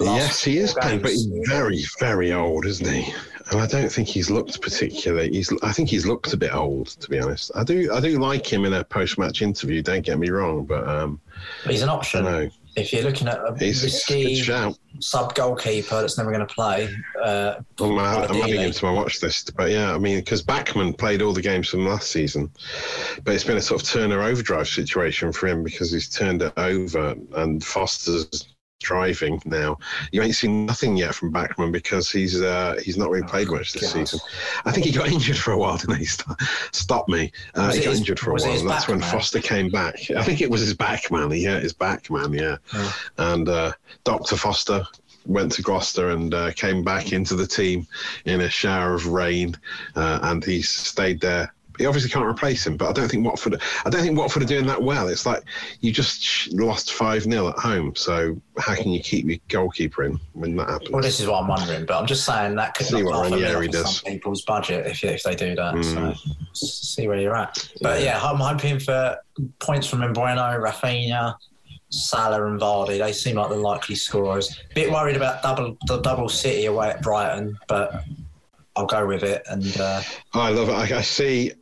Yes, 0.00 0.44
he 0.44 0.58
is 0.58 0.72
playing, 0.72 1.02
but 1.02 1.10
he's 1.10 1.26
very, 1.46 1.84
very 2.00 2.32
old, 2.32 2.64
isn't 2.64 2.88
he? 2.88 3.12
And 3.50 3.60
I 3.60 3.66
don't 3.66 3.90
think 3.90 4.08
he's 4.08 4.30
looked 4.30 4.60
particularly. 4.62 5.30
He's. 5.30 5.52
I 5.62 5.72
think 5.72 5.90
he's 5.90 6.06
looked 6.06 6.32
a 6.32 6.36
bit 6.36 6.54
old, 6.54 6.88
to 6.88 7.10
be 7.10 7.20
honest. 7.20 7.50
I 7.54 7.62
do. 7.62 7.92
I 7.92 8.00
do 8.00 8.18
like 8.18 8.50
him 8.50 8.64
in 8.64 8.72
a 8.72 8.84
post-match 8.84 9.42
interview. 9.42 9.82
Don't 9.82 10.04
get 10.04 10.18
me 10.18 10.30
wrong, 10.30 10.64
but 10.64 10.88
um, 10.88 11.20
He's 11.66 11.82
an 11.82 11.90
option. 11.90 12.50
If 12.76 12.92
you're 12.92 13.02
looking 13.04 13.28
at 13.28 13.38
a 13.38 13.54
He's 13.56 13.84
risky 13.84 14.34
shout. 14.34 14.76
sub 14.98 15.34
goalkeeper 15.36 16.00
that's 16.00 16.18
never 16.18 16.32
going 16.32 16.44
to 16.44 16.52
play, 16.52 16.92
uh, 17.22 17.54
I'm, 17.80 17.98
I'm 17.98 18.42
adding 18.42 18.62
him 18.62 18.72
to 18.72 18.84
my 18.84 18.90
watch 18.90 19.22
list. 19.22 19.54
But 19.56 19.70
yeah, 19.70 19.94
I 19.94 19.98
mean, 19.98 20.18
because 20.18 20.42
Bachmann 20.42 20.92
played 20.92 21.22
all 21.22 21.32
the 21.32 21.42
games 21.42 21.68
from 21.68 21.86
last 21.86 22.10
season, 22.10 22.50
but 23.22 23.34
it's 23.34 23.44
been 23.44 23.58
a 23.58 23.62
sort 23.62 23.80
of 23.80 23.88
Turner 23.88 24.22
overdrive 24.22 24.66
situation 24.66 25.32
for 25.32 25.46
him 25.46 25.62
because 25.62 25.92
he's 25.92 26.08
turned 26.08 26.42
it 26.42 26.52
over 26.56 27.14
and 27.36 27.62
Foster's 27.62 28.53
driving 28.84 29.40
now. 29.44 29.78
You 30.12 30.22
ain't 30.22 30.34
seen 30.34 30.66
nothing 30.66 30.96
yet 30.96 31.14
from 31.14 31.30
Bachmann 31.30 31.72
because 31.72 32.10
he's 32.10 32.40
uh, 32.40 32.78
he's 32.82 32.96
not 32.96 33.10
really 33.10 33.26
played 33.26 33.48
much 33.48 33.72
this 33.72 33.82
God. 33.82 34.08
season. 34.08 34.20
I 34.64 34.72
think 34.72 34.86
he 34.86 34.92
got 34.92 35.08
injured 35.08 35.36
for 35.36 35.52
a 35.52 35.58
while, 35.58 35.76
didn't 35.78 35.96
he? 35.96 36.04
Stop, 36.14 36.40
stop 36.72 37.08
me. 37.08 37.32
Uh, 37.54 37.72
he 37.72 37.78
got 37.80 37.90
his- 37.90 37.98
injured 38.00 38.20
for 38.20 38.30
a 38.30 38.34
while. 38.34 38.64
That's 38.64 38.88
when 38.88 39.00
man? 39.00 39.10
Foster 39.10 39.40
came 39.40 39.70
back. 39.70 39.96
I 40.16 40.22
think 40.22 40.40
it 40.40 40.50
was 40.50 40.60
his 40.60 40.74
back 40.74 41.10
man. 41.10 41.30
Yeah, 41.32 41.58
his 41.58 41.72
back 41.72 42.10
man. 42.10 42.32
Yeah, 42.32 42.56
and 43.18 43.48
uh, 43.48 43.72
Doctor 44.04 44.36
Foster 44.36 44.84
went 45.26 45.52
to 45.52 45.62
Gloucester 45.62 46.10
and 46.10 46.34
uh, 46.34 46.52
came 46.52 46.84
back 46.84 47.12
into 47.12 47.34
the 47.34 47.46
team 47.46 47.86
in 48.26 48.42
a 48.42 48.48
shower 48.48 48.94
of 48.94 49.06
rain, 49.06 49.56
uh, 49.96 50.18
and 50.22 50.44
he 50.44 50.60
stayed 50.62 51.20
there. 51.20 51.52
He 51.78 51.86
obviously 51.86 52.10
can't 52.10 52.24
replace 52.26 52.66
him, 52.66 52.76
but 52.76 52.88
I 52.88 52.92
don't 52.92 53.08
think 53.08 53.26
Watford. 53.26 53.60
I 53.84 53.90
don't 53.90 54.02
think 54.02 54.16
Watford 54.16 54.42
are 54.42 54.46
doing 54.46 54.66
that 54.66 54.82
well. 54.82 55.08
It's 55.08 55.26
like 55.26 55.42
you 55.80 55.92
just 55.92 56.52
lost 56.52 56.92
five 56.92 57.22
0 57.24 57.48
at 57.48 57.56
home, 57.56 57.94
so 57.96 58.40
how 58.58 58.74
can 58.74 58.90
you 58.90 59.00
keep 59.00 59.26
your 59.26 59.38
goalkeeper 59.48 60.04
in 60.04 60.20
when 60.32 60.56
that 60.56 60.68
happens? 60.68 60.90
well, 60.90 61.02
this 61.02 61.20
is 61.20 61.26
what 61.26 61.42
I'm 61.42 61.48
wondering. 61.48 61.84
But 61.84 61.98
I'm 61.98 62.06
just 62.06 62.24
saying 62.24 62.54
that 62.56 62.74
could 62.74 62.86
See 62.86 63.02
what 63.02 63.30
Ranieri 63.30 63.68
does. 63.68 63.98
some 63.98 64.12
people's 64.12 64.42
budget 64.42 64.86
if, 64.86 65.02
if 65.02 65.22
they 65.22 65.34
do 65.34 65.54
that. 65.56 65.74
Mm. 65.74 66.16
So 66.52 66.66
see 66.66 67.08
where 67.08 67.18
you're 67.18 67.36
at. 67.36 67.68
But 67.80 68.02
yeah, 68.02 68.20
I'm 68.22 68.36
hoping 68.36 68.78
for 68.78 69.18
points 69.58 69.86
from 69.86 70.00
Mbeumo, 70.00 70.62
Raphinha, 70.62 71.36
Salah, 71.88 72.46
and 72.46 72.60
Vardy. 72.60 72.98
They 72.98 73.12
seem 73.12 73.36
like 73.36 73.48
the 73.48 73.56
likely 73.56 73.94
scorers. 73.94 74.60
Bit 74.74 74.90
worried 74.90 75.16
about 75.16 75.42
double 75.42 75.76
the 75.86 76.00
double 76.00 76.28
City 76.28 76.66
away 76.66 76.90
at 76.90 77.02
Brighton, 77.02 77.58
but 77.68 78.04
I'll 78.76 78.86
go 78.86 79.06
with 79.06 79.22
it. 79.22 79.42
And 79.46 79.80
uh, 79.80 80.02
I 80.32 80.50
love 80.50 80.68
it. 80.68 80.72
I, 80.72 80.98
I 80.98 81.02
see. 81.02 81.52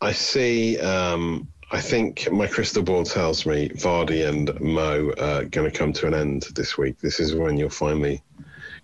I 0.00 0.12
see. 0.12 0.78
Um, 0.80 1.48
I 1.70 1.80
think 1.80 2.30
my 2.30 2.46
crystal 2.46 2.82
ball 2.82 3.02
tells 3.02 3.46
me 3.46 3.70
Vardy 3.70 4.28
and 4.28 4.60
Mo 4.60 5.12
are 5.18 5.44
going 5.44 5.70
to 5.70 5.76
come 5.76 5.92
to 5.94 6.06
an 6.06 6.14
end 6.14 6.48
this 6.54 6.76
week. 6.76 6.98
This 6.98 7.18
is 7.18 7.34
when 7.34 7.56
you'll 7.56 7.70
finally 7.70 8.22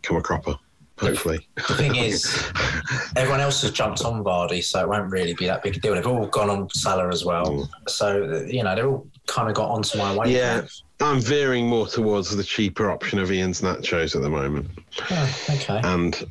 come 0.02 0.16
a 0.16 0.22
cropper. 0.22 0.56
Hopefully. 0.98 1.46
the 1.54 1.74
thing 1.74 1.94
is, 1.94 2.50
everyone 3.16 3.40
else 3.40 3.62
has 3.62 3.70
jumped 3.70 4.04
on 4.04 4.24
Vardy, 4.24 4.64
so 4.64 4.80
it 4.80 4.88
won't 4.88 5.10
really 5.10 5.34
be 5.34 5.46
that 5.46 5.62
big 5.62 5.76
a 5.76 5.80
deal. 5.80 5.94
They've 5.94 6.06
all 6.06 6.26
gone 6.26 6.50
on 6.50 6.68
Salah 6.70 7.08
as 7.08 7.24
well, 7.24 7.70
so 7.86 8.44
you 8.48 8.64
know 8.64 8.74
they're 8.74 8.88
all 8.88 9.06
kind 9.26 9.48
of 9.48 9.54
got 9.54 9.70
onto 9.70 9.96
my 9.96 10.16
way. 10.16 10.34
Yeah, 10.34 10.62
I'm 11.00 11.20
veering 11.20 11.68
more 11.68 11.86
towards 11.86 12.36
the 12.36 12.42
cheaper 12.42 12.90
option 12.90 13.20
of 13.20 13.28
Iheanacho's 13.30 14.16
at 14.16 14.22
the 14.22 14.30
moment. 14.30 14.70
Oh, 15.10 15.36
okay. 15.50 15.80
And 15.84 16.26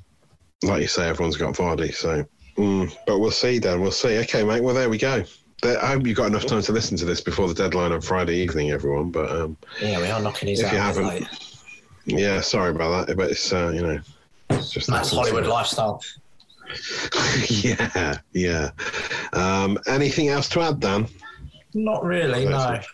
like 0.64 0.82
you 0.82 0.88
say, 0.88 1.08
everyone's 1.08 1.38
got 1.38 1.54
Vardy. 1.56 1.94
So, 1.94 2.26
mm, 2.58 2.96
but 3.06 3.20
we'll 3.20 3.32
see, 3.32 3.60
Dan. 3.60 3.82
We'll 3.82 3.92
see. 3.92 4.18
Okay, 4.20 4.44
mate. 4.44 4.62
Well, 4.62 4.76
there 4.76 4.90
we 4.90 4.98
go. 4.98 5.24
There, 5.62 5.84
I 5.84 5.88
hope 5.94 6.06
you 6.06 6.14
got 6.14 6.28
enough 6.28 6.46
time 6.46 6.62
to 6.62 6.72
listen 6.72 6.98
to 6.98 7.06
this 7.06 7.22
before 7.22 7.48
the 7.48 7.54
deadline 7.54 7.92
on 7.92 8.02
Friday 8.02 8.36
evening, 8.38 8.72
everyone. 8.72 9.10
But 9.12 9.32
um, 9.32 9.58
Yeah, 9.82 10.00
we 10.00 10.08
are 10.08 10.22
knocking 10.22 10.50
his 10.50 10.60
If 10.60 10.68
out 10.68 10.74
you 10.74 10.80
haven't, 10.80 11.08
late. 11.08 11.28
yeah, 12.06 12.42
sorry 12.42 12.72
about 12.72 13.08
that. 13.08 13.18
But 13.18 13.32
it's 13.32 13.52
uh, 13.52 13.72
you 13.74 13.82
know, 13.82 14.00
it's 14.52 14.70
just 14.72 14.88
That's 14.88 15.10
happens. 15.10 15.30
Hollywood 15.30 15.48
lifestyle. 15.48 16.02
yeah, 17.50 18.18
yeah. 18.34 18.72
Um, 19.34 19.80
anything 19.88 20.28
else 20.28 20.50
to 20.50 20.62
add, 20.62 20.80
Dan? 20.80 21.08
Not 21.74 22.04
really, 22.04 22.46
no. 22.46 22.72
it. 22.74 22.86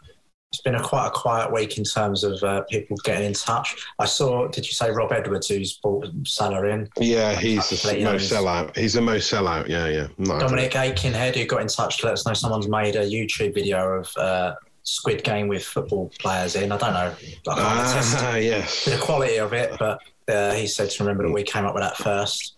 It's 0.53 0.61
been 0.61 0.75
a 0.75 0.83
quite 0.83 1.07
a 1.07 1.09
quiet 1.09 1.51
week 1.51 1.79
in 1.79 1.83
terms 1.83 2.23
of 2.23 2.41
uh, 2.43 2.61
people 2.69 2.95
getting 3.03 3.25
in 3.25 3.33
touch. 3.33 3.75
I 3.97 4.05
saw, 4.05 4.47
did 4.47 4.67
you 4.67 4.71
say 4.73 4.91
Rob 4.91 5.11
Edwards, 5.11 5.47
who's 5.47 5.73
brought 5.77 6.07
Salah 6.27 6.67
in? 6.67 6.87
Yeah, 6.99 7.33
he's 7.35 7.67
the 7.71 8.03
most 8.03 8.31
sellout. 8.31 8.77
He's 8.77 8.93
the 8.93 9.01
most 9.01 9.33
sellout. 9.33 9.67
Yeah, 9.67 9.87
yeah. 9.87 10.07
No, 10.19 10.39
Dominic 10.39 10.73
Aikenhead, 10.73 11.35
who 11.35 11.45
got 11.45 11.61
in 11.61 11.67
touch 11.67 11.97
to 12.01 12.05
let 12.05 12.13
us 12.13 12.27
know 12.27 12.33
someone's 12.35 12.67
made 12.67 12.95
a 12.95 13.03
YouTube 13.03 13.55
video 13.55 13.83
of 13.93 14.15
uh, 14.15 14.53
Squid 14.83 15.23
Game 15.23 15.47
with 15.47 15.65
football 15.65 16.11
players 16.19 16.55
in. 16.55 16.71
I 16.71 16.77
don't 16.77 16.93
know. 16.93 17.09
I 17.09 17.15
Ah, 17.47 18.35
yes. 18.35 18.85
the 18.85 18.97
quality 18.99 19.37
of 19.37 19.53
it, 19.53 19.73
but 19.79 19.99
uh, 20.27 20.53
he 20.53 20.67
said 20.67 20.91
to 20.91 21.03
remember 21.03 21.23
that 21.23 21.33
we 21.33 21.41
came 21.41 21.65
up 21.65 21.73
with 21.73 21.81
that 21.81 21.97
first. 21.97 22.57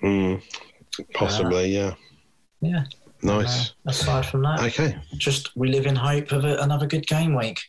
Mm, 0.00 0.40
possibly, 1.12 1.74
yeah. 1.74 1.94
Yeah. 2.60 2.84
Nice. 3.22 3.72
Aside 3.86 4.26
from 4.26 4.42
that, 4.42 4.60
Okay. 4.60 4.96
just 5.16 5.56
we 5.56 5.68
live 5.68 5.86
in 5.86 5.94
hope 5.94 6.32
of 6.32 6.44
a, 6.44 6.56
another 6.56 6.86
good 6.86 7.06
game 7.06 7.36
week. 7.36 7.60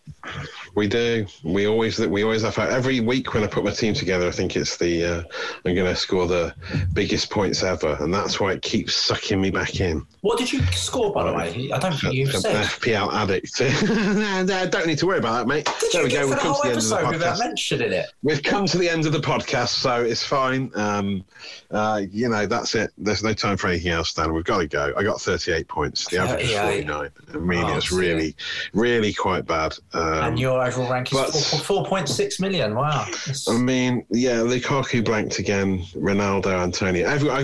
We 0.75 0.87
do. 0.87 1.27
We 1.43 1.67
always 1.67 1.99
we 1.99 2.23
always 2.23 2.41
have 2.41 2.57
every 2.57 2.99
week 2.99 3.33
when 3.33 3.43
I 3.43 3.47
put 3.47 3.63
my 3.63 3.71
team 3.71 3.93
together. 3.93 4.27
I 4.27 4.31
think 4.31 4.55
it's 4.55 4.77
the 4.77 5.03
uh, 5.05 5.23
I'm 5.65 5.75
going 5.75 5.85
to 5.85 5.95
score 5.95 6.27
the 6.27 6.55
biggest 6.93 7.29
points 7.29 7.61
ever, 7.63 7.97
and 7.99 8.13
that's 8.13 8.39
why 8.39 8.53
it 8.53 8.61
keeps 8.63 8.95
sucking 8.95 9.39
me 9.39 9.51
back 9.51 9.79
in. 9.79 10.05
What 10.21 10.39
did 10.39 10.51
you 10.51 10.61
score, 10.71 11.13
by 11.13 11.23
the 11.29 11.33
way? 11.37 11.69
I 11.71 11.77
don't 11.79 11.93
think 11.93 12.13
you 12.13 12.27
I'm 12.29 12.35
an 12.35 12.41
said. 12.41 12.65
FPL 12.65 13.13
addict. 13.13 13.61
and, 13.89 14.49
uh, 14.49 14.65
don't 14.65 14.87
need 14.87 14.97
to 14.97 15.05
worry 15.05 15.19
about 15.19 15.33
that, 15.33 15.47
mate. 15.47 15.69
Did 15.79 15.91
there 15.93 16.03
we 16.03 16.09
go. 16.09 16.27
We've 16.27 16.37
come 16.39 16.55
to 16.55 16.61
the 16.63 16.69
end 16.69 16.77
of 16.77 16.89
the 16.89 16.95
podcast. 16.95 17.39
mentioning 17.39 17.93
it? 17.93 18.07
We've 18.23 18.43
come 18.43 18.65
to 18.65 18.77
the 18.77 18.89
end 18.89 19.05
of 19.05 19.13
the 19.13 19.19
podcast, 19.19 19.69
so 19.69 20.03
it's 20.03 20.23
fine. 20.23 20.71
Um, 20.75 21.23
uh, 21.71 22.01
you 22.09 22.27
know, 22.29 22.45
that's 22.45 22.75
it. 22.75 22.91
There's 22.97 23.23
no 23.23 23.33
time 23.33 23.57
for 23.57 23.67
anything 23.67 23.91
else, 23.91 24.13
Dan. 24.13 24.33
We've 24.33 24.43
got 24.43 24.59
to 24.59 24.67
go. 24.67 24.93
I 24.97 25.03
got 25.03 25.21
38 25.21 25.67
points. 25.67 26.06
The 26.09 26.17
average 26.19 26.45
is 26.45 26.51
49. 26.57 27.09
I 27.33 27.37
mean, 27.37 27.63
Oh, 27.63 27.77
it's 27.77 27.91
really, 27.91 28.35
really 28.73 29.13
quite 29.13 29.45
bad. 29.45 29.75
Um, 29.93 30.03
and 30.23 30.39
your 30.39 30.63
overall 30.65 30.91
rank 30.91 31.11
is 31.11 31.17
but- 31.17 31.31
four- 31.65 31.85
4.6 31.85 32.39
million. 32.39 32.75
Wow. 32.75 33.05
That's- 33.05 33.47
I 33.47 33.57
mean, 33.57 34.05
yeah, 34.09 34.37
Lukaku 34.37 35.03
blanked 35.03 35.39
again. 35.39 35.79
Ronaldo, 35.95 36.47
Antonio. 36.61 37.07
Every, 37.07 37.29
I, 37.29 37.39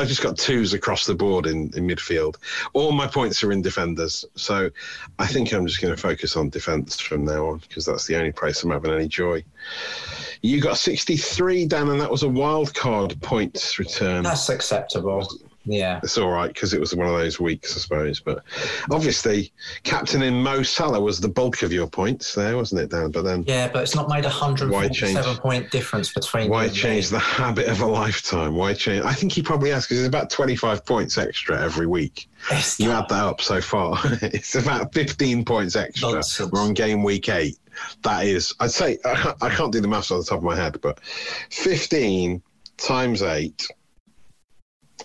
I 0.00 0.04
just 0.04 0.22
got 0.22 0.36
twos 0.38 0.72
across 0.74 1.06
the 1.06 1.14
board 1.14 1.46
in, 1.46 1.70
in 1.76 1.86
midfield. 1.86 2.36
All 2.72 2.92
my 2.92 3.06
points 3.06 3.42
are 3.44 3.52
in 3.52 3.62
defenders. 3.62 4.24
So 4.34 4.70
I 5.18 5.26
think 5.26 5.52
I'm 5.52 5.66
just 5.66 5.80
going 5.80 5.94
to 5.94 6.00
focus 6.00 6.36
on 6.36 6.48
defence 6.50 6.98
from 7.00 7.24
now 7.24 7.46
on 7.48 7.58
because 7.58 7.84
that's 7.84 8.06
the 8.06 8.16
only 8.16 8.32
place 8.32 8.62
I'm 8.62 8.70
having 8.70 8.92
any 8.92 9.08
joy. 9.08 9.44
You 10.42 10.60
got 10.60 10.78
63, 10.78 11.66
Dan, 11.66 11.88
and 11.88 12.00
that 12.00 12.10
was 12.10 12.22
a 12.22 12.28
wild 12.28 12.72
card 12.74 13.20
points 13.22 13.78
return. 13.78 14.22
That's 14.22 14.48
acceptable. 14.48 15.28
Yeah. 15.68 16.00
It's 16.02 16.16
all 16.18 16.30
right 16.30 16.52
because 16.52 16.72
it 16.74 16.80
was 16.80 16.94
one 16.94 17.06
of 17.06 17.12
those 17.12 17.38
weeks, 17.38 17.76
I 17.76 17.80
suppose. 17.80 18.20
But 18.20 18.42
obviously, 18.90 19.52
captain 19.82 20.22
in 20.22 20.42
Mo 20.42 20.62
Salah 20.62 21.00
was 21.00 21.20
the 21.20 21.28
bulk 21.28 21.62
of 21.62 21.72
your 21.72 21.86
points 21.88 22.34
there, 22.34 22.56
wasn't 22.56 22.80
it, 22.80 22.90
Dan? 22.90 23.10
But 23.10 23.22
then 23.22 23.44
Yeah, 23.46 23.68
but 23.68 23.82
it's 23.82 23.94
not 23.94 24.08
made 24.08 24.24
a 24.24 24.30
change? 24.30 24.40
147 24.60 25.36
point 25.36 25.70
difference 25.70 26.12
between 26.12 26.50
Why 26.50 26.62
you 26.62 26.68
and 26.68 26.72
me. 26.72 26.78
change 26.80 27.08
the 27.10 27.18
habit 27.18 27.68
of 27.68 27.80
a 27.80 27.86
lifetime? 27.86 28.54
Why 28.54 28.74
change? 28.74 29.04
I 29.04 29.12
think 29.12 29.32
he 29.32 29.42
probably 29.42 29.70
has 29.70 29.84
because 29.84 29.98
it's 29.98 30.08
about 30.08 30.30
25 30.30 30.84
points 30.84 31.18
extra 31.18 31.62
every 31.62 31.86
week. 31.86 32.28
It's 32.50 32.80
You 32.80 32.90
add 32.92 33.08
that 33.08 33.24
up 33.24 33.40
so 33.40 33.60
far, 33.60 33.98
it's 34.22 34.54
about 34.54 34.94
15 34.94 35.44
points 35.44 35.76
extra. 35.76 36.12
Nonsense. 36.12 36.50
We're 36.50 36.60
on 36.60 36.74
game 36.74 37.02
week 37.02 37.28
eight. 37.28 37.58
That 38.02 38.26
is, 38.26 38.54
I'd 38.58 38.70
say, 38.72 38.98
I 39.04 39.50
can't, 39.50 39.72
do 39.72 39.80
the 39.80 39.86
maths 39.88 40.10
on 40.10 40.18
the 40.18 40.24
top 40.24 40.38
of 40.38 40.44
my 40.44 40.56
head, 40.56 40.80
but 40.80 40.98
15 41.50 42.42
times 42.76 43.22
eight 43.22 43.66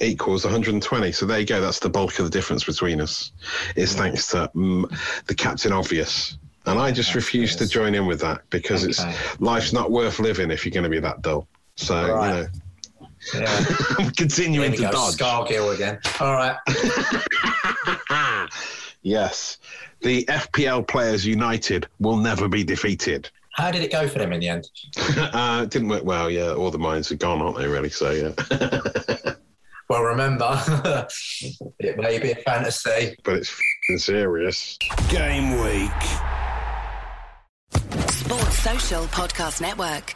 equals 0.02 0.44
120. 0.44 1.12
So 1.12 1.26
there 1.26 1.40
you 1.40 1.46
go. 1.46 1.62
That's 1.62 1.80
the 1.80 1.90
bulk 1.90 2.18
of 2.20 2.26
the 2.26 2.32
difference 2.32 2.64
between 2.64 3.00
us. 3.02 3.32
Is 3.76 3.94
thanks 3.96 4.28
to 4.28 4.50
mm, 4.56 4.90
the 5.28 5.36
captain 5.36 5.72
obvious. 5.72 6.38
And 6.66 6.80
I 6.80 6.92
just 6.92 7.14
refuse 7.16 7.56
to 7.58 7.68
join 7.68 7.94
in 7.94 8.06
with 8.06 8.22
that 8.22 8.42
because 8.50 8.84
Okay. 8.84 8.90
it's 8.92 9.42
life's 9.42 9.74
not 9.74 9.92
worth 9.92 10.20
living 10.20 10.50
if 10.50 10.66
you're 10.66 10.72
going 10.72 10.86
to 10.86 10.90
be 10.90 11.00
that 11.00 11.22
dull. 11.22 11.48
So 11.76 12.14
Right. 12.16 12.30
you 12.30 12.34
know, 12.36 12.48
Yeah. 13.36 13.66
I'm 14.00 14.12
continuing 14.12 14.72
to 14.74 14.78
go. 14.84 14.92
dodge. 14.92 15.16
Scargill 15.16 15.74
again. 15.76 16.00
All 16.20 16.34
right. 16.34 16.56
yes, 19.02 19.58
the 20.02 20.26
FPL 20.26 20.88
Players 20.88 21.26
United 21.26 21.88
will 22.00 22.18
never 22.18 22.48
be 22.48 22.64
defeated. 22.64 23.30
How 23.54 23.70
did 23.70 23.84
it 23.84 23.92
go 23.92 24.08
for 24.08 24.18
them 24.20 24.34
in 24.34 24.40
the 24.40 24.50
end? 24.50 24.70
uh, 25.18 25.62
it 25.64 25.70
didn't 25.70 25.88
work 25.90 26.04
well. 26.04 26.30
Yeah, 26.30 26.54
all 26.54 26.72
the 26.72 26.80
mines 26.80 27.12
are 27.12 27.16
gone, 27.16 27.42
aren't 27.42 27.58
they? 27.58 27.68
Really? 27.68 27.90
So 27.90 28.10
yeah, 28.12 29.34
Well, 29.90 30.04
remember, 30.04 30.62
it 31.80 31.98
may 31.98 32.18
be 32.20 32.32
a 32.32 32.36
fantasy. 32.36 33.16
but 33.24 33.36
it's 33.36 33.50
f***ing 33.52 33.98
serious. 33.98 34.78
Game 35.10 35.62
week. 35.62 35.92
Sports 38.10 38.60
Social 38.60 39.04
Podcast 39.06 39.62
Network. 39.62 40.16